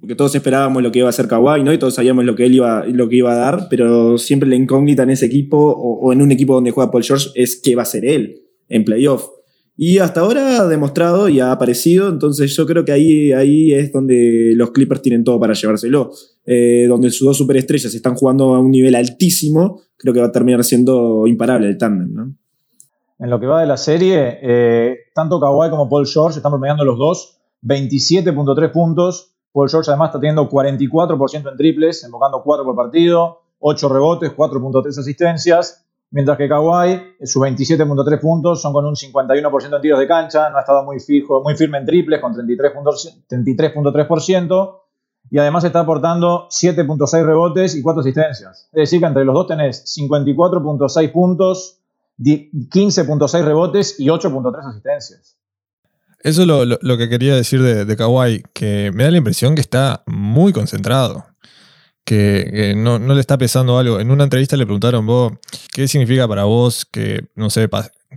porque 0.00 0.14
todos 0.14 0.34
esperábamos 0.34 0.82
lo 0.82 0.92
que 0.92 1.00
iba 1.00 1.08
a 1.08 1.10
hacer 1.10 1.26
Kawhi, 1.26 1.64
¿no? 1.64 1.72
Y 1.72 1.78
todos 1.78 1.94
sabíamos 1.94 2.24
lo 2.24 2.36
que 2.36 2.46
él 2.46 2.54
iba, 2.54 2.86
lo 2.86 3.08
que 3.08 3.16
iba 3.16 3.32
a 3.32 3.36
dar, 3.36 3.66
pero 3.68 4.18
siempre 4.18 4.48
la 4.48 4.54
incógnita 4.54 5.02
en 5.02 5.10
ese 5.10 5.26
equipo 5.26 5.56
o, 5.58 5.98
o 6.00 6.12
en 6.12 6.22
un 6.22 6.30
equipo 6.30 6.54
donde 6.54 6.70
juega 6.70 6.90
Paul 6.90 7.02
George 7.02 7.30
es 7.34 7.60
qué 7.62 7.74
va 7.74 7.82
a 7.82 7.86
ser 7.86 8.04
él 8.04 8.42
en 8.68 8.84
playoff. 8.84 9.28
Y 9.82 9.96
hasta 9.96 10.20
ahora 10.20 10.60
ha 10.60 10.66
demostrado 10.66 11.30
y 11.30 11.40
ha 11.40 11.52
aparecido, 11.52 12.10
entonces 12.10 12.54
yo 12.54 12.66
creo 12.66 12.84
que 12.84 12.92
ahí, 12.92 13.32
ahí 13.32 13.72
es 13.72 13.90
donde 13.90 14.52
los 14.54 14.72
Clippers 14.72 15.00
tienen 15.00 15.24
todo 15.24 15.40
para 15.40 15.54
llevárselo. 15.54 16.10
Eh, 16.44 16.84
donde 16.86 17.10
sus 17.10 17.26
dos 17.26 17.38
superestrellas 17.38 17.94
están 17.94 18.14
jugando 18.14 18.54
a 18.54 18.60
un 18.60 18.70
nivel 18.70 18.94
altísimo, 18.94 19.80
creo 19.96 20.12
que 20.12 20.20
va 20.20 20.26
a 20.26 20.32
terminar 20.32 20.64
siendo 20.64 21.26
imparable 21.26 21.66
el 21.66 21.78
tándem. 21.78 22.36
En 23.20 23.30
lo 23.30 23.40
que 23.40 23.46
va 23.46 23.62
de 23.62 23.66
la 23.66 23.78
serie, 23.78 24.38
eh, 24.42 24.96
tanto 25.14 25.40
Kawhi 25.40 25.70
como 25.70 25.88
Paul 25.88 26.06
George 26.06 26.40
están 26.40 26.52
promediando 26.52 26.84
los 26.84 26.98
dos 26.98 27.38
27.3 27.62 28.72
puntos. 28.72 29.32
Paul 29.50 29.70
George 29.70 29.90
además 29.90 30.10
está 30.10 30.20
teniendo 30.20 30.46
44% 30.50 31.50
en 31.50 31.56
triples, 31.56 32.04
invocando 32.04 32.42
4 32.44 32.66
por 32.66 32.76
partido, 32.76 33.38
8 33.60 33.88
rebotes, 33.88 34.36
4.3 34.36 34.98
asistencias. 34.98 35.86
Mientras 36.12 36.38
que 36.38 36.48
Kawhi, 36.48 37.14
sus 37.22 37.40
27.3 37.40 38.20
puntos 38.20 38.60
son 38.60 38.72
con 38.72 38.84
un 38.84 38.96
51% 38.96 39.76
en 39.76 39.80
tiros 39.80 40.00
de 40.00 40.08
cancha, 40.08 40.50
no 40.50 40.56
ha 40.56 40.60
estado 40.60 40.82
muy 40.82 40.98
fijo, 40.98 41.40
muy 41.42 41.54
firme 41.54 41.78
en 41.78 41.86
triples 41.86 42.20
con 42.20 42.34
33.3% 42.34 44.78
y 45.30 45.38
además 45.38 45.62
está 45.62 45.78
aportando 45.80 46.48
7.6 46.48 47.24
rebotes 47.24 47.76
y 47.76 47.82
4 47.82 48.00
asistencias. 48.00 48.68
Es 48.72 48.80
decir, 48.80 48.98
que 48.98 49.06
entre 49.06 49.24
los 49.24 49.34
dos 49.34 49.46
tenés 49.46 49.84
54.6 49.96 51.12
puntos, 51.12 51.78
15.6 52.18 53.44
rebotes 53.44 54.00
y 54.00 54.08
8.3 54.08 54.68
asistencias. 54.68 55.36
Eso 56.18 56.42
es 56.42 56.48
lo, 56.82 56.98
que 56.98 57.08
quería 57.08 57.36
decir 57.36 57.62
de, 57.62 57.84
de 57.84 57.96
Kawhi, 57.96 58.42
que 58.52 58.90
me 58.92 59.04
da 59.04 59.12
la 59.12 59.18
impresión 59.18 59.54
que 59.54 59.60
está 59.60 60.02
muy 60.06 60.52
concentrado 60.52 61.29
que, 62.04 62.74
no, 62.76 62.98
le 62.98 63.20
está 63.20 63.38
pesando 63.38 63.78
algo. 63.78 64.00
En 64.00 64.10
una 64.10 64.24
entrevista 64.24 64.56
le 64.56 64.64
preguntaron, 64.64 65.06
vos, 65.06 65.32
¿qué 65.72 65.88
significa 65.88 66.26
para 66.26 66.44
vos 66.44 66.84
que, 66.84 67.24
no 67.34 67.50
sé, 67.50 67.68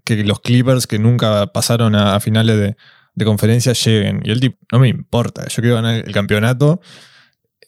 que 0.03 0.23
los 0.23 0.39
Clippers 0.39 0.87
que 0.87 0.99
nunca 0.99 1.47
pasaron 1.47 1.95
a, 1.95 2.19
finales 2.19 2.57
de, 2.57 2.75
de, 3.15 3.25
conferencia 3.25 3.73
lleguen? 3.73 4.21
Y 4.23 4.31
él 4.31 4.39
tipo, 4.39 4.57
no 4.71 4.79
me 4.79 4.87
importa, 4.87 5.47
yo 5.47 5.61
quiero 5.61 5.75
ganar 5.75 6.03
el 6.05 6.13
campeonato. 6.13 6.81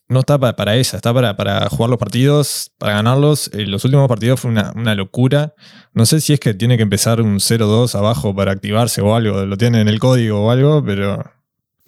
No 0.08 0.20
está 0.20 0.38
para, 0.38 0.56
para 0.56 0.76
esa, 0.76 0.98
está 0.98 1.12
para, 1.14 1.36
para, 1.36 1.68
jugar 1.68 1.90
los 1.90 1.98
partidos, 1.98 2.72
para 2.78 2.94
ganarlos. 2.94 3.50
Eh, 3.54 3.66
los 3.66 3.84
últimos 3.86 4.08
partidos 4.08 4.40
fue 4.40 4.52
una, 4.52 4.96
locura. 4.96 5.56
No 5.94 6.06
sé 6.06 6.22
si 6.22 6.34
es 6.34 6.40
que 6.40 6.54
tiene 6.54 6.78
que 6.78 6.84
empezar 6.84 7.22
un 7.22 7.38
0-2 7.38 7.96
abajo 7.96 8.36
para 8.36 8.52
activarse 8.52 9.02
o 9.02 9.16
algo, 9.16 9.46
lo 9.46 9.58
tiene 9.58 9.82
en 9.82 9.88
el 9.88 10.00
código 10.00 10.46
o 10.46 10.52
algo, 10.52 10.84
pero... 10.86 11.24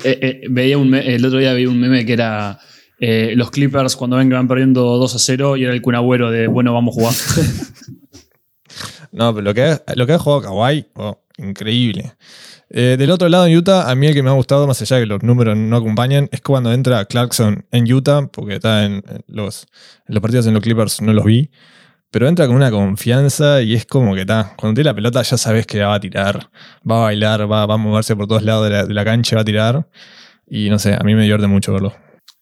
Eh, 0.03 0.19
eh, 0.21 0.41
veía 0.49 0.77
un 0.77 0.93
el 0.93 1.25
otro 1.25 1.39
día 1.39 1.53
vi 1.53 1.65
un 1.65 1.79
meme 1.79 2.05
que 2.05 2.13
era 2.13 2.59
eh, 2.99 3.33
los 3.35 3.51
Clippers 3.51 3.95
cuando 3.95 4.17
vengan 4.17 4.47
perdiendo 4.47 4.97
2 4.97 5.15
a 5.15 5.19
0 5.19 5.57
y 5.57 5.63
era 5.63 5.73
el 5.73 5.81
cunagüero 5.81 6.31
de 6.31 6.47
bueno, 6.47 6.73
vamos 6.73 6.93
a 6.93 6.99
jugar. 6.99 7.13
no, 9.11 9.33
pero 9.33 9.43
lo 9.43 9.53
que, 9.53 9.77
lo 9.95 10.07
que 10.07 10.13
ha 10.13 10.19
jugado 10.19 10.41
Kawhi, 10.41 10.87
oh, 10.95 11.21
increíble. 11.37 12.13
Eh, 12.69 12.97
del 12.97 13.11
otro 13.11 13.29
lado 13.29 13.45
en 13.45 13.55
Utah, 13.55 13.89
a 13.89 13.95
mí 13.95 14.07
el 14.07 14.13
que 14.13 14.23
me 14.23 14.29
ha 14.29 14.33
gustado, 14.33 14.67
más 14.67 14.81
allá 14.81 14.97
de 14.97 15.03
que 15.03 15.07
los 15.07 15.23
números 15.23 15.55
no 15.55 15.77
acompañan, 15.77 16.27
es 16.31 16.41
cuando 16.41 16.73
entra 16.73 17.05
Clarkson 17.05 17.65
en 17.71 17.91
Utah, 17.91 18.27
porque 18.27 18.55
está 18.55 18.83
en 18.83 19.03
los, 19.27 19.67
partidos 20.21 20.47
en 20.47 20.53
los 20.53 20.63
Clippers 20.63 21.01
no 21.01 21.13
los 21.13 21.23
vi, 21.23 21.49
pero 22.11 22.27
entra 22.27 22.47
con 22.47 22.55
una 22.55 22.71
confianza 22.71 23.61
y 23.61 23.73
es 23.73 23.85
como 23.85 24.15
que 24.15 24.21
está. 24.21 24.53
Cuando 24.57 24.75
tiene 24.75 24.89
la 24.89 24.95
pelota 24.95 25.21
ya 25.21 25.37
sabes 25.37 25.65
que 25.65 25.81
va 25.81 25.95
a 25.95 25.99
tirar, 25.99 26.49
va 26.89 26.97
a 26.97 27.03
bailar, 27.03 27.49
va, 27.49 27.63
a 27.63 27.77
moverse 27.77 28.15
por 28.15 28.27
todos 28.27 28.43
lados 28.43 28.65
de 28.65 28.71
la, 28.71 28.85
de 28.85 28.93
la 28.93 29.05
cancha, 29.05 29.35
va 29.35 29.43
a 29.43 29.45
tirar. 29.45 29.87
Y 30.49 30.69
no 30.69 30.79
sé, 30.79 30.93
a 30.93 31.03
mí 31.03 31.15
me 31.15 31.21
divierte 31.21 31.47
mucho 31.47 31.73
verlo. 31.73 31.93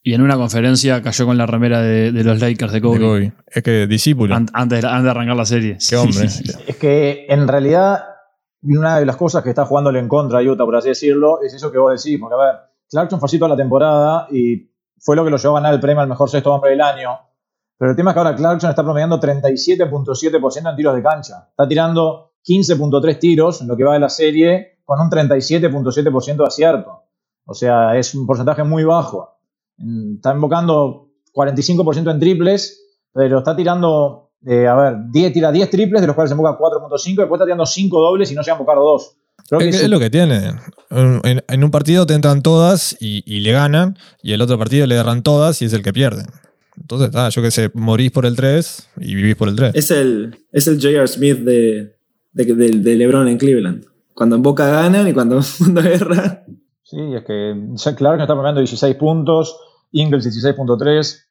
Y 0.08 0.14
en 0.14 0.22
una 0.22 0.36
conferencia 0.38 1.02
cayó 1.02 1.26
con 1.26 1.36
la 1.36 1.48
remera 1.48 1.82
de, 1.82 2.12
los 2.12 2.40
Lakers 2.40 2.72
de 2.72 2.80
Kobe. 2.80 3.34
Es 3.48 3.64
que 3.64 3.88
discípulo. 3.88 4.36
antes, 4.36 4.82
de, 4.84 4.88
arrancar 4.88 5.36
la 5.36 5.48
serie. 5.48 5.80
Qué 5.90 5.96
hombre. 5.96 6.26
es 6.26 6.76
que 6.80 7.26
en 7.28 7.48
realidad 7.48 8.04
una 8.62 9.00
de 9.00 9.06
las 9.08 9.16
cosas 9.16 9.42
que 9.42 9.50
está 9.50 9.66
jugándole 9.66 9.98
en 9.98 10.08
contra 10.08 10.38
a 10.38 10.42
Utah, 10.44 10.64
por 10.64 10.76
así 10.76 10.90
decirlo, 10.90 11.42
es 11.42 11.56
eso 11.56 11.72
que 11.72 11.80
vos 11.80 11.92
decís. 11.92 12.20
Porque, 12.20 12.36
a 12.36 12.38
ver, 12.38 12.56
Clarkson 12.88 13.20
fue 13.20 13.26
así 13.26 13.40
toda 13.40 13.50
la 13.50 13.58
temporada 13.58 14.28
y 14.30 14.70
fue 15.00 15.16
lo 15.16 15.26
que 15.26 15.32
lo 15.32 15.38
llevó 15.38 15.58
a 15.58 15.62
ganar 15.62 15.74
el 15.74 15.80
premio 15.80 16.02
al 16.02 16.08
mejor 16.08 16.30
sexto 16.30 16.54
hombre 16.54 16.70
del 16.70 16.82
año. 16.82 17.10
Pero 17.76 17.90
el 17.90 17.98
tema 17.98 18.12
es 18.12 18.14
que 18.14 18.20
ahora 18.20 18.36
Clarkson 18.36 18.70
está 18.70 18.84
promediando 18.84 19.20
37.7% 19.20 20.70
en 20.70 20.76
tiros 20.76 20.96
de 20.96 21.02
cancha. 21.02 21.48
Está 21.50 21.68
tirando 21.68 22.34
15.3 22.48 23.18
tiros 23.18 23.60
en 23.62 23.68
lo 23.70 23.76
que 23.76 23.84
va 23.84 23.94
de 23.94 24.02
la 24.02 24.10
serie 24.10 24.82
con 24.86 25.00
un 25.00 25.10
37.7% 25.10 26.36
de 26.36 26.46
acierto. 26.46 27.06
O 27.44 27.56
sea, 27.56 27.98
es 27.98 28.14
un 28.14 28.28
porcentaje 28.28 28.64
muy 28.64 28.84
bajo. 28.84 29.35
Mm, 29.78 30.16
Está 30.16 30.34
invocando 30.34 31.10
45% 31.34 32.12
en 32.12 32.20
triples, 32.20 32.82
pero 33.14 33.40
está 33.40 33.56
tirando, 33.56 34.32
eh, 34.46 34.68
a 34.68 34.76
ver, 34.76 34.96
10, 35.12 35.34
tira 35.34 35.52
10 35.52 35.70
triples, 35.70 36.02
de 36.02 36.08
los 36.08 36.16
cuales 36.16 36.32
invoca 36.32 36.58
4.5, 36.58 37.16
después 37.22 37.38
está 37.40 37.46
tirando 37.46 37.66
5 37.66 38.00
dobles 38.02 38.32
y 38.32 38.36
no 38.36 38.44
se 38.44 38.52
ha 38.52 38.54
invocado 38.54 38.82
2. 38.82 39.16
Creo 39.48 39.60
que 39.60 39.70
Es, 39.70 39.88
lo 39.90 40.00
que 40.00 40.10
tiene. 40.10 40.52
En, 40.90 41.64
un 41.64 41.72
partido 41.72 42.06
te 42.08 42.14
entran 42.16 42.42
todas 42.42 42.98
y, 43.00 43.22
y 43.26 43.42
le 43.42 43.52
ganan, 43.52 43.98
y 44.24 44.32
el 44.34 44.42
otro 44.42 44.58
partido 44.58 44.88
le 44.88 44.96
erran 44.96 45.22
todas 45.24 45.62
y 45.62 45.66
es 45.66 45.74
el 45.74 45.84
que 45.84 45.94
pierde. 45.94 46.24
Entonces, 46.80 47.12
ah, 47.14 47.30
yo 47.30 47.42
qué 47.42 47.52
sé, 47.52 47.70
morís 47.74 48.12
por 48.12 48.26
el 48.26 48.36
3 48.36 48.90
y 49.02 49.16
vivís 49.16 49.36
por 49.36 49.48
el 49.50 49.56
3. 49.56 49.72
Es 49.76 49.92
el, 49.92 50.36
es 50.52 50.68
el 50.68 50.76
J.R. 50.76 51.08
Smith 51.08 51.38
de, 51.40 51.96
de, 52.34 52.44
de- 52.46 52.70
de 52.80 52.96
LeBron 52.96 53.28
en 53.28 53.38
Cleveland. 53.38 53.86
Cuando 54.14 54.36
en 54.36 54.42
Boca 54.42 54.68
ganan 54.68 55.08
y 55.08 55.14
cuando, 55.14 55.40
cuando 55.60 55.82
erran. 55.90 56.44
Sí, 56.88 57.16
es 57.16 57.24
que 57.24 57.56
Jack 57.74 57.96
Clark 57.96 58.22
está 58.22 58.34
promediando 58.36 58.62
16 58.62 58.96
puntos, 58.96 59.60
Ingles 59.92 60.24
16.3, 60.28 61.26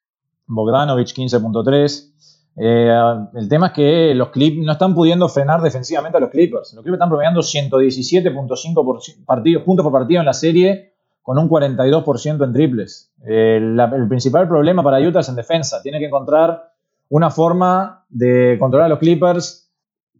Bogdanovich 0.49 1.15
15.3. 1.15 2.11
Eh, 2.57 2.91
el 3.35 3.49
tema 3.49 3.69
es 3.69 3.73
que 3.73 4.15
los 4.17 4.31
Clips 4.31 4.65
no 4.67 4.73
están 4.73 4.95
pudiendo 4.97 5.29
frenar 5.29 5.63
defensivamente 5.63 6.19
a 6.19 6.21
los 6.21 6.31
Clippers. 6.31 6.73
Los 6.75 6.83
Clippers 6.83 6.95
están 6.99 7.09
promediando 7.09 7.41
117.5 7.41 8.75
por- 8.85 8.99
partidos- 9.25 9.63
puntos 9.63 9.85
por 9.85 9.93
partido 9.93 10.21
en 10.21 10.27
la 10.27 10.33
serie 10.33 10.93
con 11.23 11.39
un 11.39 11.49
42% 11.49 12.45
en 12.45 12.53
triples. 12.53 13.13
Eh, 13.25 13.57
el 13.59 14.09
principal 14.09 14.49
problema 14.49 14.83
para 14.83 14.99
Utah 15.01 15.21
es 15.21 15.29
en 15.29 15.37
defensa. 15.37 15.81
Tiene 15.83 16.01
que 16.01 16.07
encontrar 16.07 16.73
una 17.11 17.31
forma 17.31 18.05
de 18.09 18.57
controlar 18.59 18.87
a 18.87 18.89
los 18.91 18.99
Clippers. 18.99 19.71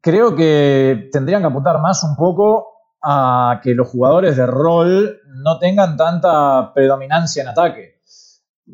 Creo 0.01 0.37
que 0.37 1.09
tendrían 1.11 1.41
que 1.43 1.49
apuntar 1.49 1.81
más 1.81 2.05
un 2.05 2.15
poco 2.15 2.74
a 3.07 3.61
que 3.63 3.75
los 3.75 3.89
jugadores 3.89 4.37
de 4.37 4.47
rol 4.47 5.21
no 5.43 5.59
tengan 5.59 5.97
tanta 5.97 6.73
predominancia 6.73 7.43
en 7.43 7.49
ataque. 7.49 8.01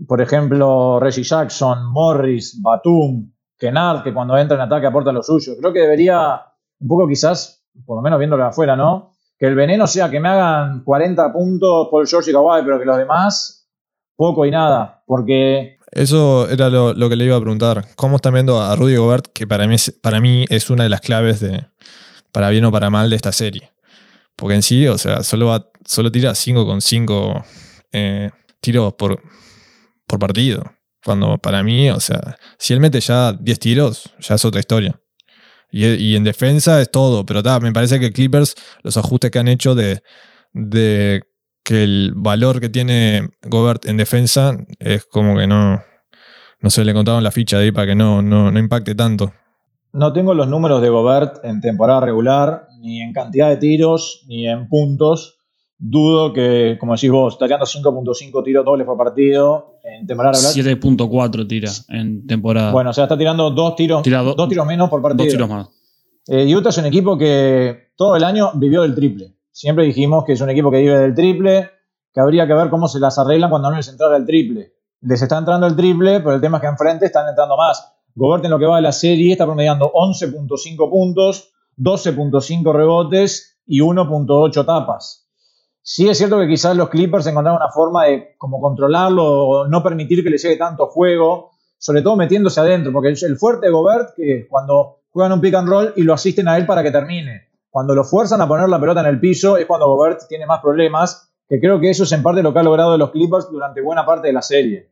Por 0.07 0.21
ejemplo, 0.21 1.01
Reggie 1.01 1.25
Jackson, 1.25 1.91
Morris, 1.91 2.61
Batum, 2.63 3.33
Kennard, 3.59 4.05
que 4.05 4.15
cuando 4.15 4.39
entra 4.39 4.57
en 4.57 4.63
ataque 4.63 4.87
aporta 4.87 5.11
lo 5.11 5.23
suyo. 5.23 5.55
Creo 5.59 5.73
que 5.73 5.81
debería, 5.81 6.41
un 6.79 6.89
poco 6.89 7.09
quizás, 7.09 7.65
por 7.85 7.97
lo 7.97 8.03
menos 8.03 8.21
viéndolo 8.21 8.45
afuera, 8.45 8.77
¿no? 8.77 9.11
Que 9.37 9.47
el 9.47 9.57
veneno 9.57 9.89
sea 9.89 10.09
que 10.09 10.21
me 10.21 10.29
hagan 10.29 10.85
40 10.85 11.33
puntos 11.33 11.89
Paul 11.91 12.07
George 12.07 12.31
y 12.31 12.33
Kawhi, 12.33 12.63
pero 12.65 12.79
que 12.79 12.85
los 12.85 12.99
demás, 12.99 13.69
poco 14.15 14.47
y 14.47 14.53
nada. 14.53 15.03
Porque 15.07 15.79
Eso 15.91 16.49
era 16.49 16.71
lo, 16.71 16.95
que 17.09 17.17
le 17.17 17.25
iba 17.25 17.37
a 17.37 17.41
preguntar. 17.41 17.85
¿Cómo 17.97 18.17
están 18.17 18.35
viendo 18.35 18.61
a 18.61 18.77
Rudy 18.77 18.95
Gobert, 18.95 19.27
que 19.33 19.49
para 19.49 19.67
mí, 19.67 19.75
para 20.01 20.21
mí 20.21 20.45
es 20.49 20.71
una 20.71 20.85
de 20.85 20.91
las 20.91 21.01
claves 21.01 21.41
de, 21.41 21.67
para 22.31 22.51
bien 22.51 22.65
o 22.65 22.71
para 22.71 22.91
mal 22.91 23.11
de 23.11 23.17
esta 23.17 23.33
serie? 23.33 23.71
Porque 24.41 24.55
en 24.57 24.63
sí, 24.63 24.87
o 24.89 24.99
sea, 24.99 25.23
solo, 25.23 25.47
va- 25.49 25.71
solo 25.85 26.11
tira 26.11 26.35
5,5 26.35 27.45
eh, 27.93 28.31
tiros 28.61 28.95
por, 28.95 29.23
por 30.07 30.19
partido. 30.19 30.65
Cuando 31.05 31.39
para 31.39 31.63
mí, 31.63 31.91
o 31.91 32.01
sea, 32.01 32.37
si 32.59 32.73
él 32.73 32.81
mete 32.81 33.01
ya 33.01 33.33
10 33.35 33.59
tiros, 33.59 34.11
ya 34.19 34.35
es 34.35 34.45
otra 34.45 34.61
historia. 34.61 34.99
Y, 35.73 36.17
en 36.17 36.25
defensa 36.25 36.81
es 36.81 36.91
todo, 36.91 37.25
pero 37.25 37.45
ta, 37.45 37.61
me 37.61 37.71
parece 37.73 38.01
que 38.01 38.13
Clippers, 38.13 38.57
los 38.83 38.97
ajustes 38.97 39.31
que 39.31 39.39
han 39.39 39.47
hecho 39.47 39.77
de, 39.77 40.03
de 40.53 41.23
que 41.63 41.85
el 41.85 42.13
valor 42.17 42.61
que 42.61 42.69
tiene 42.69 43.29
Gobert 43.43 43.87
en 43.87 43.97
defensa 43.97 44.57
es 44.81 45.05
como 45.05 45.37
que 45.37 45.47
no, 45.47 45.81
no 46.61 46.71
se 46.71 46.85
le 46.85 46.93
contaron 46.93 47.23
la 47.23 47.31
ficha 47.31 47.59
de 47.59 47.65
ahí 47.67 47.73
para 47.73 47.87
que 47.87 47.95
no, 47.95 48.21
no, 48.21 48.51
no 48.51 48.59
impacte 48.59 48.97
tanto. 48.97 49.33
no 49.93 50.13
tengo 50.13 50.35
los 50.35 50.49
números 50.49 50.83
de 50.83 50.89
Gobert 50.89 51.45
en 51.45 51.61
temporada 51.61 52.01
regular, 52.01 52.67
ni 52.81 53.01
en 53.01 53.13
cantidad 53.13 53.49
de 53.49 53.57
tiros, 53.59 54.25
ni 54.27 54.47
en 54.49 54.69
puntos. 54.69 55.37
Dudo 55.83 56.33
que, 56.35 56.77
como 56.79 56.93
decís 56.95 57.11
vos, 57.11 57.35
está 57.35 57.47
tirando 57.47 57.65
5.5 57.65 58.45
tiros 58.45 58.65
dobles 58.67 58.87
por 58.87 58.99
partido 58.99 59.77
en 59.83 60.07
temporada 60.07 60.35
regular. 60.37 60.77
7.4 60.79 61.47
tira 61.49 61.71
en 61.89 62.27
temporada. 62.27 62.71
Bueno, 62.73 62.91
o 62.91 62.93
sea, 62.93 63.05
está 63.05 63.17
tirando 63.17 63.51
dos 63.51 63.77
tiros, 63.77 64.03
Tira 64.03 64.21
do- 64.23 64.35
dos 64.35 64.49
tiros 64.49 64.67
menos 64.67 64.91
por 64.91 65.01
partido. 65.01 65.25
Dos 65.25 65.33
tiros 65.33 65.49
más. 65.49 65.69
Eh, 66.29 66.55
Utah 66.55 66.69
es 66.69 66.77
un 66.79 66.85
equipo 66.85 67.17
que 67.17 67.93
todo 67.97 68.15
el 68.15 68.25
año 68.25 68.51
vivió 68.57 68.83
del 68.83 68.95
triple. 68.95 69.37
Siempre 69.51 69.85
dijimos 69.85 70.25
que 70.27 70.33
es 70.35 70.41
un 70.43 70.51
equipo 70.51 70.71
que 70.71 70.79
vive 70.81 70.99
del 70.99 71.15
triple, 71.15 71.71
que 72.13 72.21
habría 72.21 72.47
que 72.47 72.53
ver 72.55 72.69
cómo 72.69 72.87
se 72.87 73.01
las 73.01 73.19
arreglan 73.19 73.49
cuando 73.49 73.71
no 73.71 73.77
les 73.79 73.89
entrara 73.89 74.17
el 74.19 74.27
triple. 74.27 74.73
Les 75.01 75.23
está 75.23 75.39
entrando 75.39 75.67
el 75.67 75.75
triple, 75.77 76.21
pero 76.21 76.35
el 76.35 76.41
tema 76.43 76.59
es 76.59 76.61
que 76.61 76.67
enfrente 76.69 77.07
están 77.07 77.27
entrando 77.27 77.57
más. 77.57 77.91
Gobert 78.15 78.45
en 78.45 78.51
lo 78.51 78.59
que 78.59 78.67
va 78.67 78.77
de 78.77 78.83
la 78.83 78.93
serie 78.93 79.33
está 79.33 79.47
promediando 79.47 79.91
11.5 79.91 80.91
puntos, 80.91 81.53
12.5 81.81 82.75
rebotes 82.75 83.59
y 83.67 83.81
1.8 83.81 84.67
tapas. 84.67 85.29
Sí 85.83 86.09
es 86.09 86.19
cierto 86.19 86.39
que 86.39 86.47
quizás 86.47 86.77
los 86.77 86.91
Clippers 86.91 87.27
encontraron 87.27 87.61
una 87.61 87.73
forma 87.73 88.05
de 88.05 88.35
como 88.37 88.61
controlarlo 88.61 89.25
o 89.25 89.69
no 89.69 89.83
permitir 89.83 90.23
que 90.23 90.29
le 90.29 90.37
llegue 90.37 90.57
tanto 90.57 90.87
juego, 90.87 91.53
sobre 91.79 92.03
todo 92.03 92.17
metiéndose 92.17 92.61
adentro, 92.61 92.93
porque 92.93 93.09
el, 93.09 93.39
fuerte 93.39 93.67
de 93.67 93.73
Gobert 93.73 94.11
que 94.15 94.47
cuando 94.49 94.99
juegan 95.11 95.33
un 95.33 95.41
pick 95.41 95.55
and 95.55 95.69
roll 95.69 95.93
y 95.97 96.03
lo 96.03 96.13
asisten 96.13 96.49
a 96.49 96.59
él 96.59 96.67
para 96.67 96.83
que 96.83 96.91
termine. 96.91 97.49
Cuando 97.71 97.95
lo 97.95 98.05
fuerzan 98.05 98.43
a 98.43 98.49
poner 98.49 98.69
la 98.69 98.79
pelota 98.79 99.01
en 99.01 99.07
el 99.07 99.21
piso 99.21 99.57
es 99.57 99.65
cuando 99.65 99.87
Gobert 99.87 100.29
tiene 100.29 100.45
más 100.45 100.61
problemas, 100.61 101.33
que 101.49 101.61
creo 101.61 101.81
que 101.81 101.89
eso 101.89 102.05
es 102.05 102.13
en 102.13 102.23
parte 102.23 102.43
lo 102.43 102.53
que 102.53 102.59
ha 102.59 102.63
logrado 102.63 102.99
los 102.99 103.11
Clippers 103.11 103.51
durante 103.51 103.81
buena 103.81 104.05
parte 104.05 104.27
de 104.27 104.35
la 104.35 104.43
serie. 104.43 104.91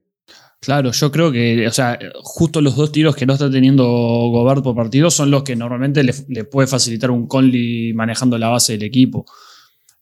Claro, 0.60 0.90
yo 0.90 1.12
creo 1.12 1.30
que, 1.30 1.66
o 1.68 1.70
sea, 1.70 1.96
justo 2.22 2.60
los 2.60 2.74
dos 2.74 2.90
tiros 2.90 3.14
que 3.14 3.24
no 3.26 3.34
está 3.34 3.48
teniendo 3.48 3.84
Gobert 3.86 4.62
por 4.64 4.74
partido 4.74 5.08
son 5.08 5.30
los 5.30 5.44
que 5.44 5.54
normalmente 5.54 6.02
le, 6.02 6.44
puede 6.44 6.66
facilitar 6.66 7.12
un 7.12 7.28
Conley 7.28 7.92
manejando 7.94 8.36
la 8.38 8.48
base 8.48 8.72
del 8.72 8.82
equipo. 8.82 9.24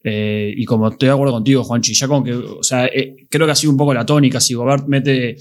Eh, 0.03 0.51
y 0.57 0.65
como 0.65 0.87
estoy 0.87 1.07
de 1.09 1.13
acuerdo 1.13 1.33
contigo, 1.33 1.63
Juanchi, 1.63 1.93
ya 1.93 2.07
con 2.07 2.23
que, 2.23 2.33
o 2.33 2.63
sea, 2.63 2.87
eh, 2.87 3.27
creo 3.29 3.45
que 3.45 3.51
ha 3.51 3.55
sido 3.55 3.71
un 3.71 3.77
poco 3.77 3.93
la 3.93 4.05
tónica. 4.05 4.39
Si 4.39 4.55
Gobert 4.55 4.87
mete 4.87 5.37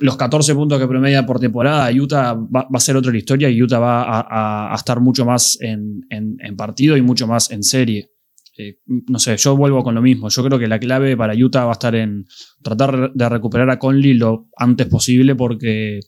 los 0.00 0.16
14 0.16 0.52
puntos 0.54 0.80
que 0.80 0.88
promedia 0.88 1.24
por 1.24 1.38
temporada, 1.38 1.92
Utah 1.92 2.34
va, 2.34 2.66
a 2.72 2.80
ser 2.80 2.96
otra 2.96 3.16
historia 3.16 3.48
y 3.48 3.62
Utah 3.62 3.78
va 3.78 4.72
a 4.72 4.74
estar 4.74 4.98
mucho 5.00 5.24
más 5.24 5.56
en, 5.60 6.04
en- 6.10 6.36
en 6.40 6.56
partido 6.56 6.96
y 6.96 7.02
mucho 7.02 7.28
más 7.28 7.52
en 7.52 7.62
serie. 7.62 8.10
Eh, 8.56 8.78
no 8.86 9.18
sé, 9.18 9.36
yo 9.36 9.56
vuelvo 9.56 9.82
con 9.82 9.94
lo 9.94 10.02
mismo. 10.02 10.28
Yo 10.28 10.44
creo 10.44 10.58
que 10.58 10.68
la 10.68 10.78
clave 10.78 11.16
para 11.16 11.34
Utah 11.34 11.64
va 11.64 11.70
a 11.70 11.72
estar 11.72 11.94
en 11.94 12.26
tratar 12.62 13.12
de 13.12 13.28
recuperar 13.28 13.70
a 13.70 13.78
Conley 13.78 14.14
lo 14.14 14.48
antes 14.56 14.86
posible 14.86 15.34
porque 15.34 16.00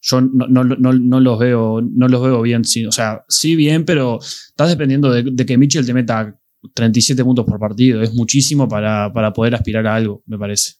yo 0.00 0.20
no, 0.20 0.62
los 0.64 1.38
veo 1.38 1.80
no 1.82 2.08
los 2.08 2.22
veo 2.22 2.42
bien. 2.42 2.64
Sí, 2.64 2.86
o 2.86 2.92
sea, 2.92 3.24
sí 3.28 3.56
bien, 3.56 3.84
pero 3.84 4.18
estás 4.20 4.70
dependiendo 4.70 5.10
de, 5.10 5.46
que 5.46 5.58
Mitchell 5.58 5.84
te 5.84 5.94
meta 5.94 6.38
37 6.74 7.22
puntos 7.24 7.44
por 7.44 7.58
partido. 7.58 8.00
Es 8.00 8.14
muchísimo 8.14 8.68
para, 8.68 9.12
para 9.12 9.32
poder 9.32 9.54
aspirar 9.54 9.86
a 9.86 9.94
algo, 9.94 10.22
me 10.26 10.38
parece. 10.38 10.74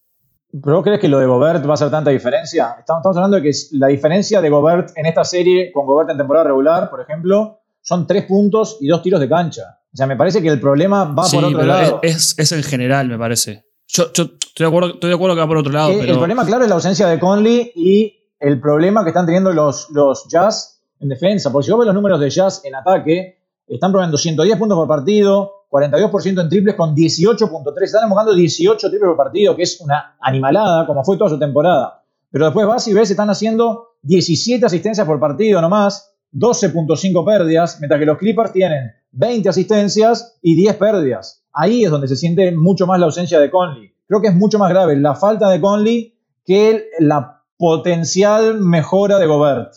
¿Pero 0.62 0.82
crees 0.82 1.01
que 1.01 1.09
lo 1.09 1.18
de 1.18 1.26
Gobert 1.26 1.66
va 1.66 1.72
a 1.72 1.74
hacer 1.74 1.90
tanta 1.90 2.11
diferencia? 2.11 2.76
Estamos, 2.78 3.01
estamos 3.01 3.16
hablando 3.16 3.36
de 3.36 3.42
que 3.42 3.51
la 3.72 3.88
diferencia 3.88 4.40
de 4.40 4.49
Gobert 4.49 4.90
en 4.97 5.07
esta 5.07 5.24
serie 5.24 5.70
con 5.72 5.86
Gobert 5.86 6.11
en 6.11 6.16
temporada 6.16 6.47
regular, 6.47 6.88
por 6.88 7.01
ejemplo, 7.01 7.61
son 7.87 8.05
tres 8.05 8.24
puntos 8.24 8.78
y 8.80 8.89
dos 8.89 9.01
tiros 9.01 9.20
de 9.20 9.28
cancha. 9.28 9.78
O 9.93 9.97
sea, 9.97 10.09
me 10.09 10.16
parece 10.16 10.43
que 10.43 10.49
el 10.49 10.61
problema 10.61 11.05
va 11.05 11.22
sí, 11.22 11.37
por 11.37 11.45
otro 11.45 11.59
pero 11.59 11.68
lado. 11.68 12.01
es, 12.03 12.34
es 12.37 12.51
en 12.51 12.64
general, 12.64 13.09
me 13.09 13.16
parece. 13.16 13.64
Yo, 13.87 14.12
yo 14.12 14.24
estoy, 14.24 14.39
de 14.59 14.66
acuerdo, 14.66 14.95
estoy 14.95 15.11
de 15.11 15.14
acuerdo 15.14 15.37
que 15.37 15.41
va 15.41 15.47
por 15.47 15.57
otro 15.59 15.72
lado, 15.72 15.91
Eh, 15.93 15.99
pero 16.01 16.12
El 16.14 16.18
problema, 16.18 16.45
claro, 16.45 16.64
es 16.64 16.68
la 16.68 16.74
ausencia 16.74 17.07
de 17.07 17.20
Conley 17.20 17.70
y 17.76 18.12
el 18.41 18.61
problema 18.61 19.05
que 19.05 19.11
están 19.11 19.24
teniendo 19.24 19.53
los, 19.53 19.89
los 19.91 20.26
Jazz 20.28 20.82
en 20.99 21.09
defensa. 21.11 21.53
Porque 21.53 21.66
si 21.66 21.70
vos 21.70 21.78
ves 21.78 21.87
los 21.87 21.95
números 21.95 22.18
de 22.18 22.28
Jazz 22.28 22.62
en 22.64 22.74
ataque, 22.74 23.39
están 23.68 23.93
probando 23.93 24.18
110 24.18 24.59
puntos 24.59 24.76
por 24.76 24.89
partido, 24.89 25.66
42% 25.70 26.41
en 26.41 26.49
triples 26.49 26.74
con 26.74 26.93
18.3. 26.93 27.82
Están 27.84 28.03
enfocando 28.03 28.34
18 28.34 28.91
triples 28.91 29.09
por 29.11 29.16
partido, 29.16 29.55
que 29.55 29.62
es 29.62 29.80
una 29.80 30.16
animalada, 30.20 30.87
como 30.89 31.05
fue 31.05 31.16
toda 31.16 31.30
su 31.30 31.39
temporada. 31.39 32.03
Pero 32.32 32.47
después 32.47 32.66
vas 32.66 32.89
y 32.89 32.95
ves, 32.95 33.12
están 33.12 33.30
haciendo 33.30 33.91
17 34.03 34.66
asistencias 34.66 35.07
por 35.07 35.20
partido 35.20 35.61
nomás, 35.61 36.15
12.5 36.39 37.24
pérdidas, 37.24 37.78
mientras 37.80 37.99
que 37.99 38.07
los 38.07 38.18
Clippers 38.18 38.53
tienen 38.53 38.93
20 39.12 39.49
asistencias 39.49 40.39
y 40.43 40.55
10 40.57 40.76
pérdidas. 40.76 41.45
Ahí 41.53 41.84
es 41.84 41.91
donde 41.91 42.09
se 42.09 42.16
siente 42.16 42.53
mucho 42.53 42.87
más 42.87 42.99
la 43.01 43.07
ausencia 43.07 43.41
de 43.41 43.51
Conley. 43.51 43.93
Creo 44.07 44.20
que 44.20 44.28
es 44.28 44.34
mucho 44.34 44.59
más 44.59 44.68
grave 44.70 44.97
la 44.97 45.14
falta 45.14 45.49
de 45.51 45.61
Conley 45.61 46.18
que 46.45 46.89
la 47.01 47.43
potencial 47.57 48.61
mejora 48.61 49.18
de 49.18 49.26
Gobert. 49.26 49.72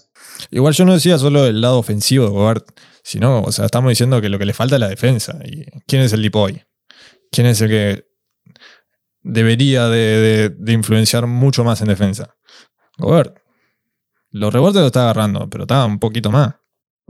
Igual 0.52 0.74
yo 0.74 0.86
no 0.86 0.94
decía 0.94 1.18
solo 1.18 1.46
el 1.46 1.62
lado 1.62 1.80
ofensivo 1.80 2.26
de 2.26 2.32
Gobert, 2.32 2.68
sino, 3.04 3.42
o 3.42 3.52
sea, 3.54 3.66
estamos 3.66 3.90
diciendo 3.90 4.20
que 4.22 4.28
lo 4.30 4.38
que 4.38 4.46
le 4.46 4.54
falta 4.54 4.76
es 4.76 4.82
la 4.82 4.90
defensa. 4.90 5.40
¿Y 5.46 5.64
quién 5.88 6.02
es 6.02 6.12
el 6.14 6.22
tipo 6.22 6.42
hoy? 6.42 6.62
¿Quién 7.32 7.48
es 7.48 7.62
el 7.62 7.70
que 7.70 8.06
debería 9.22 9.88
de, 9.88 9.98
de- 9.98 10.50
de 10.50 10.74
influenciar 10.74 11.26
mucho 11.28 11.64
más 11.64 11.82
en 11.82 11.88
defensa? 11.88 12.36
Gobert. 12.98 13.38
Los 14.32 14.54
rebotes 14.54 14.82
lo 14.82 14.88
está 14.88 15.04
agarrando, 15.04 15.48
pero 15.50 15.64
está 15.64 15.86
un 15.86 16.00
poquito 16.00 16.32
más. 16.32 16.56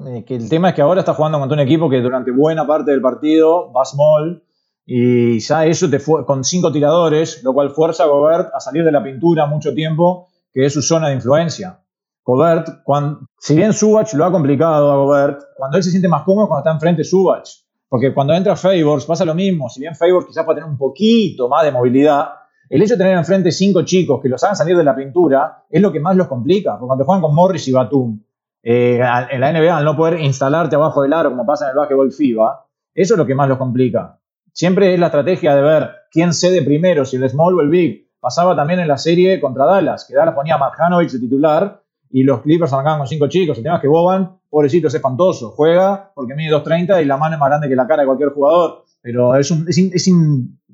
Eh, 0.06 0.24
que 0.26 0.36
el 0.36 0.48
tema 0.48 0.70
es 0.70 0.76
que 0.76 0.82
ahora 0.82 1.02
está 1.02 1.14
jugando 1.14 1.40
contra 1.40 1.56
un 1.56 1.60
equipo 1.62 1.90
que 1.90 2.00
durante 2.02 2.32
buena 2.32 2.66
parte 2.66 2.92
del 2.92 3.02
partido 3.02 3.72
va 3.74 3.84
small 3.84 4.44
y 4.86 5.40
ya 5.40 5.66
eso 5.66 5.90
te 5.90 6.00
fue 6.00 6.26
con 6.26 6.44
cinco 6.44 6.72
tiradores, 6.72 7.44
lo 7.44 7.54
cual 7.54 7.72
fuerza 7.72 8.04
a 8.04 8.08
Gobert 8.08 8.50
a 8.54 8.60
salir 8.60 8.84
de 8.84 8.92
la 8.92 9.04
pintura 9.04 9.46
mucho 9.46 9.74
tiempo, 9.74 10.30
que 10.54 10.66
es 10.66 10.74
su 10.74 10.82
zona 10.82 11.10
de 11.10 11.16
influencia. 11.16 11.82
Gobert, 12.24 12.84
cuando, 12.84 13.22
si 13.40 13.56
bien 13.56 13.74
Subach 13.74 14.14
lo 14.14 14.26
ha 14.26 14.32
complicado 14.32 14.92
a 14.92 14.96
Gobert, 14.96 15.42
cuando 15.58 15.78
él 15.78 15.84
se 15.84 15.90
siente 15.90 16.08
más 16.08 16.24
cómodo 16.24 16.48
cuando 16.48 16.62
está 16.62 16.72
enfrente 16.72 17.04
Subach. 17.04 17.50
Porque 17.88 18.14
cuando 18.14 18.34
entra 18.34 18.56
Favors 18.56 19.06
pasa 19.06 19.26
lo 19.26 19.34
mismo. 19.34 19.68
Si 19.68 19.80
bien 19.80 19.96
Favors 19.96 20.28
quizás 20.28 20.46
puede 20.46 20.58
tener 20.58 20.70
un 20.70 20.78
poquito 20.78 21.50
más 21.50 21.64
de 21.64 21.72
movilidad, 21.72 22.30
el 22.70 22.82
hecho 22.82 22.94
de 22.94 23.00
tener 23.00 23.18
enfrente 23.18 23.52
cinco 23.52 23.82
chicos 23.84 24.22
que 24.22 24.30
los 24.30 24.44
hagan 24.44 24.56
salir 24.56 24.78
de 24.78 24.84
la 24.84 24.96
pintura 24.96 25.66
es 25.70 25.82
lo 25.82 25.92
que 25.92 26.00
más 26.00 26.16
los 26.16 26.28
complica. 26.28 26.74
Porque 26.74 26.88
cuando 26.88 27.06
juegan 27.06 27.22
con 27.22 27.36
Morris 27.36 27.68
y 27.68 27.72
Batum, 27.72 28.22
eh, 28.62 29.02
en 29.32 29.42
la 29.42 29.52
NBA, 29.52 29.76
al 29.76 29.86
no 29.86 29.96
poder 29.96 30.20
instalarte 30.20 30.76
abajo 30.76 31.02
del 31.02 31.14
aro 31.14 31.32
como 31.32 31.46
pasa 31.46 31.66
en 31.66 31.72
el 31.72 31.78
básquetbol 31.78 32.12
FIBA, 32.12 32.66
eso 32.94 33.14
es 33.14 33.18
lo 33.18 33.26
que 33.26 33.36
más 33.36 33.50
los 33.50 33.58
complica. 33.58 34.20
Siempre 34.54 34.94
es 34.94 35.00
la 35.00 35.08
estrategia 35.08 35.56
de 35.56 35.62
ver 35.62 35.90
quién 36.12 36.34
cede 36.34 36.62
primero, 36.62 37.06
si 37.06 37.16
el 37.16 37.30
small 37.30 37.56
o 37.56 37.62
el 37.62 37.70
big. 37.70 38.10
Pasaba 38.20 38.56
también 38.56 38.82
en 38.82 38.88
la 38.88 38.98
serie 38.98 39.40
contra 39.40 39.66
Dallas, 39.66 40.06
que 40.06 40.14
Dallas 40.14 40.36
ponía 40.36 40.56
a 40.56 40.58
Marjanovic 40.58 41.10
de 41.10 41.20
titular 41.20 41.82
y 42.12 42.24
los 42.24 42.42
Clippers 42.42 42.74
arrancaban 42.74 43.00
con 43.00 43.08
cinco 43.08 43.28
chicos. 43.28 43.58
El 43.58 43.64
tema 43.64 43.76
es 43.76 43.82
que 43.82 43.88
Boban, 43.88 44.40
pobrecito, 44.50 44.88
es 44.88 44.94
espantoso. 44.94 45.52
Juega 45.52 46.12
porque 46.14 46.36
mide 46.36 46.52
2.30 46.52 47.02
y 47.02 47.06
la 47.06 47.18
mano 47.18 47.36
es 47.36 47.40
más 47.40 47.50
grande 47.50 47.70
que 47.70 47.76
la 47.76 47.88
cara 47.88 48.02
de 48.02 48.08
cualquier 48.08 48.30
jugador. 48.30 48.84
Pero 49.02 49.36
es, 49.36 49.50
un, 49.52 49.66
es, 49.70 50.08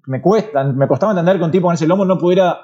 me 0.08 0.22
cuesta, 0.22 0.64
me 0.64 0.88
costaba 0.88 1.12
entender 1.12 1.38
que 1.38 1.44
un 1.44 1.52
tipo 1.52 1.68
con 1.68 1.76
ese 1.76 1.88
lomo 1.88 2.06
no 2.06 2.18
pudiera 2.18 2.60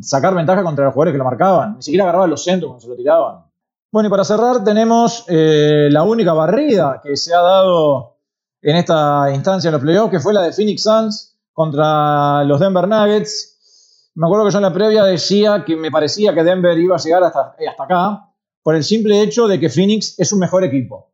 sacar 0.00 0.34
ventaja 0.34 0.62
contra 0.62 0.84
los 0.84 0.94
jugadores 0.94 1.12
que 1.12 1.18
lo 1.18 1.24
marcaban. 1.24 1.76
Ni 1.76 1.82
siquiera 1.82 2.04
agarraba 2.04 2.26
los 2.26 2.42
centros 2.42 2.70
cuando 2.70 2.82
se 2.82 2.88
lo 2.88 2.96
tiraban. 2.96 3.44
Bueno, 3.92 4.08
y 4.08 4.10
para 4.10 4.24
cerrar 4.24 4.64
tenemos 4.64 5.24
eh, 5.28 5.88
la 5.90 6.02
única 6.02 6.32
barrida 6.32 7.00
que 7.02 7.16
se 7.16 7.32
ha 7.34 7.40
dado 7.40 8.16
en 8.60 8.76
esta 8.76 9.30
instancia 9.32 9.68
en 9.68 9.72
los 9.72 9.82
playoffs, 9.82 10.10
que 10.10 10.20
fue 10.20 10.32
la 10.32 10.42
de 10.42 10.52
Phoenix 10.52 10.82
Suns 10.82 11.38
contra 11.52 12.42
los 12.44 12.58
Denver 12.58 12.88
Nuggets. 12.88 14.10
Me 14.14 14.26
acuerdo 14.26 14.46
que 14.46 14.52
yo 14.52 14.58
en 14.58 14.62
la 14.62 14.72
previa 14.72 15.04
decía 15.04 15.64
que 15.64 15.76
me 15.76 15.90
parecía 15.90 16.34
que 16.34 16.42
Denver 16.42 16.76
iba 16.78 16.96
a 16.96 16.98
llegar 16.98 17.22
hasta, 17.22 17.54
hasta 17.68 17.84
acá 17.84 18.30
por 18.62 18.74
el 18.74 18.82
simple 18.82 19.20
hecho 19.20 19.46
de 19.46 19.60
que 19.60 19.68
Phoenix 19.68 20.18
es 20.18 20.32
un 20.32 20.38
mejor 20.38 20.64
equipo. 20.64 21.12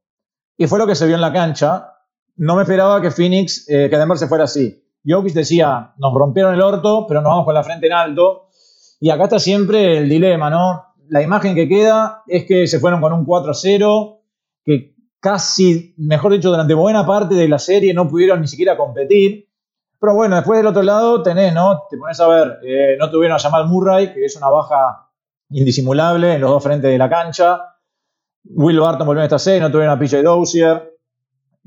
Y 0.57 0.67
fue 0.67 0.79
lo 0.79 0.87
que 0.87 0.95
se 0.95 1.07
vio 1.07 1.17
en 1.17 1.21
la 1.21 1.33
cancha. 1.33 1.95
No 2.37 2.55
me 2.55 2.63
esperaba 2.63 3.03
que 3.03 3.11
Phoenix, 3.11 3.69
eh, 3.69 3.89
que 3.91 3.99
Denver 3.99 4.17
se 4.17 4.29
fuera 4.29 4.45
así. 4.45 4.83
Jokic 5.05 5.33
decía, 5.33 5.93
nos 5.99 6.15
rompieron 6.15 6.55
el 6.55 6.61
orto, 6.61 7.07
pero 7.09 7.23
nos 7.23 7.31
vamos 7.31 7.45
con 7.45 7.55
la 7.55 7.63
frente 7.63 7.87
en 7.87 7.93
alto. 7.93 8.49
Y 9.01 9.11
acá 9.11 9.25
está 9.25 9.39
siempre 9.39 9.99
el 9.99 10.09
dilema, 10.09 10.51
¿no? 10.51 10.95
La 11.09 11.23
imagen 11.23 11.55
que 11.55 11.69
queda 11.69 12.23
es 12.27 12.45
que 12.45 12.67
se 12.67 12.79
fueron 12.79 13.01
con 13.01 13.13
un 13.13 13.27
4-0, 13.27 14.21
que 14.65 14.95
casi, 15.19 15.95
mejor 15.97 16.33
dicho, 16.33 16.51
durante 16.51 16.75
buena 16.75 17.07
parte 17.07 17.35
de 17.35 17.49
la 17.49 17.59
serie 17.59 17.95
no 17.95 18.09
pudieron 18.09 18.41
ni 18.41 18.47
siquiera 18.47 18.77
competir. 18.77 19.49
Pero 19.99 20.15
bueno, 20.15 20.37
después 20.37 20.59
del 20.59 20.67
otro 20.67 20.83
lado 20.83 21.23
tenés, 21.23 21.53
¿no? 21.53 21.83
Te 21.91 21.97
pones 21.97 22.19
a 22.21 22.29
ver, 22.29 22.59
eh, 22.63 22.97
no 22.99 23.11
tuvieron 23.11 23.37
a 23.37 23.41
Jamal 23.41 23.67
Murray, 23.69 24.13
que 24.13 24.25
es 24.25 24.37
una 24.37 24.49
baja 24.49 25.11
indisimulable 25.51 26.35
en 26.35 26.41
los 26.41 26.51
dos 26.51 26.63
frentes 26.63 26.91
de 26.91 26.99
la 26.99 27.09
cancha. 27.09 27.61
Will 28.45 28.81
Barton 28.81 29.07
volvió 29.07 29.23
a 29.23 29.27
esta 29.27 29.39
serie, 29.39 29.61
no 29.61 29.71
tuvieron 29.71 29.95
a 29.95 29.99
PJ 29.99 30.23
Dozier. 30.23 30.97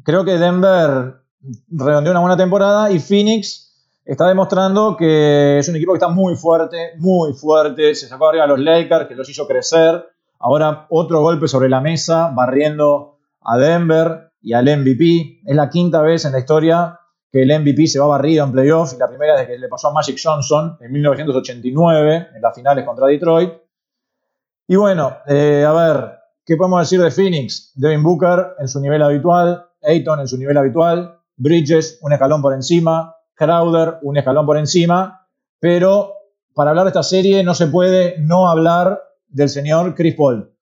Creo 0.03 0.25
que 0.25 0.37
Denver 0.37 1.22
redondeó 1.69 2.11
una 2.11 2.21
buena 2.21 2.37
temporada 2.37 2.91
y 2.91 2.99
Phoenix 2.99 3.73
está 4.05 4.27
demostrando 4.27 4.97
que 4.97 5.59
es 5.59 5.69
un 5.69 5.75
equipo 5.75 5.93
que 5.93 5.97
está 5.97 6.09
muy 6.09 6.35
fuerte, 6.35 6.93
muy 6.97 7.33
fuerte. 7.33 7.95
Se 7.95 8.07
sacó 8.07 8.29
arriba 8.29 8.45
a 8.45 8.47
los 8.47 8.59
Lakers, 8.59 9.07
que 9.07 9.15
los 9.15 9.29
hizo 9.29 9.47
crecer. 9.47 10.05
Ahora 10.39 10.87
otro 10.89 11.21
golpe 11.21 11.47
sobre 11.47 11.69
la 11.69 11.81
mesa, 11.81 12.31
barriendo 12.33 13.17
a 13.41 13.57
Denver 13.57 14.31
y 14.41 14.53
al 14.53 14.65
MVP. 14.65 15.41
Es 15.45 15.55
la 15.55 15.69
quinta 15.69 16.01
vez 16.01 16.25
en 16.25 16.33
la 16.33 16.39
historia 16.39 16.99
que 17.31 17.41
el 17.41 17.59
MVP 17.59 17.87
se 17.87 17.99
va 17.99 18.05
barrido 18.07 18.45
en 18.45 18.51
playoffs 18.51 18.93
y 18.93 18.97
la 18.97 19.07
primera 19.07 19.33
desde 19.33 19.53
que 19.53 19.57
le 19.57 19.67
pasó 19.67 19.87
a 19.87 19.93
Magic 19.93 20.19
Johnson 20.21 20.77
en 20.79 20.91
1989 20.91 22.27
en 22.35 22.41
las 22.41 22.53
finales 22.53 22.85
contra 22.85 23.07
Detroit. 23.07 23.51
Y 24.67 24.75
bueno, 24.75 25.17
eh, 25.27 25.65
a 25.67 25.73
ver, 25.73 26.19
¿qué 26.45 26.55
podemos 26.55 26.81
decir 26.81 27.01
de 27.01 27.09
Phoenix? 27.09 27.71
Devin 27.75 28.03
Booker 28.03 28.53
en 28.59 28.67
su 28.67 28.79
nivel 28.79 29.01
habitual, 29.01 29.65
Ayton 29.81 30.19
en 30.19 30.27
su 30.27 30.37
nivel 30.37 30.57
habitual, 30.57 31.19
Bridges 31.35 31.99
un 32.01 32.13
escalón 32.13 32.41
por 32.41 32.53
encima, 32.53 33.15
Crowder 33.35 33.95
un 34.03 34.17
escalón 34.17 34.45
por 34.45 34.57
encima, 34.57 35.27
pero 35.59 36.13
para 36.53 36.69
hablar 36.69 36.85
de 36.85 36.89
esta 36.89 37.03
serie 37.03 37.43
no 37.43 37.53
se 37.53 37.67
puede 37.67 38.15
no 38.19 38.47
hablar 38.47 39.01
del 39.27 39.49
señor 39.49 39.95
Chris 39.95 40.15
Paul, 40.15 40.53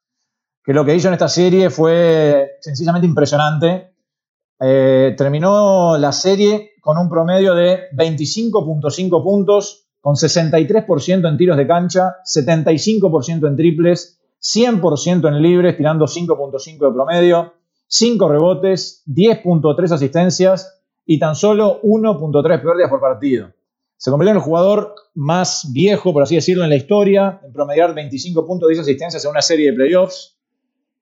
que 0.64 0.74
lo 0.74 0.86
que 0.86 0.96
hizo 0.96 1.08
en 1.08 1.14
esta 1.14 1.28
serie 1.28 1.70
fue 1.70 2.52
sencillamente 2.62 3.08
impresionante. 3.08 3.94
Eh, 4.60 5.16
terminó 5.18 5.98
la 5.98 6.12
serie 6.12 6.72
con 6.82 6.98
un 6.98 7.10
promedio 7.10 7.56
de 7.56 7.90
25.5 7.94 9.24
puntos, 9.24 9.88
con 10.00 10.16
63% 10.16 11.28
en 11.28 11.38
tiros 11.38 11.58
de 11.58 11.68
cancha, 11.68 12.16
75% 12.26 13.48
en 13.48 13.56
triples, 13.56 14.20
100% 14.42 15.28
en 15.28 15.42
libres, 15.42 15.78
tirando 15.78 16.06
5.5 16.06 16.88
de 16.88 16.94
promedio, 16.94 17.54
5 17.92 18.30
rebotes, 18.30 19.04
10.3 19.08 19.92
asistencias 19.92 20.82
y 21.06 21.20
tan 21.20 21.36
solo 21.36 21.82
1.3 21.84 22.62
pérdidas 22.62 22.90
por 22.90 23.02
partido. 23.02 23.52
Se 23.98 24.10
convirtió 24.10 24.32
en 24.32 24.38
el 24.38 24.44
jugador 24.44 24.96
más 25.14 25.70
viejo, 25.74 26.14
por 26.14 26.24
así 26.24 26.36
decirlo, 26.36 26.64
en 26.64 26.70
la 26.70 26.78
historia, 26.78 27.42
en 27.44 27.52
promediar 27.52 27.94
25 27.94 28.48
puntos 28.48 28.70
de 28.70 28.80
asistencias 28.80 29.24
en 29.26 29.32
una 29.32 29.42
serie 29.42 29.72
de 29.72 29.76
playoffs 29.76 30.38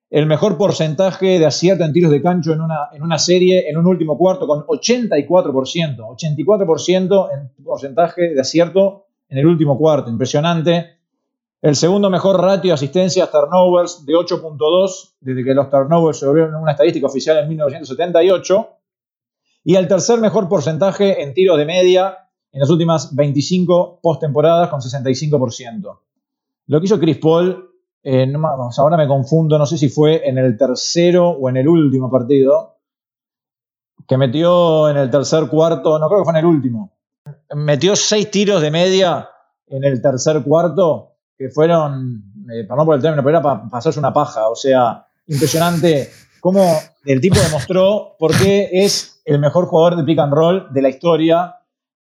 el 0.09 0.25
mejor 0.25 0.57
porcentaje 0.57 1.37
de 1.37 1.45
acierto 1.45 1.83
en 1.83 1.93
tiros 1.93 2.11
de 2.11 2.21
cancho 2.21 2.53
en 2.53 2.61
una, 2.61 2.89
en 2.91 3.03
una 3.03 3.19
serie 3.19 3.69
en 3.69 3.77
un 3.77 3.85
último 3.85 4.17
cuarto 4.17 4.47
con 4.47 4.65
84%, 4.65 5.97
84% 5.97 7.29
en 7.33 7.63
porcentaje 7.63 8.33
de 8.33 8.41
acierto 8.41 9.05
en 9.27 9.37
el 9.37 9.45
último 9.45 9.77
cuarto, 9.77 10.09
impresionante. 10.09 10.98
El 11.62 11.76
segundo 11.76 12.10
mejor 12.10 12.41
ratio 12.41 12.70
de 12.70 12.74
asistencias 12.74 13.30
turnovers 13.32 14.05
de 14.05 14.14
8.2 14.14 15.16
desde 15.20 15.43
que 15.43 15.53
los 15.53 15.70
turnovers 15.70 16.20
se 16.20 16.26
volvieron 16.26 16.55
una 16.55 16.72
estadística 16.72 17.07
oficial 17.07 17.38
en 17.38 17.49
1978. 17.49 18.70
Y 19.66 19.76
el 19.76 19.88
tercer 19.88 20.20
mejor 20.20 20.47
porcentaje 20.47 21.22
en 21.22 21.34
tiros 21.34 21.57
de 21.57 21.66
media 21.66 22.30
en 22.51 22.62
las 22.62 22.70
últimas 22.70 23.14
25 23.14 23.99
postemporadas 24.01 24.70
con 24.70 24.80
65%. 24.80 25.99
Lo 26.68 26.80
que 26.80 26.86
hizo 26.86 26.99
Chris 26.99 27.18
Paul 27.18 27.70
eh, 28.03 28.32
ahora 28.78 28.97
me 28.97 29.07
confundo, 29.07 29.57
no 29.57 29.66
sé 29.66 29.78
si 29.78 29.89
fue 29.89 30.28
en 30.28 30.38
el 30.38 30.57
tercero 30.57 31.30
o 31.30 31.49
en 31.49 31.57
el 31.57 31.68
último 31.68 32.10
partido, 32.10 32.78
que 34.07 34.18
metió 34.18 34.89
en 34.89 34.97
el 34.97 35.10
tercer 35.10 35.47
cuarto, 35.47 35.99
no 35.99 36.07
creo 36.07 36.22
que 36.22 36.24
fue 36.24 36.34
en 36.34 36.39
el 36.39 36.45
último, 36.45 36.93
metió 37.53 37.95
seis 37.95 38.32
tiros 38.32 38.62
de 38.62 38.72
media 38.72 39.30
en 39.68 39.84
el 39.84 40.01
tercer 40.01 40.41
cuarto, 40.43 41.09
que 41.39 41.49
fueron, 41.49 42.21
eh, 42.53 42.67
no 42.69 42.85
por 42.85 42.95
el 42.95 43.01
término, 43.01 43.23
pero 43.23 43.37
era 43.37 43.41
para 43.41 43.69
pasarse 43.69 43.97
una 43.97 44.13
paja, 44.13 44.47
o 44.49 44.55
sea, 44.55 45.07
impresionante 45.25 46.11
cómo 46.41 46.77
el 47.05 47.21
tipo 47.21 47.39
demostró 47.39 48.15
por 48.19 48.37
qué 48.37 48.69
es 48.71 49.21
el 49.25 49.39
mejor 49.39 49.65
jugador 49.65 49.95
de 49.95 50.03
pick 50.03 50.19
and 50.19 50.33
roll 50.33 50.67
de 50.71 50.81
la 50.81 50.89
historia. 50.89 51.55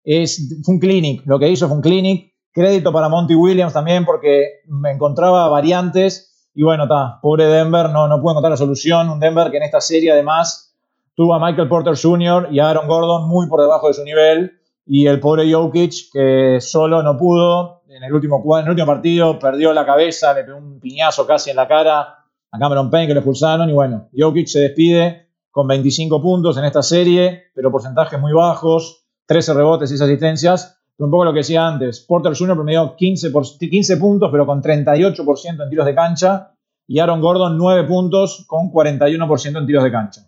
Es, 0.04 0.42
fue 0.64 0.74
un 0.74 0.80
clinic, 0.80 1.22
lo 1.26 1.38
que 1.38 1.50
hizo 1.50 1.68
fue 1.68 1.78
un 1.78 1.84
clinic 1.84 2.34
Crédito 2.58 2.92
para 2.92 3.08
Monty 3.08 3.36
Williams 3.36 3.72
también 3.72 4.04
porque 4.04 4.62
me 4.66 4.90
encontraba 4.90 5.48
variantes 5.48 6.50
y 6.56 6.64
bueno, 6.64 6.86
está, 6.86 7.20
pobre 7.22 7.46
Denver, 7.46 7.92
no, 7.92 8.08
no 8.08 8.20
pudo 8.20 8.32
encontrar 8.32 8.50
la 8.50 8.58
solución. 8.58 9.12
Un 9.12 9.20
Denver 9.20 9.52
que 9.52 9.58
en 9.58 9.64
esta 9.64 9.80
serie 9.80 10.12
además 10.12 10.76
tuvo 11.14 11.36
a 11.36 11.40
Michael 11.40 11.70
Porter 11.70 11.94
Jr. 11.96 12.48
y 12.52 12.60
a 12.60 12.68
Aaron 12.68 12.88
Gordon 12.88 13.28
muy 13.28 13.48
por 13.48 13.62
debajo 13.62 13.90
de 13.90 13.94
su 13.94 14.04
nivel 14.04 14.54
y 14.88 15.06
el 15.06 15.20
pobre 15.20 15.54
Jokic 15.54 16.12
que 16.12 16.58
solo 16.60 17.04
no 17.04 17.16
pudo. 17.16 17.77
En 17.98 18.04
el 18.04 18.14
último, 18.14 18.44
en 18.60 18.66
el 18.66 18.70
último 18.70 18.88
partido 18.88 19.40
perdió 19.40 19.74
la 19.74 19.86
cabeza, 19.86 20.34
le 20.34 20.44
pegó 20.44 20.58
un 20.58 20.80
piñazo 20.80 21.26
casi 21.26 21.50
en 21.50 21.56
la 21.56 21.68
cara 21.68 22.26
a 22.52 22.60
Cameron 22.60 22.92
Payne 22.92 23.08
que 23.08 23.14
lo 23.16 23.22
expulsaron 23.22 23.70
y 23.70 23.74
bueno, 23.74 24.10
Jokic 24.16 24.48
se 24.48 24.60
despide 24.60 25.30
con 25.50 25.68
25 25.68 26.22
puntos 26.22 26.58
en 26.58 26.66
esta 26.66 26.84
serie, 26.84 27.46
pero 27.56 27.72
porcentajes 27.72 28.20
muy 28.20 28.34
bajos, 28.34 29.06
13 29.26 29.54
rebotes 29.56 29.92
y 29.92 29.98
6 29.98 30.02
asistencias 30.02 30.78
un 31.00 31.12
poco 31.12 31.26
lo 31.26 31.34
que 31.34 31.40
decía 31.40 31.68
antes, 31.68 32.00
Porter 32.00 32.36
Jr. 32.36 32.56
promedió 32.56 32.96
15, 32.96 33.32
15 33.70 33.98
puntos, 33.98 34.30
pero 34.32 34.46
con 34.46 34.62
38% 34.62 35.64
en 35.64 35.70
tiros 35.70 35.86
de 35.86 35.96
cancha, 35.96 36.54
y 36.88 37.00
Aaron 37.00 37.22
Gordon 37.22 37.58
9 37.58 37.84
puntos 37.88 38.46
con 38.48 38.72
41% 38.72 39.58
en 39.58 39.66
tiros 39.66 39.84
de 39.84 39.92
cancha. 39.92 40.22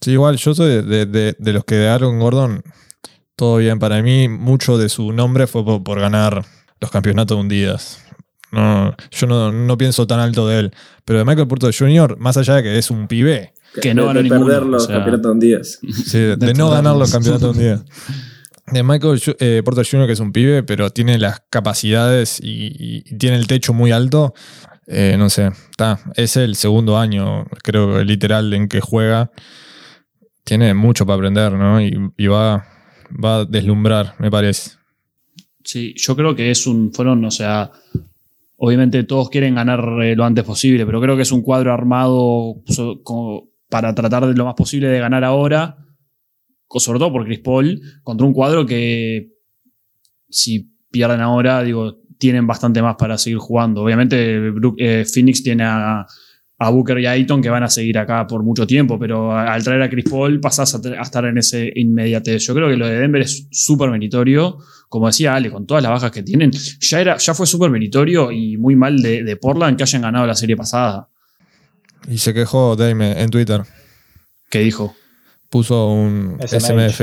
Sí, 0.00 0.12
igual, 0.12 0.36
yo 0.36 0.54
soy 0.54 0.82
de, 0.82 1.36
los 1.38 1.64
que 1.64 1.74
de 1.74 1.88
Aaron 1.88 2.18
Gordon, 2.18 2.62
todo 3.36 3.56
bien. 3.56 3.78
Para 3.78 4.00
mí, 4.00 4.28
mucho 4.28 4.78
de 4.78 4.88
su 4.88 5.12
nombre 5.12 5.46
fue 5.46 5.64
por, 5.64 6.00
ganar 6.00 6.44
los 6.80 6.90
campeonatos 6.90 7.38
hundidas. 7.38 8.04
No, 8.52 8.94
yo 9.10 9.26
no, 9.26 9.78
pienso 9.78 10.06
tan 10.06 10.18
alto 10.18 10.48
de 10.48 10.58
él. 10.58 10.74
Pero 11.04 11.20
de 11.20 11.24
Michael 11.24 11.46
Porter 11.46 11.74
Jr., 11.76 12.16
más 12.18 12.36
allá 12.36 12.56
de 12.56 12.62
que 12.64 12.78
es 12.78 12.90
un 12.90 13.06
pibe. 13.06 13.54
Que 13.80 13.94
no 13.94 14.12
de, 14.12 14.24
perder 14.24 14.64
los 14.64 14.88
campeonatos 14.88 15.30
hundidas. 15.30 15.78
Sí, 16.06 16.18
de, 16.18 16.54
no 16.54 16.70
ganar 16.70 16.96
los 16.96 17.12
campeonatos 17.12 17.56
hundidas 17.56 17.84
de 18.70 18.82
Michael 18.82 19.20
eh, 19.38 19.62
Porter 19.64 19.86
Jr., 19.88 20.06
que 20.06 20.12
es 20.12 20.20
un 20.20 20.32
pibe, 20.32 20.62
pero 20.62 20.90
tiene 20.90 21.18
las 21.18 21.42
capacidades 21.50 22.38
y, 22.42 23.02
tiene 23.18 23.36
el 23.36 23.46
techo 23.46 23.72
muy 23.72 23.92
alto. 23.92 24.34
Eh, 24.86 25.16
no 25.18 25.30
sé, 25.30 25.50
está. 25.70 26.00
Es 26.14 26.36
el 26.36 26.56
segundo 26.56 26.98
año, 26.98 27.46
creo, 27.62 28.02
literal, 28.02 28.52
en 28.52 28.68
que 28.68 28.80
juega. 28.80 29.30
Tiene 30.44 30.74
mucho 30.74 31.06
para 31.06 31.16
aprender, 31.16 31.52
¿no? 31.52 31.80
Y, 31.80 32.26
va, 32.26 32.66
va 33.22 33.36
a 33.36 33.44
deslumbrar, 33.44 34.14
me 34.18 34.30
parece. 34.30 34.72
Sí, 35.64 35.94
yo 35.96 36.16
creo 36.16 36.34
que 36.34 36.50
es 36.50 36.66
un. 36.66 36.92
Fueron, 36.92 37.24
o 37.24 37.30
sea. 37.30 37.70
Obviamente 38.62 39.04
todos 39.04 39.30
quieren 39.30 39.54
ganar 39.54 39.80
eh, 40.02 40.14
lo 40.14 40.24
antes 40.24 40.44
posible, 40.44 40.84
pero 40.84 41.00
creo 41.00 41.16
que 41.16 41.22
es 41.22 41.32
un 41.32 41.40
cuadro 41.40 41.72
armado 41.72 42.62
para 43.70 43.94
tratar 43.94 44.26
de 44.26 44.34
lo 44.34 44.44
más 44.44 44.54
posible 44.54 44.88
de 44.88 44.98
ganar 44.98 45.24
ahora 45.24 45.78
sobre 46.78 47.00
todo 47.00 47.12
por 47.12 47.24
Chris 47.24 47.40
Paul, 47.40 47.80
contra 48.02 48.26
un 48.26 48.32
cuadro 48.32 48.64
que 48.64 49.32
si 50.28 50.72
pierden 50.90 51.20
ahora, 51.20 51.62
digo, 51.62 51.98
tienen 52.18 52.46
bastante 52.46 52.80
más 52.80 52.96
para 52.96 53.18
seguir 53.18 53.38
jugando. 53.38 53.82
Obviamente, 53.82 54.52
eh, 54.78 55.04
Phoenix 55.04 55.42
tiene 55.42 55.64
a, 55.64 56.06
Booker 56.58 56.98
y 57.00 57.06
a 57.06 57.12
Ayton 57.12 57.40
que 57.40 57.48
van 57.48 57.62
a 57.62 57.70
seguir 57.70 57.96
acá 57.98 58.26
por 58.26 58.44
mucho 58.44 58.66
tiempo, 58.66 58.98
pero 58.98 59.32
al 59.36 59.64
traer 59.64 59.80
a 59.80 59.88
Chris 59.88 60.04
Paul 60.08 60.40
pasás 60.40 60.74
a, 60.74 61.02
estar 61.02 61.24
en 61.24 61.38
ese 61.38 61.72
inmediatez. 61.74 62.46
Yo 62.46 62.54
creo 62.54 62.68
que 62.68 62.76
lo 62.76 62.86
de 62.86 63.00
Denver 63.00 63.22
es 63.22 63.48
súper 63.50 63.90
meritorio. 63.90 64.58
Como 64.90 65.06
decía 65.06 65.34
Ale, 65.34 65.50
con 65.50 65.66
todas 65.66 65.82
las 65.82 65.92
bajas 65.92 66.10
que 66.10 66.22
tienen, 66.22 66.50
ya, 66.50 67.00
era, 67.00 67.16
ya 67.16 67.32
fue 67.32 67.46
súper 67.46 67.70
meritorio 67.70 68.30
y 68.30 68.58
muy 68.58 68.76
mal 68.76 69.00
de, 69.00 69.22
de 69.22 69.36
Portland 69.36 69.76
que 69.78 69.84
hayan 69.84 70.02
ganado 70.02 70.26
la 70.26 70.34
serie 70.34 70.56
pasada. 70.56 71.08
Y 72.08 72.18
se 72.18 72.34
quejó 72.34 72.76
Dame 72.76 73.22
en 73.22 73.30
Twitter. 73.30 73.62
¿Qué 74.50 74.58
dijo? 74.58 74.94
Puso 75.48 75.86
un 75.88 76.38
SMF. 76.44 77.00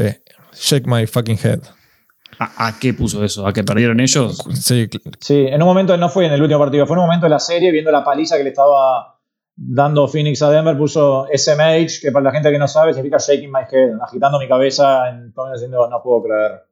Shake 0.54 0.86
my 0.86 1.08
fucking 1.08 1.40
head. 1.42 1.62
¿A, 2.40 2.78
qué 2.80 2.94
puso 2.94 3.24
eso? 3.24 3.48
¿A 3.48 3.54
que 3.54 3.64
perdieron 3.64 4.00
ellos? 4.02 4.44
Sí. 4.54 4.90
Sí, 5.20 5.46
en 5.48 5.62
un 5.62 5.68
momento, 5.68 5.98
no 5.98 6.10
fue 6.10 6.26
en 6.26 6.34
el 6.34 6.42
último 6.42 6.60
partido, 6.60 6.86
fue 6.86 6.96
en 6.96 7.00
un 7.00 7.06
momento 7.06 7.26
de 7.26 7.32
la 7.32 7.40
serie, 7.40 7.72
viendo 7.72 7.90
la 7.90 8.04
paliza 8.04 8.38
que 8.38 8.44
le 8.44 8.50
estaba 8.50 9.18
dando 9.56 10.08
Phoenix 10.08 10.42
a 10.44 10.52
Denver, 10.52 10.78
puso 10.78 11.26
SMH, 11.34 12.02
que 12.02 12.12
para 12.12 12.26
la 12.26 12.32
gente 12.32 12.52
que 12.52 12.60
no 12.60 12.68
sabe 12.68 12.94
significa 12.94 13.18
shaking 13.18 13.52
my 13.52 13.62
head, 13.72 14.00
agitando 14.02 14.40
mi 14.40 14.48
cabeza, 14.48 15.10
en, 15.10 15.34
diciendo 15.54 15.88
no 15.90 16.04
puedo 16.04 16.24
creer. 16.24 16.67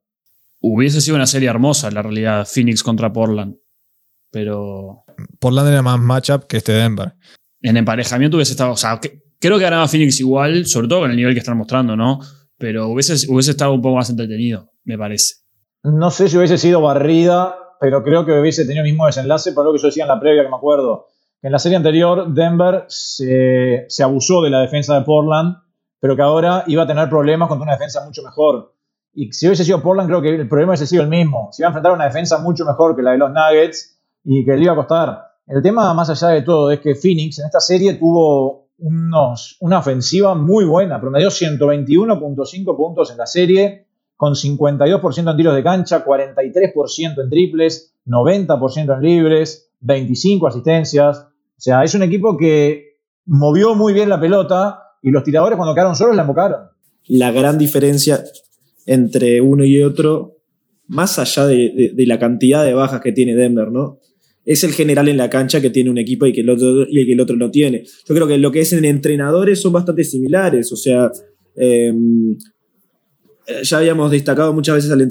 Hubiese 0.61 1.01
sido 1.01 1.15
una 1.15 1.27
serie 1.27 1.49
hermosa, 1.49 1.91
la 1.91 2.01
realidad, 2.01 2.47
Phoenix 2.51 2.83
contra 2.83 3.11
Portland. 3.11 3.57
Pero. 4.31 5.05
Portland 5.39 5.69
era 5.69 5.81
más 5.81 5.99
matchup 5.99 6.45
que 6.45 6.57
este 6.57 6.73
Denver. 6.73 7.13
En 7.61 7.77
emparejamiento 7.77 8.37
hubiese 8.37 8.53
estado. 8.53 8.71
O 8.71 8.77
sea, 8.77 8.99
creo 9.39 9.57
que 9.57 9.63
ganaba 9.63 9.87
Phoenix 9.87 10.19
igual, 10.19 10.65
sobre 10.65 10.87
todo 10.87 11.01
con 11.01 11.11
el 11.11 11.17
nivel 11.17 11.33
que 11.33 11.39
están 11.39 11.57
mostrando, 11.57 11.95
¿no? 11.95 12.19
Pero 12.57 12.87
hubiese, 12.87 13.13
hubiese 13.31 13.51
estado 13.51 13.73
un 13.73 13.81
poco 13.81 13.95
más 13.95 14.09
entretenido, 14.09 14.71
me 14.83 14.97
parece. 14.97 15.35
No 15.83 16.09
sé 16.09 16.29
si 16.29 16.37
hubiese 16.37 16.57
sido 16.57 16.81
barrida, 16.81 17.55
pero 17.79 18.03
creo 18.03 18.25
que 18.25 18.39
hubiese 18.39 18.65
tenido 18.65 18.83
el 18.83 18.89
mismo 18.89 19.05
desenlace, 19.05 19.51
por 19.51 19.65
lo 19.65 19.73
que 19.73 19.79
yo 19.79 19.87
decía 19.87 20.03
en 20.03 20.09
la 20.09 20.19
previa, 20.19 20.43
que 20.43 20.49
me 20.49 20.55
acuerdo. 20.55 21.07
En 21.41 21.51
la 21.51 21.59
serie 21.59 21.77
anterior, 21.77 22.33
Denver 22.33 22.85
se, 22.87 23.85
abusó 24.03 24.41
de 24.41 24.49
la 24.49 24.61
defensa 24.61 24.95
de 24.95 25.05
Portland, 25.05 25.57
pero 25.99 26.15
que 26.15 26.23
ahora 26.23 26.63
iba 26.67 26.83
a 26.83 26.87
tener 26.87 27.07
problemas 27.07 27.47
contra 27.47 27.63
una 27.63 27.73
defensa 27.73 28.03
mucho 28.03 28.23
mejor. 28.23 28.74
Y 29.15 29.31
si 29.31 29.47
hubiese 29.47 29.63
sido 29.63 29.81
Portland, 29.81 30.09
creo 30.09 30.21
que 30.21 30.29
el 30.29 30.47
problema 30.47 30.71
hubiese 30.71 30.85
sido 30.85 31.01
el 31.01 31.09
mismo. 31.09 31.49
Se 31.51 31.61
iba 31.61 31.67
a 31.67 31.71
enfrentar 31.71 31.93
a 31.93 31.95
una 31.95 32.05
defensa 32.05 32.37
mucho 32.39 32.65
mejor 32.65 32.95
que 32.95 33.01
la 33.01 33.11
de 33.11 33.17
los 33.17 33.31
Nuggets 33.31 33.97
y 34.25 34.43
que 34.43 34.55
le 34.55 34.63
iba 34.63 34.73
a 34.73 34.75
costar. 34.75 35.25
El 35.47 35.61
tema, 35.61 35.93
más 35.93 36.09
allá 36.09 36.29
de 36.29 36.41
todo, 36.41 36.69
es 36.69 36.81
que 36.81 36.95
Phoenix 36.95 37.39
en 37.39 37.45
esta 37.45 37.61
serie 37.61 37.93
tuvo 37.93 38.67
unos, 38.77 39.57
una 39.61 39.79
ofensiva 39.79 40.35
muy 40.35 40.65
buena. 40.65 40.99
Promedió 40.99 41.29
121.5 41.29 42.75
puntos 42.75 43.11
en 43.11 43.17
la 43.17 43.25
serie 43.25 43.85
con 44.17 44.33
52% 44.33 45.31
en 45.31 45.37
tiros 45.37 45.55
de 45.55 45.63
cancha, 45.63 46.03
43% 46.05 47.21
en 47.21 47.29
triples, 47.29 47.93
90% 48.05 48.95
en 48.95 49.01
libres, 49.01 49.69
25 49.79 50.47
asistencias. 50.47 51.19
O 51.19 51.29
sea, 51.61 51.83
es 51.83 51.95
un 51.95 52.03
equipo 52.03 52.37
que 52.37 52.97
movió 53.25 53.75
muy 53.75 53.93
bien 53.93 54.09
la 54.09 54.19
pelota 54.19 54.93
y 55.01 55.11
los 55.11 55.23
tiradores 55.23 55.57
cuando 55.57 55.73
quedaron 55.73 55.95
solos 55.95 56.15
la 56.15 56.23
embocaron. 56.23 56.69
La 57.07 57.31
gran 57.31 57.57
diferencia 57.57 58.23
entre 58.85 59.41
uno 59.41 59.65
y 59.65 59.81
otro, 59.81 60.37
más 60.87 61.19
allá 61.19 61.47
de, 61.47 61.93
la 61.97 62.19
cantidad 62.19 62.63
de 62.63 62.73
bajas 62.73 63.01
que 63.01 63.11
tiene 63.11 63.35
Denver, 63.35 63.71
¿no? 63.71 63.99
Es 64.45 64.63
el 64.63 64.73
general 64.73 65.07
en 65.07 65.17
la 65.17 65.29
cancha 65.29 65.59
que 65.59 65.71
tiene 65.71 65.89
un 65.89 65.97
equipo 65.97 66.27
y 66.27 66.33
que 66.33 66.41
el 66.41 66.49
otro, 66.49 66.85
y 66.87 67.05
que 67.05 67.13
el 67.13 67.19
otro 67.19 67.35
no 67.35 67.49
tiene. 67.49 67.83
Yo 68.07 68.13
creo 68.13 68.27
que 68.27 68.37
lo 68.37 68.51
que 68.51 68.59
es 68.59 68.73
en 68.73 68.85
entrenadores 68.85 69.59
son 69.59 69.73
bastante 69.73 70.03
similares. 70.03 70.71
O 70.71 70.75
sea, 70.75 71.11
em, 71.55 72.37
ya 73.63 73.77
habíamos 73.79 74.11
destacado 74.11 74.53
muchas 74.53 74.75
veces 74.75 74.91
al, 74.91 75.01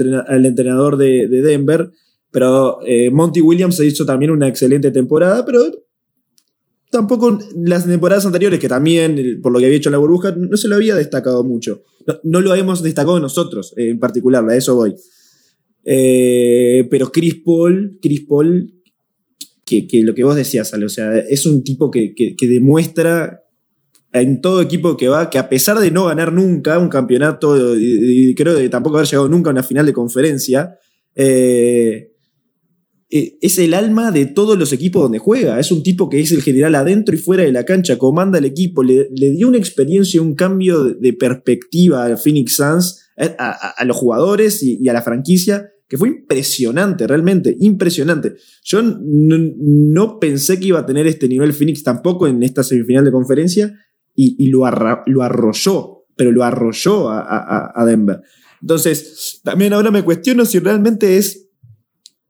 entrenador 0.47 0.97
de, 0.97 1.27
Denver, 1.29 1.91
pero 2.31 2.79
eh, 2.87 3.11
Monty 3.11 3.41
Williams 3.41 3.81
ha 3.81 3.85
hecho 3.85 4.07
también 4.07 4.31
una 4.31 4.47
excelente 4.47 4.93
temporada, 4.93 5.45
pero 5.45 5.63
tampoco 6.99 7.39
las 7.57 7.87
temporadas 7.87 8.25
anteriores, 8.25 8.59
que 8.59 8.69
también, 8.69 9.41
por 9.43 9.53
lo 9.53 9.59
que 9.59 9.67
había 9.67 9.79
hecho 9.79 9.91
la 9.91 9.99
burbuja, 9.99 10.35
no 10.37 10.57
se 10.57 10.69
lo 10.69 10.77
había 10.77 10.95
destacado 10.95 11.45
mucho. 11.45 11.83
No, 12.23 12.41
lo 12.41 12.55
hemos 12.55 12.83
destacado 12.83 13.21
nosotros 13.21 13.75
eh, 13.77 13.91
en 13.91 13.99
particular, 13.99 14.49
a 14.49 14.57
eso 14.57 14.75
voy. 14.75 14.95
pero 15.85 17.11
Chris 17.13 17.37
Paul, 17.45 17.99
Chris 18.01 18.25
Paul, 18.27 18.73
que, 19.65 19.87
lo 20.03 20.15
que 20.15 20.25
vos 20.25 20.37
decías, 20.37 20.73
o 20.73 20.89
sea, 20.89 21.19
es 21.19 21.47
un 21.47 21.65
tipo 21.65 21.91
que, 21.91 22.15
que 22.15 22.47
demuestra 22.47 23.45
en 24.15 24.41
todo 24.41 24.63
equipo 24.63 24.97
que 24.97 25.09
va, 25.09 25.29
que 25.29 25.39
a 25.39 25.49
pesar 25.49 25.81
de 25.81 25.91
no 25.91 26.07
ganar 26.07 26.33
nunca 26.33 26.79
un 26.79 26.89
campeonato, 26.89 27.77
y, 27.77 28.33
creo 28.37 28.57
que 28.57 28.69
tampoco 28.69 28.97
haber 28.97 29.09
llegado 29.09 29.29
nunca 29.29 29.51
a 29.51 29.53
una 29.53 29.65
final 29.65 29.85
de 29.85 29.93
conferencia, 29.93 30.79
eh, 31.17 32.13
eh, 33.17 33.39
es 33.41 33.61
el 33.61 33.75
alma 33.75 34.11
de 34.11 34.27
todos 34.27 34.59
los 34.59 34.73
equipos 34.73 35.01
donde 35.01 35.21
juega. 35.21 35.61
Es 35.61 35.71
un 35.71 35.85
tipo 35.85 36.09
que 36.09 36.19
es 36.19 36.33
el 36.33 36.43
general 36.43 36.75
adentro 36.75 37.15
y 37.15 37.19
fuera 37.19 37.45
de 37.45 37.53
la 37.53 37.65
cancha, 37.65 37.97
comanda 37.97 38.39
el 38.39 38.45
equipo, 38.45 38.83
le, 38.83 39.09
dio 39.09 39.47
una 39.47 39.57
experiencia, 39.57 40.21
un 40.21 40.35
cambio 40.35 40.83
de, 40.83 41.13
perspectiva 41.13 42.07
a 42.07 42.17
Phoenix 42.17 42.57
Suns, 42.57 43.05
eh, 43.17 43.37
a, 43.39 43.85
los 43.85 43.97
jugadores 43.97 44.65
y, 44.65 44.89
a 44.89 44.93
la 44.93 45.01
franquicia, 45.01 45.71
que 45.87 45.97
fue 45.97 46.09
impresionante, 46.09 47.07
realmente, 47.07 47.57
impresionante. 47.61 48.35
Yo 48.65 48.83
no 48.83 50.19
pensé 50.19 50.59
que 50.59 50.67
iba 50.67 50.81
a 50.81 50.87
tener 50.87 51.07
este 51.07 51.29
nivel 51.29 51.53
Phoenix 51.53 51.85
tampoco 51.85 52.27
en 52.27 52.43
esta 52.43 52.65
semifinal 52.65 53.05
de 53.05 53.13
conferencia 53.13 53.79
y, 54.17 54.49
lo, 54.49 54.69
lo, 55.07 55.23
arrolló, 55.23 56.07
pero 56.17 56.33
lo 56.33 56.43
arrolló 56.43 57.11
a, 57.11 57.85
Denver. 57.87 58.23
Entonces, 58.61 59.41
también 59.45 59.73
ahora 59.73 59.93
me 59.93 60.03
cuestiono 60.03 60.45
si 60.45 60.59
realmente 60.59 61.17
es, 61.17 61.44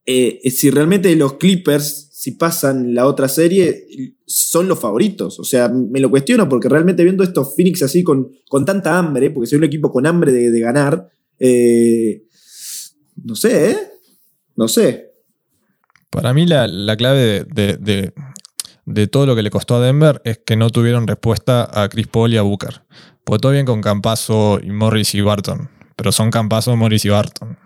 eh, 0.07 0.51
si 0.51 0.71
realmente 0.71 1.15
los 1.17 1.35
Clippers, 1.35 2.09
si 2.13 2.33
pasan 2.33 2.95
la 2.95 3.07
otra 3.07 3.29
serie, 3.29 3.87
son 4.27 4.69
los 4.69 4.79
favoritos. 4.79 5.39
O 5.39 5.45
sea, 5.45 5.69
me 5.69 6.01
lo 6.01 6.11
cuestiono 6.11 6.49
porque 6.49 6.69
realmente 6.69 7.05
viendo 7.05 7.25
estos 7.25 7.55
Phoenix 7.55 7.83
así 7.83 8.03
con, 8.03 8.31
con 8.49 8.65
tanta 8.65 8.99
hambre, 8.99 9.31
porque 9.31 9.47
soy 9.47 9.59
un 9.59 9.65
equipo 9.65 9.91
con 9.91 10.07
hambre 10.07 10.33
de, 10.33 10.61
ganar, 10.61 11.09
eh, 11.39 12.25
no 13.23 13.35
sé, 13.35 13.71
¿eh? 13.71 13.77
No 14.57 14.69
sé. 14.69 15.11
Para 16.11 16.33
mí 16.33 16.47
la, 16.47 16.97
clave 16.97 17.45
de, 17.45 18.13
de 18.87 19.07
todo 19.07 19.27
lo 19.27 19.35
que 19.35 19.43
le 19.43 19.51
costó 19.51 19.77
a 19.77 19.81
Denver 19.81 20.21
es 20.25 20.39
que 20.45 20.57
no 20.57 20.71
tuvieron 20.71 21.07
respuesta 21.07 21.69
a 21.73 21.89
Chris 21.89 22.07
Paul 22.07 22.33
y 22.33 22.37
a 22.37 22.43
Booker. 22.43 22.83
Pues 23.25 23.41
todo 23.41 23.53
bien 23.53 23.67
con 23.67 23.81
Campazo 23.81 24.61
y 24.63 24.71
Morris 24.71 25.15
y 25.15 25.23
Barton, 25.23 25.71
pero 25.97 26.13
son 26.13 26.31
Campazo, 26.31 26.77
Morris 26.77 27.05
y 27.05 27.09
Barton. 27.09 27.59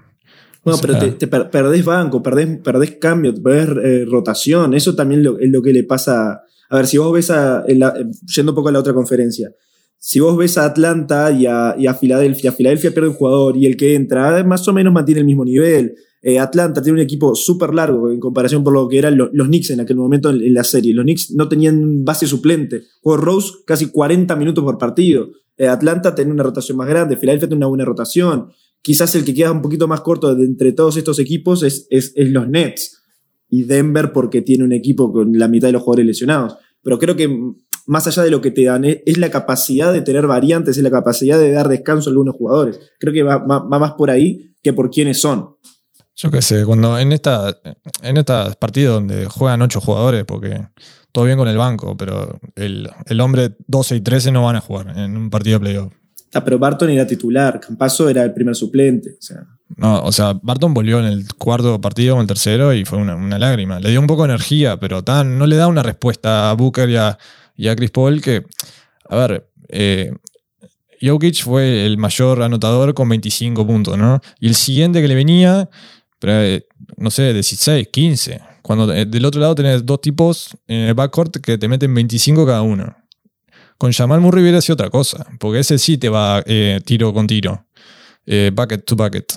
No, 0.70 0.78
pero 0.80 0.98
te, 0.98 1.26
perdés 1.26 1.84
banco, 1.84 2.22
perdés, 2.22 2.58
perdés 2.62 2.92
cambio, 3.00 3.34
perdés 3.42 3.68
eh, 3.84 4.04
rotación. 4.06 4.74
Eso 4.74 4.94
también 4.94 5.20
es 5.40 5.50
lo 5.50 5.62
que 5.62 5.72
le 5.72 5.84
pasa. 5.84 6.42
A 6.70 6.76
ver, 6.76 6.86
si 6.86 6.98
vos 6.98 7.12
ves 7.12 7.30
a. 7.30 7.64
yendo 7.66 8.52
un 8.52 8.56
poco 8.56 8.68
a 8.68 8.72
la 8.72 8.78
otra 8.80 8.94
conferencia. 8.94 9.52
Si 10.00 10.20
vos 10.20 10.36
ves 10.36 10.56
a 10.58 10.64
Atlanta 10.64 11.32
y 11.32 11.46
a, 11.46 11.74
y 11.76 11.88
a 11.88 11.94
Filadelfia, 11.94 12.52
Filadelfia 12.52 12.92
pierde 12.92 13.08
un 13.08 13.14
jugador 13.14 13.56
y 13.56 13.66
el 13.66 13.76
que 13.76 13.96
entra 13.96 14.44
más 14.44 14.66
o 14.68 14.72
menos 14.72 14.92
mantiene 14.92 15.20
el 15.20 15.26
mismo 15.26 15.44
nivel. 15.44 15.96
Eh, 16.20 16.38
Atlanta 16.38 16.82
tiene 16.82 16.98
un 16.98 17.04
equipo 17.04 17.34
súper 17.34 17.72
largo 17.72 18.10
en 18.10 18.18
comparación 18.18 18.64
por 18.64 18.72
lo 18.72 18.88
que 18.88 18.98
eran 18.98 19.16
los, 19.16 19.30
Knicks 19.30 19.70
en 19.70 19.80
aquel 19.80 19.96
momento 19.96 20.30
en, 20.30 20.52
la 20.52 20.64
serie. 20.64 20.94
Los 20.94 21.04
Knicks 21.04 21.32
no 21.32 21.48
tenían 21.48 22.04
base 22.04 22.26
suplente. 22.26 22.82
Jugó 23.02 23.16
Rose 23.16 23.52
casi 23.64 23.86
40 23.90 24.34
minutos 24.36 24.64
por 24.64 24.78
partido. 24.78 25.30
Eh, 25.56 25.68
Atlanta 25.68 26.14
tiene 26.14 26.32
una 26.32 26.42
rotación 26.42 26.76
más 26.76 26.88
grande. 26.88 27.16
Philadelphia 27.16 27.48
tiene 27.48 27.58
una 27.58 27.68
buena 27.68 27.84
rotación. 27.84 28.50
Quizás 28.88 29.14
el 29.16 29.24
que 29.26 29.34
queda 29.34 29.52
un 29.52 29.60
poquito 29.60 29.86
más 29.86 30.00
corto 30.00 30.32
entre 30.32 30.72
todos 30.72 30.96
estos 30.96 31.18
equipos 31.18 31.62
es, 31.62 31.86
es, 31.90 32.14
los 32.16 32.48
Nets. 32.48 33.02
Y 33.50 33.64
Denver 33.64 34.14
porque 34.14 34.40
tiene 34.40 34.64
un 34.64 34.72
equipo 34.72 35.12
con 35.12 35.38
la 35.38 35.46
mitad 35.46 35.68
de 35.68 35.72
los 35.72 35.82
jugadores 35.82 36.06
lesionados. 36.06 36.56
Pero 36.82 36.98
creo 36.98 37.14
que 37.14 37.28
más 37.84 38.06
allá 38.06 38.22
de 38.22 38.30
lo 38.30 38.40
que 38.40 38.50
te 38.50 38.64
dan, 38.64 38.86
es, 38.86 39.18
la 39.18 39.28
capacidad 39.28 39.92
de 39.92 40.00
tener 40.00 40.26
variantes, 40.26 40.78
es 40.78 40.82
la 40.82 40.90
capacidad 40.90 41.38
de 41.38 41.52
dar 41.52 41.68
descanso 41.68 42.08
a 42.08 42.12
algunos 42.12 42.34
jugadores. 42.36 42.80
Creo 42.98 43.12
que 43.12 43.22
va 43.22 43.38
más 43.46 43.92
por 43.92 44.08
ahí 44.10 44.54
que 44.62 44.72
por 44.72 44.88
quiénes 44.88 45.20
son. 45.20 45.56
Yo 46.16 46.30
qué 46.30 46.40
sé, 46.40 46.64
cuando 46.64 46.98
en 46.98 47.12
esta 47.12 47.60
en 48.00 48.24
donde 48.86 49.26
juegan 49.26 49.60
ocho 49.60 49.82
jugadores, 49.82 50.24
porque 50.24 50.66
todo 51.12 51.26
bien 51.26 51.36
con 51.36 51.48
el 51.48 51.58
banco, 51.58 51.94
pero 51.94 52.40
el, 52.56 53.20
hombre 53.20 53.54
12 53.66 53.96
y 53.96 54.00
13 54.00 54.32
no 54.32 54.44
van 54.44 54.56
a 54.56 54.62
jugar 54.62 54.98
en 54.98 55.14
un 55.14 55.28
partido 55.28 55.58
de 55.58 55.60
playoff. 55.60 55.92
Ah, 56.34 56.44
pero 56.44 56.58
Barton 56.58 56.90
era 56.90 57.06
titular, 57.06 57.58
Campaso 57.60 58.08
era 58.08 58.22
el 58.22 58.32
primer 58.32 58.54
suplente. 58.54 59.16
No, 59.76 60.02
o 60.02 60.12
sea, 60.12 60.38
Barton 60.42 60.74
volvió 60.74 60.98
en 60.98 61.06
el 61.06 61.26
cuarto 61.34 61.80
partido 61.80 62.16
o 62.16 62.20
el 62.20 62.26
tercero 62.26 62.74
y 62.74 62.84
fue 62.84 62.98
una, 62.98 63.38
lágrima. 63.38 63.80
Le 63.80 63.90
dio 63.90 64.00
un 64.00 64.06
poco 64.06 64.22
de 64.22 64.30
energía, 64.30 64.78
pero 64.78 65.02
tan, 65.02 65.38
no 65.38 65.46
le 65.46 65.56
da 65.56 65.68
una 65.68 65.82
respuesta 65.82 66.50
a 66.50 66.54
Booker 66.54 66.88
y 66.88 66.96
a, 67.68 67.76
Chris 67.76 67.90
Paul 67.90 68.20
que, 68.20 68.44
a 69.08 69.16
ver, 69.16 69.48
eh, 69.68 70.12
Jokic 71.00 71.42
fue 71.42 71.86
el 71.86 71.98
mayor 71.98 72.42
anotador 72.42 72.94
con 72.94 73.08
25 73.08 73.66
puntos, 73.66 73.96
¿no? 73.96 74.20
Y 74.40 74.48
el 74.48 74.54
siguiente 74.54 75.00
que 75.00 75.08
le 75.08 75.14
venía 75.14 75.68
eh, 76.22 76.66
no 76.96 77.10
sé, 77.10 77.32
16, 77.32 77.88
15. 77.88 78.40
Cuando 78.62 78.92
eh, 78.92 79.06
del 79.06 79.24
otro 79.24 79.40
lado 79.40 79.54
tenés 79.54 79.84
dos 79.86 80.00
tipos 80.00 80.56
en 80.66 80.80
el 80.80 80.94
backcourt 80.94 81.36
que 81.38 81.58
te 81.58 81.68
meten 81.68 81.94
25 81.94 82.44
cada 82.46 82.62
uno. 82.62 82.96
Con 83.78 83.92
Jamal 83.92 84.20
Murray 84.20 84.42
hubiera 84.42 84.60
sido 84.60 84.74
otra 84.74 84.90
cosa, 84.90 85.24
porque 85.38 85.60
ese 85.60 85.78
sí 85.78 85.96
te 85.98 86.08
va 86.08 86.42
eh, 86.44 86.80
tiro 86.84 87.12
con 87.14 87.26
tiro. 87.26 87.64
bucket 88.52 88.84
to 88.84 88.96
bucket. 88.96 89.32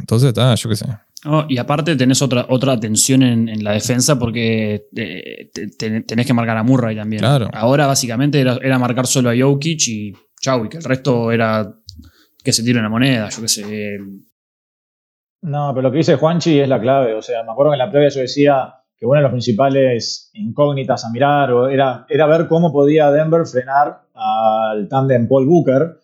Entonces, 0.00 0.28
está, 0.28 0.54
yo 0.56 0.68
qué 0.68 0.76
sé. 0.76 0.86
No, 1.24 1.46
y 1.48 1.56
aparte 1.56 1.96
tenés 1.96 2.20
otra, 2.20 2.44
otra 2.50 2.78
tensión 2.78 3.22
en, 3.22 3.48
en 3.48 3.64
la 3.64 3.72
defensa 3.72 4.18
porque 4.18 4.88
eh, 4.94 5.50
te- 5.54 5.68
te- 5.68 6.00
tenés 6.02 6.26
que 6.26 6.34
marcar 6.34 6.56
a 6.58 6.62
Murray 6.62 6.94
también. 6.96 7.20
Claro. 7.20 7.48
Ahora 7.54 7.86
básicamente 7.86 8.38
era, 8.40 8.58
era 8.60 8.78
marcar 8.78 9.06
solo 9.06 9.30
a 9.30 9.34
Jokic 9.34 9.88
y 9.88 10.12
chau, 10.40 10.66
y 10.66 10.68
que 10.68 10.76
el 10.76 10.84
resto 10.84 11.32
era 11.32 11.72
que 12.42 12.52
se 12.52 12.62
tire 12.62 12.78
una 12.80 12.90
moneda, 12.90 13.30
yo 13.30 13.40
qué 13.40 13.48
sé. 13.48 13.98
No, 15.42 15.70
pero 15.74 15.82
lo 15.82 15.90
que 15.92 15.98
dice 15.98 16.16
Juanchi 16.16 16.58
es 16.60 16.68
la 16.68 16.80
clave. 16.80 17.14
O 17.14 17.22
sea, 17.22 17.42
me 17.42 17.52
acuerdo 17.52 17.72
que 17.72 17.76
en 17.76 17.78
la 17.86 17.90
previa 17.90 18.08
yo 18.10 18.20
decía 18.20 18.74
que 19.10 19.16
de 19.16 19.22
las 19.22 19.30
principales 19.30 20.30
incógnitas 20.34 21.04
a 21.04 21.10
mirar 21.10 21.50
era, 21.70 22.06
era 22.08 22.26
ver 22.26 22.48
cómo 22.48 22.72
podía 22.72 23.10
Denver 23.10 23.46
frenar 23.46 24.02
al 24.14 24.88
tándem 24.88 25.28
Paul 25.28 25.46
Booker. 25.46 26.00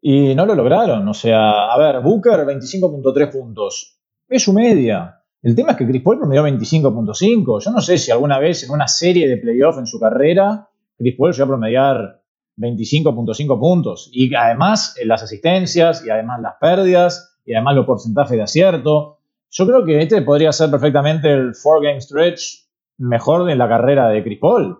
Y 0.00 0.34
no 0.34 0.46
lo 0.46 0.54
lograron. 0.54 1.06
O 1.06 1.14
sea, 1.14 1.72
a 1.72 1.78
ver, 1.78 2.00
Booker 2.00 2.40
25.3 2.44 3.30
puntos. 3.30 3.98
Es 4.28 4.42
su 4.42 4.52
media. 4.52 5.20
El 5.42 5.54
tema 5.54 5.72
es 5.72 5.76
que 5.76 5.86
Chris 5.86 6.02
Paul 6.02 6.18
promedió 6.18 6.44
25.5. 6.44 7.64
Yo 7.64 7.70
no 7.70 7.80
sé 7.80 7.98
si 7.98 8.10
alguna 8.10 8.38
vez 8.38 8.64
en 8.64 8.70
una 8.70 8.88
serie 8.88 9.28
de 9.28 9.36
playoff 9.36 9.78
en 9.78 9.86
su 9.86 10.00
carrera, 10.00 10.68
Chris 10.96 11.14
Paul 11.16 11.32
llegó 11.32 11.44
a 11.44 11.48
promediar 11.48 12.22
25.5 12.56 13.58
puntos. 13.58 14.10
Y 14.12 14.34
además 14.34 14.96
las 15.04 15.22
asistencias 15.22 16.04
y 16.04 16.10
además 16.10 16.40
las 16.40 16.54
pérdidas 16.60 17.38
y 17.44 17.54
además 17.54 17.76
los 17.76 17.86
porcentajes 17.86 18.36
de 18.36 18.42
acierto. 18.42 19.18
Yo 19.52 19.66
creo 19.66 19.84
que 19.84 20.00
este 20.00 20.22
podría 20.22 20.50
ser 20.50 20.70
perfectamente 20.70 21.30
el 21.30 21.54
four 21.54 21.82
game 21.84 22.00
stretch 22.00 22.64
mejor 22.98 23.44
de 23.44 23.54
la 23.54 23.68
carrera 23.68 24.08
de 24.08 24.22
Chris 24.22 24.38
Paul. 24.40 24.78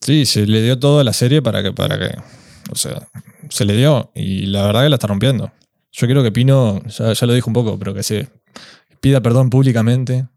Sí, 0.00 0.24
se 0.26 0.46
le 0.46 0.62
dio 0.62 0.78
todo 0.78 1.00
a 1.00 1.04
la 1.04 1.12
serie 1.12 1.42
para 1.42 1.62
que, 1.62 1.72
para 1.72 1.98
que. 1.98 2.16
O 2.70 2.76
sea, 2.76 3.08
se 3.48 3.64
le 3.64 3.76
dio. 3.76 4.12
Y 4.14 4.46
la 4.46 4.64
verdad 4.64 4.84
que 4.84 4.90
la 4.90 4.96
está 4.96 5.08
rompiendo. 5.08 5.50
Yo 5.90 6.06
quiero 6.06 6.22
que 6.22 6.30
Pino, 6.30 6.80
ya, 6.86 7.12
ya 7.12 7.26
lo 7.26 7.34
dijo 7.34 7.50
un 7.50 7.54
poco, 7.54 7.78
pero 7.78 7.92
que 7.92 8.04
se 8.04 8.28
pida 9.00 9.20
perdón 9.20 9.50
públicamente. 9.50 10.28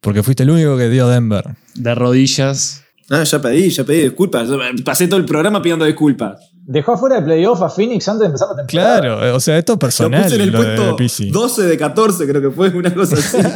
Porque 0.00 0.22
fuiste 0.22 0.42
el 0.42 0.50
único 0.50 0.76
que 0.78 0.88
dio 0.88 1.06
a 1.06 1.10
Denver. 1.10 1.44
De 1.74 1.94
rodillas. 1.94 2.84
Ah, 3.10 3.22
ya 3.22 3.40
pedí, 3.40 3.68
ya 3.68 3.84
pedí 3.84 4.02
disculpas. 4.02 4.48
Pasé 4.82 5.08
todo 5.08 5.20
el 5.20 5.26
programa 5.26 5.60
pidiendo 5.60 5.84
disculpas. 5.84 6.53
Dejó 6.66 6.92
afuera 6.92 7.16
de 7.16 7.22
playoff 7.22 7.60
a 7.62 7.68
Phoenix 7.68 8.08
antes 8.08 8.20
de 8.20 8.26
empezar 8.26 8.48
la 8.48 8.56
temporada. 8.64 9.00
Claro, 9.00 9.26
eh, 9.26 9.30
o 9.32 9.40
sea, 9.40 9.58
esto 9.58 9.72
es 9.72 9.76
Lo 9.76 9.78
personal. 9.80 10.22
puse 10.22 10.34
en 10.36 10.40
el 10.40 10.50
lo 10.50 10.62
de 10.62 10.76
puesto 10.76 10.96
Pizzi. 10.96 11.30
12 11.30 11.62
de 11.64 11.76
14, 11.78 12.26
creo 12.26 12.40
que 12.42 12.50
fue 12.50 12.68
una 12.70 12.92
cosa 12.94 13.16
así. 13.16 13.36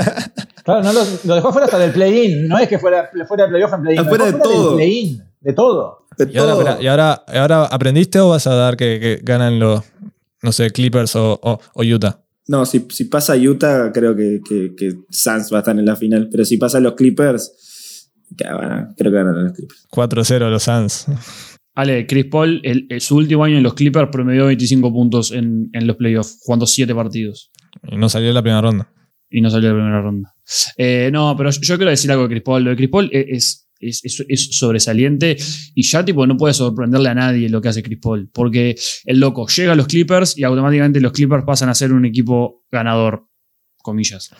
Claro, 0.65 0.83
no 0.83 0.93
lo, 0.93 1.01
lo 1.25 1.35
dejó 1.37 1.49
afuera 1.49 1.65
hasta 1.65 1.79
del 1.79 1.93
play-in. 1.93 2.47
No 2.47 2.59
es 2.59 2.69
que 2.69 2.79
fuera, 2.79 3.09
fuera 3.27 3.45
de 3.45 3.49
playoff 3.51 3.73
en 3.73 3.81
play-in. 3.81 3.97
lo 4.03 4.07
Afuera 4.07 4.25
dejó 4.27 4.37
de 4.37 4.43
todo. 4.45 4.67
del 4.69 4.77
play-in. 4.77 5.23
De 5.41 5.53
todo. 5.55 6.07
De 6.19 6.29
¿Y 6.31 6.37
ahora, 6.37 6.53
todo. 6.53 6.61
espera, 6.61 6.83
¿y 6.83 6.87
ahora, 6.89 7.13
ahora 7.27 7.65
aprendiste 7.65 8.21
o 8.21 8.29
vas 8.29 8.47
a 8.47 8.55
dar 8.55 8.77
que, 8.77 9.01
que 9.01 9.21
ganan 9.23 9.59
los, 9.59 9.83
no 10.43 10.53
sé, 10.53 10.71
Clippers 10.71 11.17
o, 11.17 11.41
o- 11.43 11.59
o 11.73 11.83
Utah? 11.83 12.21
No, 12.49 12.67
si, 12.67 12.87
si 12.91 13.05
pasa 13.05 13.35
Utah, 13.35 13.93
creo 13.95 14.15
que, 14.15 14.41
que, 14.47 14.75
que 14.77 14.93
Suns 15.11 15.51
va 15.51 15.57
a 15.57 15.61
estar 15.61 15.79
en 15.79 15.87
la 15.87 15.97
final. 15.97 16.29
Pero 16.31 16.45
si 16.45 16.59
pasa 16.59 16.81
los 16.81 16.93
Clippers, 16.93 18.11
que 18.37 18.45
van 18.45 18.71
a- 18.73 18.95
creo 18.95 19.11
que 19.11 19.17
ganan 19.17 19.45
los 19.45 19.53
Clippers. 19.55 19.87
4-0 19.91 20.51
los 20.51 20.63
Suns. 20.63 21.07
Ale, 21.79 22.07
Chris 22.07 22.24
Paul, 22.26 22.61
el- 22.64 22.87
el- 22.89 23.01
su 23.01 23.16
último 23.16 23.45
año 23.45 23.57
en 23.57 23.62
los 23.62 23.74
Clippers 23.74 24.09
promedió 24.11 24.47
25 24.47 24.93
puntos 24.93 25.31
en, 25.33 25.70
en 25.72 25.87
los 25.87 25.97
playoffs, 25.97 26.39
jugando 26.43 26.66
7 26.66 26.95
partidos. 26.95 27.51
Y 27.91 27.97
no 27.97 28.09
salió 28.09 28.29
en 28.29 28.35
la 28.35 28.43
primera 28.43 28.61
ronda. 28.61 28.93
y 29.31 29.41
no 29.43 29.51
salió 29.51 29.68
de 29.68 29.74
la 29.74 29.81
primera 29.81 30.03
ronda. 30.03 30.35
Eh, 30.79 31.11
no, 31.12 31.35
pero 31.37 31.51
yo, 31.51 31.61
yo 31.62 31.76
quiero 31.76 31.91
decir 31.91 32.11
algo 32.11 32.24
de 32.24 32.31
Chris 32.31 32.43
Paul. 32.43 32.64
Lo 32.64 32.70
de 32.70 32.76
Chris 32.76 32.89
Paul 32.89 33.11
es, 33.12 33.68
es, 33.79 34.01
es- 34.05 34.24
es 34.26 34.49
sobresaliente 34.57 35.37
y 35.74 35.83
ya 35.83 36.05
tipo 36.05 36.26
no 36.26 36.37
puede 36.37 36.55
sorprenderle 36.55 37.11
a 37.11 37.14
nadie 37.14 37.49
lo 37.49 37.61
que 37.61 37.68
hace 37.68 37.83
Chris 37.83 37.99
Paul. 38.03 38.29
Porque 38.33 38.74
el 39.05 39.20
loco 39.20 39.47
llega 39.47 39.72
a 39.72 39.76
los 39.76 39.87
Clippers 39.87 40.37
y 40.39 40.45
automáticamente 40.45 41.01
los 41.01 41.12
Clippers 41.12 41.45
pasan 41.47 41.68
a 41.68 41.74
ser 41.74 41.93
un 41.93 42.05
equipo 42.07 42.64
ganador, 42.72 43.28
comillas. 43.89 44.30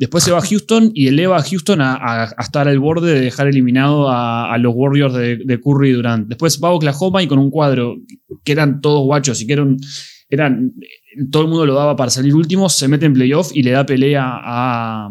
Después 0.00 0.24
se 0.24 0.32
va 0.32 0.38
a 0.38 0.42
Houston 0.42 0.90
y 0.94 1.08
eleva 1.08 1.36
a 1.36 1.42
Houston 1.42 1.80
a, 1.80 2.34
estar 2.38 2.66
al 2.68 2.78
borde 2.78 3.14
de 3.14 3.20
dejar 3.20 3.46
eliminado 3.46 4.08
a, 4.08 4.52
a 4.52 4.58
los 4.58 4.74
Warriors 4.74 5.14
de, 5.14 5.36
de 5.44 5.60
Curry 5.60 5.90
y 5.90 5.92
Durant. 5.92 6.28
Después 6.28 6.60
va 6.62 6.68
a 6.68 6.72
Oklahoma 6.72 7.22
y 7.22 7.28
con 7.28 7.38
un 7.38 7.50
cuadro 7.50 7.96
que 8.44 8.52
eran 8.52 8.80
todos 8.80 9.04
guachos 9.04 9.40
y 9.42 9.46
que 9.46 9.52
eran, 9.52 9.76
eran 10.30 10.72
todo 11.30 11.42
el 11.42 11.48
mundo 11.48 11.66
lo 11.66 11.74
daba 11.74 11.96
para 11.96 12.10
salir 12.10 12.34
último, 12.34 12.68
se 12.68 12.88
mete 12.88 13.06
en 13.06 13.14
playoff 13.14 13.50
y 13.54 13.62
le 13.62 13.72
da 13.72 13.84
pelea 13.84 14.24
a, 14.24 15.10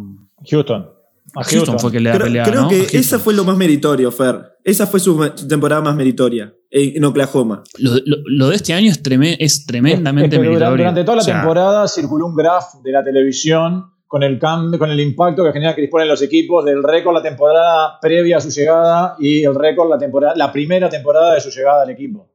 Houston. 0.49 0.96
A 1.39 1.43
Houston 1.43 1.79
fue 1.79 1.91
que 1.91 1.99
le 1.99 2.09
da 2.09 2.15
Creo, 2.15 2.25
pelea, 2.27 2.43
creo 2.45 2.67
que 2.69 2.97
esa 2.97 3.19
fue 3.19 3.33
lo 3.33 3.43
más 3.43 3.57
meritorio, 3.57 4.11
Fer. 4.11 4.41
Esa 4.63 4.87
fue 4.87 4.99
su, 4.99 5.17
temporada 5.47 5.81
más 5.81 5.95
meritoria 5.95 6.53
en, 6.69 6.97
en 6.97 7.05
Oklahoma. 7.05 7.63
Lo, 7.77 7.91
lo- 8.05 8.17
lo 8.25 8.49
de 8.49 8.55
este 8.55 8.73
año 8.73 8.89
es, 8.91 9.01
treme- 9.03 9.37
es 9.39 9.65
tremendamente 9.65 10.35
Es 10.35 10.41
que 10.41 10.47
meritorio. 10.47 10.77
durante 10.77 11.03
toda 11.03 11.15
la 11.17 11.21
O 11.21 11.25
sea, 11.25 11.35
temporada 11.35 11.87
circuló 11.87 12.25
un 12.25 12.35
graph 12.35 12.75
de 12.83 12.91
la 12.91 13.03
televisión 13.03 13.85
con 14.07 14.23
el 14.23 14.39
cambio, 14.39 14.79
con 14.79 14.89
el 14.89 14.99
impacto 14.99 15.43
que 15.43 15.51
genera 15.51 15.75
Chris 15.75 15.89
Paul 15.91 16.03
en 16.03 16.07
los 16.09 16.21
equipos, 16.21 16.63
del 16.65 16.81
récord 16.81 17.13
la 17.13 17.21
temporada 17.21 17.99
previa 18.01 18.37
a 18.37 18.41
su 18.41 18.49
llegada 18.49 19.15
y 19.19 19.43
el 19.43 19.53
récord 19.53 19.89
la 19.89 19.97
temporada, 19.97 20.33
la 20.35 20.51
primera 20.51 20.89
temporada 20.89 21.33
de 21.35 21.41
su 21.41 21.49
llegada 21.49 21.83
al 21.83 21.89
equipo. 21.89 22.33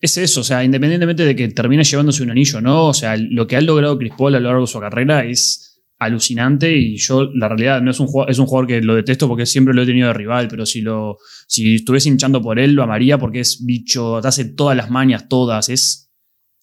Es 0.00 0.18
eso, 0.18 0.40
o 0.40 0.44
sea, 0.44 0.62
independientemente 0.62 1.24
de 1.24 1.34
que 1.34 1.48
termine 1.48 1.82
llevándose 1.82 2.22
un 2.22 2.30
anillo, 2.30 2.60
¿no? 2.60 2.88
O 2.88 2.92
sea, 2.94 3.16
lo 3.16 3.46
que 3.46 3.56
ha 3.56 3.60
logrado 3.62 3.96
Chris 3.96 4.12
Paul 4.18 4.34
a 4.34 4.40
lo 4.40 4.48
largo 4.48 4.60
de 4.62 4.66
su 4.66 4.78
carrera 4.80 5.24
es 5.24 5.73
alucinante 5.98 6.72
y 6.72 6.96
yo, 6.96 7.24
la 7.34 7.48
realidad, 7.48 7.80
no 7.80 7.90
es 7.90 8.00
un 8.00 8.06
jugador, 8.06 8.30
es 8.30 8.38
un 8.38 8.46
jugador 8.46 8.66
que 8.66 8.80
lo 8.82 8.94
detesto 8.94 9.28
porque 9.28 9.46
siempre 9.46 9.74
lo 9.74 9.82
he 9.82 9.86
tenido 9.86 10.08
de 10.08 10.14
rival, 10.14 10.48
pero 10.48 10.66
si 10.66 10.80
lo 10.80 11.18
si 11.46 11.76
estuviese 11.76 12.08
hinchando 12.08 12.42
por 12.42 12.58
él, 12.58 12.72
lo 12.72 12.82
amaría 12.82 13.18
porque 13.18 13.40
es 13.40 13.64
bicho, 13.64 14.20
te 14.20 14.28
hace 14.28 14.44
todas 14.44 14.76
las 14.76 14.90
mañas, 14.90 15.28
todas, 15.28 15.68
es 15.68 16.12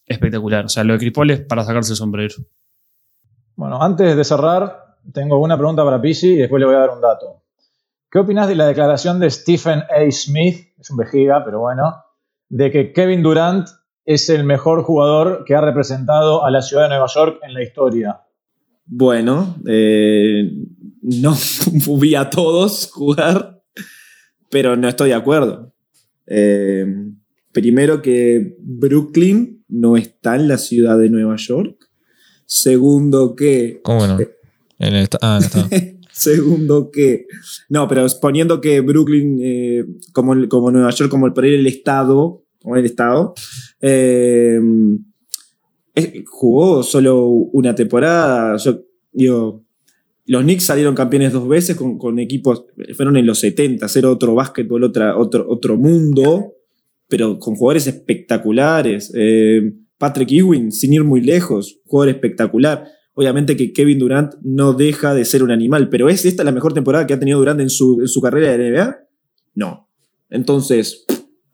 espectacular. 0.06 0.66
O 0.66 0.70
sea, 0.70 0.84
lo 0.84 0.94
de 0.94 1.00
Chris 1.00 1.14
Paul 1.14 1.32
es 1.32 1.42
para 1.42 1.64
sacarse 1.64 1.94
el 1.94 1.98
sombrero. 1.98 2.36
Bueno, 3.56 3.82
antes 3.82 4.16
de 4.16 4.24
cerrar, 4.24 4.98
tengo 5.14 5.40
una 5.40 5.58
pregunta 5.58 5.84
para 5.84 6.02
Pisi 6.02 6.34
y 6.34 6.38
después 6.38 6.60
le 6.60 6.66
voy 6.66 6.76
a 6.76 6.80
dar 6.80 6.90
un 6.90 7.02
dato. 7.02 7.44
¿Qué 8.10 8.20
opinas 8.20 8.48
de 8.48 8.56
la 8.56 8.66
declaración 8.66 9.20
de 9.20 9.30
Stephen 9.30 9.84
A. 9.90 10.12
Smith, 10.12 10.74
es 10.78 10.90
un 10.90 10.98
vejiga, 10.98 11.46
pero 11.46 11.60
bueno, 11.60 12.04
de 12.50 12.70
que 12.70 12.92
Kevin 12.92 13.24
Durant 13.24 13.68
es 14.04 14.30
el 14.30 14.44
mejor 14.44 14.84
jugador 14.84 15.46
que 15.46 15.56
ha 15.56 15.62
representado 15.62 16.44
a 16.44 16.52
la 16.52 16.62
ciudad 16.62 16.84
de 16.84 16.90
Nueva 16.90 17.08
York 17.08 17.40
en 17.44 17.54
la 17.54 17.64
historia? 17.64 18.22
Bueno, 18.86 19.58
eh, 19.68 20.52
no 21.02 21.36
vi 22.00 22.16
a 22.16 22.30
todos 22.30 22.90
jugar, 22.92 23.62
pero 24.50 24.76
no 24.76 24.88
estoy 24.88 25.10
de 25.10 25.16
acuerdo. 25.16 25.74
Eh, 26.28 26.86
primero 27.52 28.02
que 28.02 28.56
Brooklyn 28.60 29.64
no 29.68 29.98
está 29.98 30.36
en 30.36 30.48
la 30.48 30.58
ciudad 30.58 30.98
de 30.98 31.10
Nueva 31.10 31.36
York. 31.38 31.90
Segundo 32.46 33.36
que 33.36 33.80
¿Cómo 33.84 34.06
no? 34.08 34.20
En 34.80 34.96
el 34.96 35.08
ah, 35.22 35.40
está. 35.42 35.68
Segundo 36.12 36.92
que. 36.92 37.26
No, 37.70 37.88
pero 37.88 38.06
poniendo 38.22 38.60
que 38.60 38.82
Brooklyn, 38.82 39.40
eh, 39.42 39.86
como, 40.12 40.36
como 40.50 40.70
Nueva 40.70 40.92
York, 40.92 41.10
como 41.10 41.28
el, 41.28 41.34
el 41.46 41.68
Estado, 41.68 42.44
como 42.62 42.76
el 42.76 42.86
Estado, 42.86 43.34
eh, 43.80 44.60
es- 44.60 45.11
jugó 46.26 46.84
solo 46.84 47.26
una 47.26 47.76
temporada. 47.76 48.58
Yo. 49.14 49.64
Los 50.28 50.44
Knicks 50.44 50.66
salieron 50.66 50.96
campeones 50.96 51.34
dos 51.34 51.48
veces 51.48 51.76
con, 51.76 51.98
con 51.98 52.20
equipos. 52.20 52.66
Fueron 52.96 53.18
en 53.18 53.26
los 53.26 53.40
70, 53.40 53.88
era 53.96 54.10
otro 54.10 54.36
básquetbol, 54.36 54.84
otro, 54.84 55.50
otro 55.50 55.78
mundo, 55.78 56.54
pero 57.10 57.38
con 57.40 57.56
jugadores 57.56 57.88
espectaculares. 57.88 59.12
Eh, 59.16 59.74
Patrick 59.98 60.32
Ewing, 60.32 60.72
sin 60.72 60.94
ir 60.94 61.04
muy 61.04 61.22
lejos, 61.22 61.80
jugador 61.86 62.16
espectacular. 62.16 62.88
Obviamente 63.14 63.58
que 63.58 63.74
Kevin 63.74 64.00
Durant 64.00 64.34
no 64.42 64.74
deja 64.74 65.14
de 65.14 65.26
ser 65.26 65.44
un 65.44 65.52
animal, 65.52 65.90
pero 65.90 66.08
¿es 66.08 66.24
esta 66.24 66.44
la 66.44 66.52
mejor 66.52 66.74
temporada 66.74 67.06
que 67.06 67.14
ha 67.14 67.20
tenido 67.20 67.40
Durant 67.40 67.60
en 67.60 67.70
su, 67.70 68.00
en 68.00 68.08
su 68.08 68.22
carrera 68.22 68.56
de 68.56 68.72
NBA? 68.72 69.00
No. 69.56 69.90
Entonces, 70.30 71.06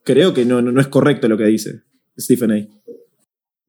creo 0.03 0.33
que 0.33 0.45
no, 0.45 0.61
no, 0.61 0.71
no 0.71 0.79
es 0.79 0.87
correcto 0.87 1.27
lo 1.27 1.37
que 1.37 1.45
dice 1.45 1.81
Stephen 2.17 2.51
A. 2.51 2.67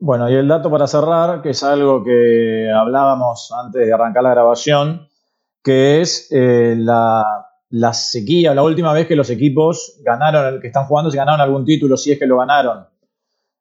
Bueno, 0.00 0.30
y 0.30 0.34
el 0.34 0.46
dato 0.46 0.70
para 0.70 0.86
cerrar, 0.86 1.42
que 1.42 1.50
es 1.50 1.62
algo 1.64 2.04
que 2.04 2.70
hablábamos 2.72 3.52
antes 3.52 3.84
de 3.84 3.92
arrancar 3.92 4.22
la 4.22 4.30
grabación, 4.30 5.08
que 5.62 6.00
es 6.00 6.28
eh, 6.30 6.76
la, 6.78 7.48
la 7.70 7.92
sequía, 7.92 8.54
la 8.54 8.62
última 8.62 8.92
vez 8.92 9.08
que 9.08 9.16
los 9.16 9.28
equipos 9.28 10.00
ganaron, 10.04 10.60
que 10.60 10.68
están 10.68 10.84
jugando, 10.84 11.10
si 11.10 11.16
ganaron 11.16 11.40
algún 11.40 11.64
título, 11.64 11.96
si 11.96 12.12
es 12.12 12.18
que 12.18 12.26
lo 12.26 12.38
ganaron. 12.38 12.86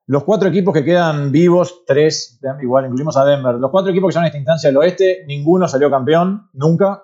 Los 0.05 0.23
cuatro 0.25 0.47
equipos 0.47 0.75
que 0.75 0.85
quedan 0.85 1.31
vivos, 1.31 1.83
tres, 1.87 2.39
igual 2.61 2.85
incluimos 2.85 3.17
a 3.17 3.25
Denver, 3.25 3.55
los 3.55 3.71
cuatro 3.71 3.89
equipos 3.89 4.09
que 4.09 4.13
son 4.13 4.23
en 4.23 4.27
esta 4.27 4.37
instancia 4.37 4.69
del 4.69 4.77
oeste, 4.77 5.23
ninguno 5.25 5.67
salió 5.67 5.89
campeón, 5.89 6.49
nunca. 6.53 7.03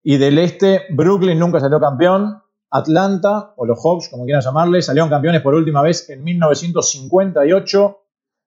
Y 0.00 0.16
del 0.16 0.38
este, 0.38 0.82
Brooklyn 0.90 1.38
nunca 1.40 1.58
salió 1.58 1.80
campeón. 1.80 2.40
Atlanta, 2.70 3.52
o 3.56 3.66
los 3.66 3.78
Hawks, 3.84 4.08
como 4.08 4.24
quieran 4.24 4.42
llamarle, 4.42 4.80
salieron 4.80 5.10
campeones 5.10 5.42
por 5.42 5.54
última 5.54 5.82
vez 5.82 6.08
en 6.08 6.22
1958 6.24 8.03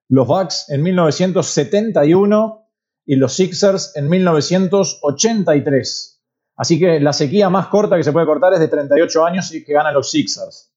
los 0.08 0.26
Bucks 0.26 0.68
en 0.70 0.82
1971 0.82 2.64
y 3.06 3.16
los 3.16 3.34
Sixers 3.34 3.92
en 3.96 4.08
1983. 4.08 6.22
Así 6.56 6.78
que 6.78 7.00
la 7.00 7.12
sequía 7.12 7.50
más 7.50 7.66
corta 7.68 7.96
que 7.96 8.02
se 8.02 8.12
puede 8.12 8.26
cortar 8.26 8.52
es 8.54 8.60
de 8.60 8.68
38 8.68 9.24
años 9.24 9.54
y 9.54 9.64
que 9.64 9.72
ganan 9.72 9.94
los 9.94 10.10
Sixers. 10.10 10.74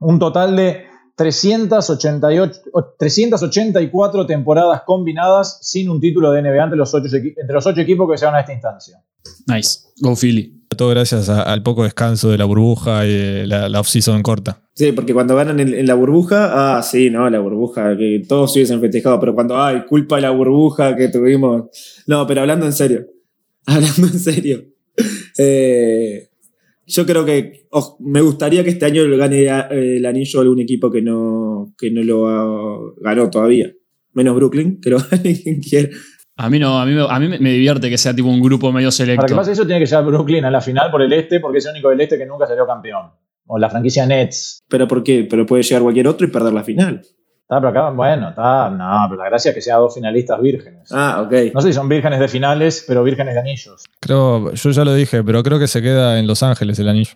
Un 0.00 0.18
total 0.18 0.56
de 0.56 0.86
388, 1.16 2.60
384 2.98 4.26
temporadas 4.26 4.82
combinadas 4.84 5.58
sin 5.62 5.88
un 5.90 6.00
título 6.00 6.32
de 6.32 6.42
NBA 6.42 6.64
entre 6.64 6.78
los 6.78 6.92
ocho, 6.94 7.16
entre 7.16 7.52
los 7.52 7.66
ocho 7.66 7.82
equipos 7.82 8.10
que 8.10 8.18
se 8.18 8.24
van 8.24 8.34
a 8.34 8.40
esta 8.40 8.52
instancia. 8.52 9.00
Nice. 9.46 9.80
Go 10.00 10.16
Philly. 10.16 10.59
Todo 10.76 10.90
gracias 10.90 11.28
al 11.28 11.62
poco 11.62 11.84
descanso 11.84 12.30
de 12.30 12.38
la 12.38 12.44
burbuja 12.44 13.06
y 13.06 13.12
de 13.12 13.46
la, 13.46 13.68
la 13.68 13.80
off-season 13.80 14.22
corta. 14.22 14.62
Sí, 14.74 14.92
porque 14.92 15.12
cuando 15.12 15.34
ganan 15.36 15.60
en, 15.60 15.86
la 15.86 15.94
burbuja, 15.94 16.78
ah, 16.78 16.82
sí, 16.82 17.10
no, 17.10 17.28
la 17.28 17.40
burbuja, 17.40 17.96
que 17.96 18.22
todos 18.26 18.54
hubiesen 18.54 18.80
festejado, 18.80 19.18
pero 19.20 19.34
cuando, 19.34 19.60
ay, 19.60 19.84
culpa 19.86 20.16
de 20.16 20.22
la 20.22 20.30
burbuja 20.30 20.96
que 20.96 21.08
tuvimos. 21.08 21.68
No, 22.06 22.26
pero 22.26 22.42
hablando 22.42 22.66
en 22.66 22.72
serio, 22.72 23.06
hablando 23.66 24.06
en 24.06 24.18
serio, 24.18 24.64
eh, 25.38 26.30
yo 26.86 27.04
creo 27.04 27.24
que 27.24 27.66
oh, 27.70 27.96
me 28.00 28.20
gustaría 28.20 28.64
que 28.64 28.70
este 28.70 28.86
año 28.86 29.02
gane 29.16 29.42
eh, 29.44 29.96
el 29.98 30.06
anillo 30.06 30.40
algún 30.40 30.60
equipo 30.60 30.90
que 30.90 31.02
no, 31.02 31.74
que 31.76 31.90
no 31.90 32.02
lo 32.02 32.28
ah, 32.28 32.94
ganó 33.00 33.28
todavía. 33.28 33.72
Menos 34.12 34.34
Brooklyn, 34.34 34.80
que 34.80 34.90
lo 34.90 34.98
gane 35.10 35.40
quien 35.40 35.60
quiera. 35.60 35.90
A 36.42 36.48
mí 36.48 36.58
no, 36.58 36.80
a 36.80 36.86
mí, 36.86 36.92
me, 36.92 37.02
a 37.08 37.18
mí 37.18 37.28
me- 37.28 37.38
me 37.38 37.50
divierte 37.50 37.90
que 37.90 37.98
sea 37.98 38.14
tipo 38.14 38.28
un 38.28 38.40
grupo 38.40 38.72
medio 38.72 38.90
selecto. 38.90 39.20
Para 39.22 39.28
que 39.28 39.34
pase 39.36 39.52
eso, 39.52 39.66
tiene 39.66 39.78
que 39.80 39.86
llegar 39.86 40.04
Brooklyn 40.04 40.44
a 40.46 40.50
la 40.50 40.60
final 40.60 40.90
por 40.90 41.02
el 41.02 41.12
este, 41.12 41.38
porque 41.38 41.58
es 41.58 41.66
el 41.66 41.72
único 41.72 41.90
del 41.90 42.00
este 42.00 42.16
que 42.16 42.24
nunca 42.26 42.46
salió 42.46 42.66
campeón. 42.66 43.10
O 43.46 43.58
la 43.58 43.68
franquicia 43.68 44.06
Nets. 44.06 44.60
Pero 44.68 44.88
¿por 44.88 45.02
qué? 45.02 45.26
Pero 45.28 45.44
puede 45.44 45.62
llegar 45.62 45.82
cualquier 45.82 46.08
otro 46.08 46.26
y 46.26 46.30
perder 46.30 46.52
la 46.52 46.62
final. 46.64 47.00
Está, 47.02 47.56
pero 47.60 47.68
acá, 47.68 47.90
bueno, 47.90 48.28
está. 48.30 48.70
No, 48.70 49.06
pero 49.10 49.22
la 49.22 49.28
gracia 49.28 49.50
es 49.50 49.54
que 49.56 49.60
sean 49.60 49.80
dos 49.80 49.92
finalistas 49.94 50.40
vírgenes. 50.40 50.88
Ah, 50.92 51.22
ok. 51.26 51.52
No 51.52 51.60
sé 51.60 51.68
si 51.68 51.74
son 51.74 51.88
vírgenes 51.88 52.20
de 52.20 52.28
finales, 52.28 52.84
pero 52.86 53.02
vírgenes 53.02 53.34
de 53.34 53.40
anillos. 53.40 53.84
Creo, 54.00 54.52
yo 54.54 54.70
ya 54.70 54.84
lo 54.84 54.94
dije, 54.94 55.22
pero 55.24 55.42
creo 55.42 55.58
que 55.58 55.66
se 55.66 55.82
queda 55.82 56.18
en 56.20 56.26
Los 56.26 56.42
Ángeles 56.42 56.78
el 56.78 56.88
anillo. 56.88 57.12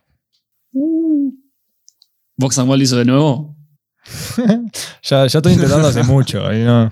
Box 2.36 2.58
and 2.58 2.68
Wall 2.68 2.82
hizo 2.82 2.96
de 2.96 3.04
nuevo. 3.04 3.56
Ya, 5.02 5.26
ya 5.26 5.38
estoy 5.38 5.52
intentando 5.52 5.88
hace 5.88 6.02
mucho. 6.02 6.52
y 6.52 6.58
no- 6.64 6.90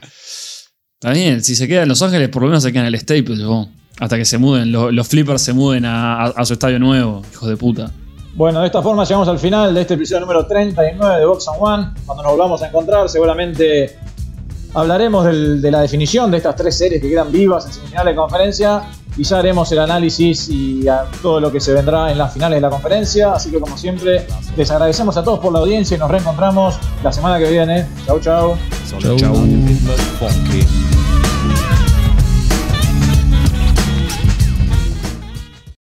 Está 1.03 1.15
bien, 1.15 1.43
si 1.43 1.57
se 1.57 1.67
queda 1.67 1.83
en 1.83 1.89
Los 1.89 2.01
Ángeles, 2.01 2.29
por 2.29 2.43
lo 2.43 2.47
menos 2.49 2.63
se 2.63 2.71
queda 2.73 2.83
en 2.83 2.95
el 2.95 3.01
Staples, 3.01 3.41
¿no? 3.41 3.69
Hasta 3.99 4.17
que 4.17 4.25
se 4.25 4.39
muden, 4.39 4.71
lo- 4.71 4.93
los 4.93 5.09
flippers 5.09 5.43
se 5.43 5.53
muden 5.53 5.85
a, 5.85 6.27
a- 6.27 6.29
a 6.29 6.45
su 6.45 6.53
estadio 6.53 6.79
nuevo, 6.79 7.23
hijos 7.33 7.49
de 7.49 7.57
puta. 7.57 7.91
Bueno, 8.37 8.61
de 8.61 8.67
esta 8.67 8.81
forma 8.83 9.03
llegamos 9.03 9.27
al 9.27 9.41
final 9.41 9.75
de 9.75 9.81
este 9.81 9.95
episodio 9.95 10.21
número 10.21 10.47
39 10.47 11.19
de 11.19 11.27
Box 11.27 11.49
and 11.49 11.57
One. 11.61 11.87
Cuando 12.07 12.23
nos 12.23 12.31
volvamos 12.35 12.63
a 12.63 12.69
encontrar, 12.69 13.09
seguramente 13.09 13.97
hablaremos 14.75 15.25
del- 15.27 15.61
de 15.61 15.71
la 15.73 15.81
definición 15.81 16.31
de 16.31 16.37
estas 16.37 16.55
tres 16.55 16.79
series 16.79 17.03
que 17.03 17.09
quedan 17.11 17.33
vivas 17.33 17.67
en 17.67 17.73
semifinales 17.73 18.13
de 18.13 18.17
conferencia. 18.17 18.83
Y 19.17 19.25
ya 19.25 19.41
haremos 19.41 19.71
el 19.73 19.81
análisis 19.81 20.49
y 20.51 20.87
a 20.89 21.03
todo 21.21 21.41
lo 21.41 21.51
que 21.51 21.61
se 21.61 21.73
vendrá 21.75 22.13
en 22.13 22.17
las 22.17 22.33
finales 22.33 22.59
de 22.59 22.61
la 22.63 22.71
conferencia. 22.71 23.33
Así 23.33 23.51
que, 23.51 23.59
como 23.59 23.77
siempre, 23.77 24.25
les 24.57 24.71
agradecemos 24.71 25.17
a 25.17 25.25
todos 25.25 25.41
por 25.41 25.53
la 25.53 25.59
audiencia 25.59 25.97
y 25.97 25.99
nos 26.01 26.11
reencontramos 26.11 26.77
la 27.03 27.13
semana 27.13 27.39
que 27.41 27.51
viene. 27.51 27.87
Chau, 28.07 28.21
chau. 28.21 28.57
Chau. 29.01 29.35
Funky. 30.19 30.82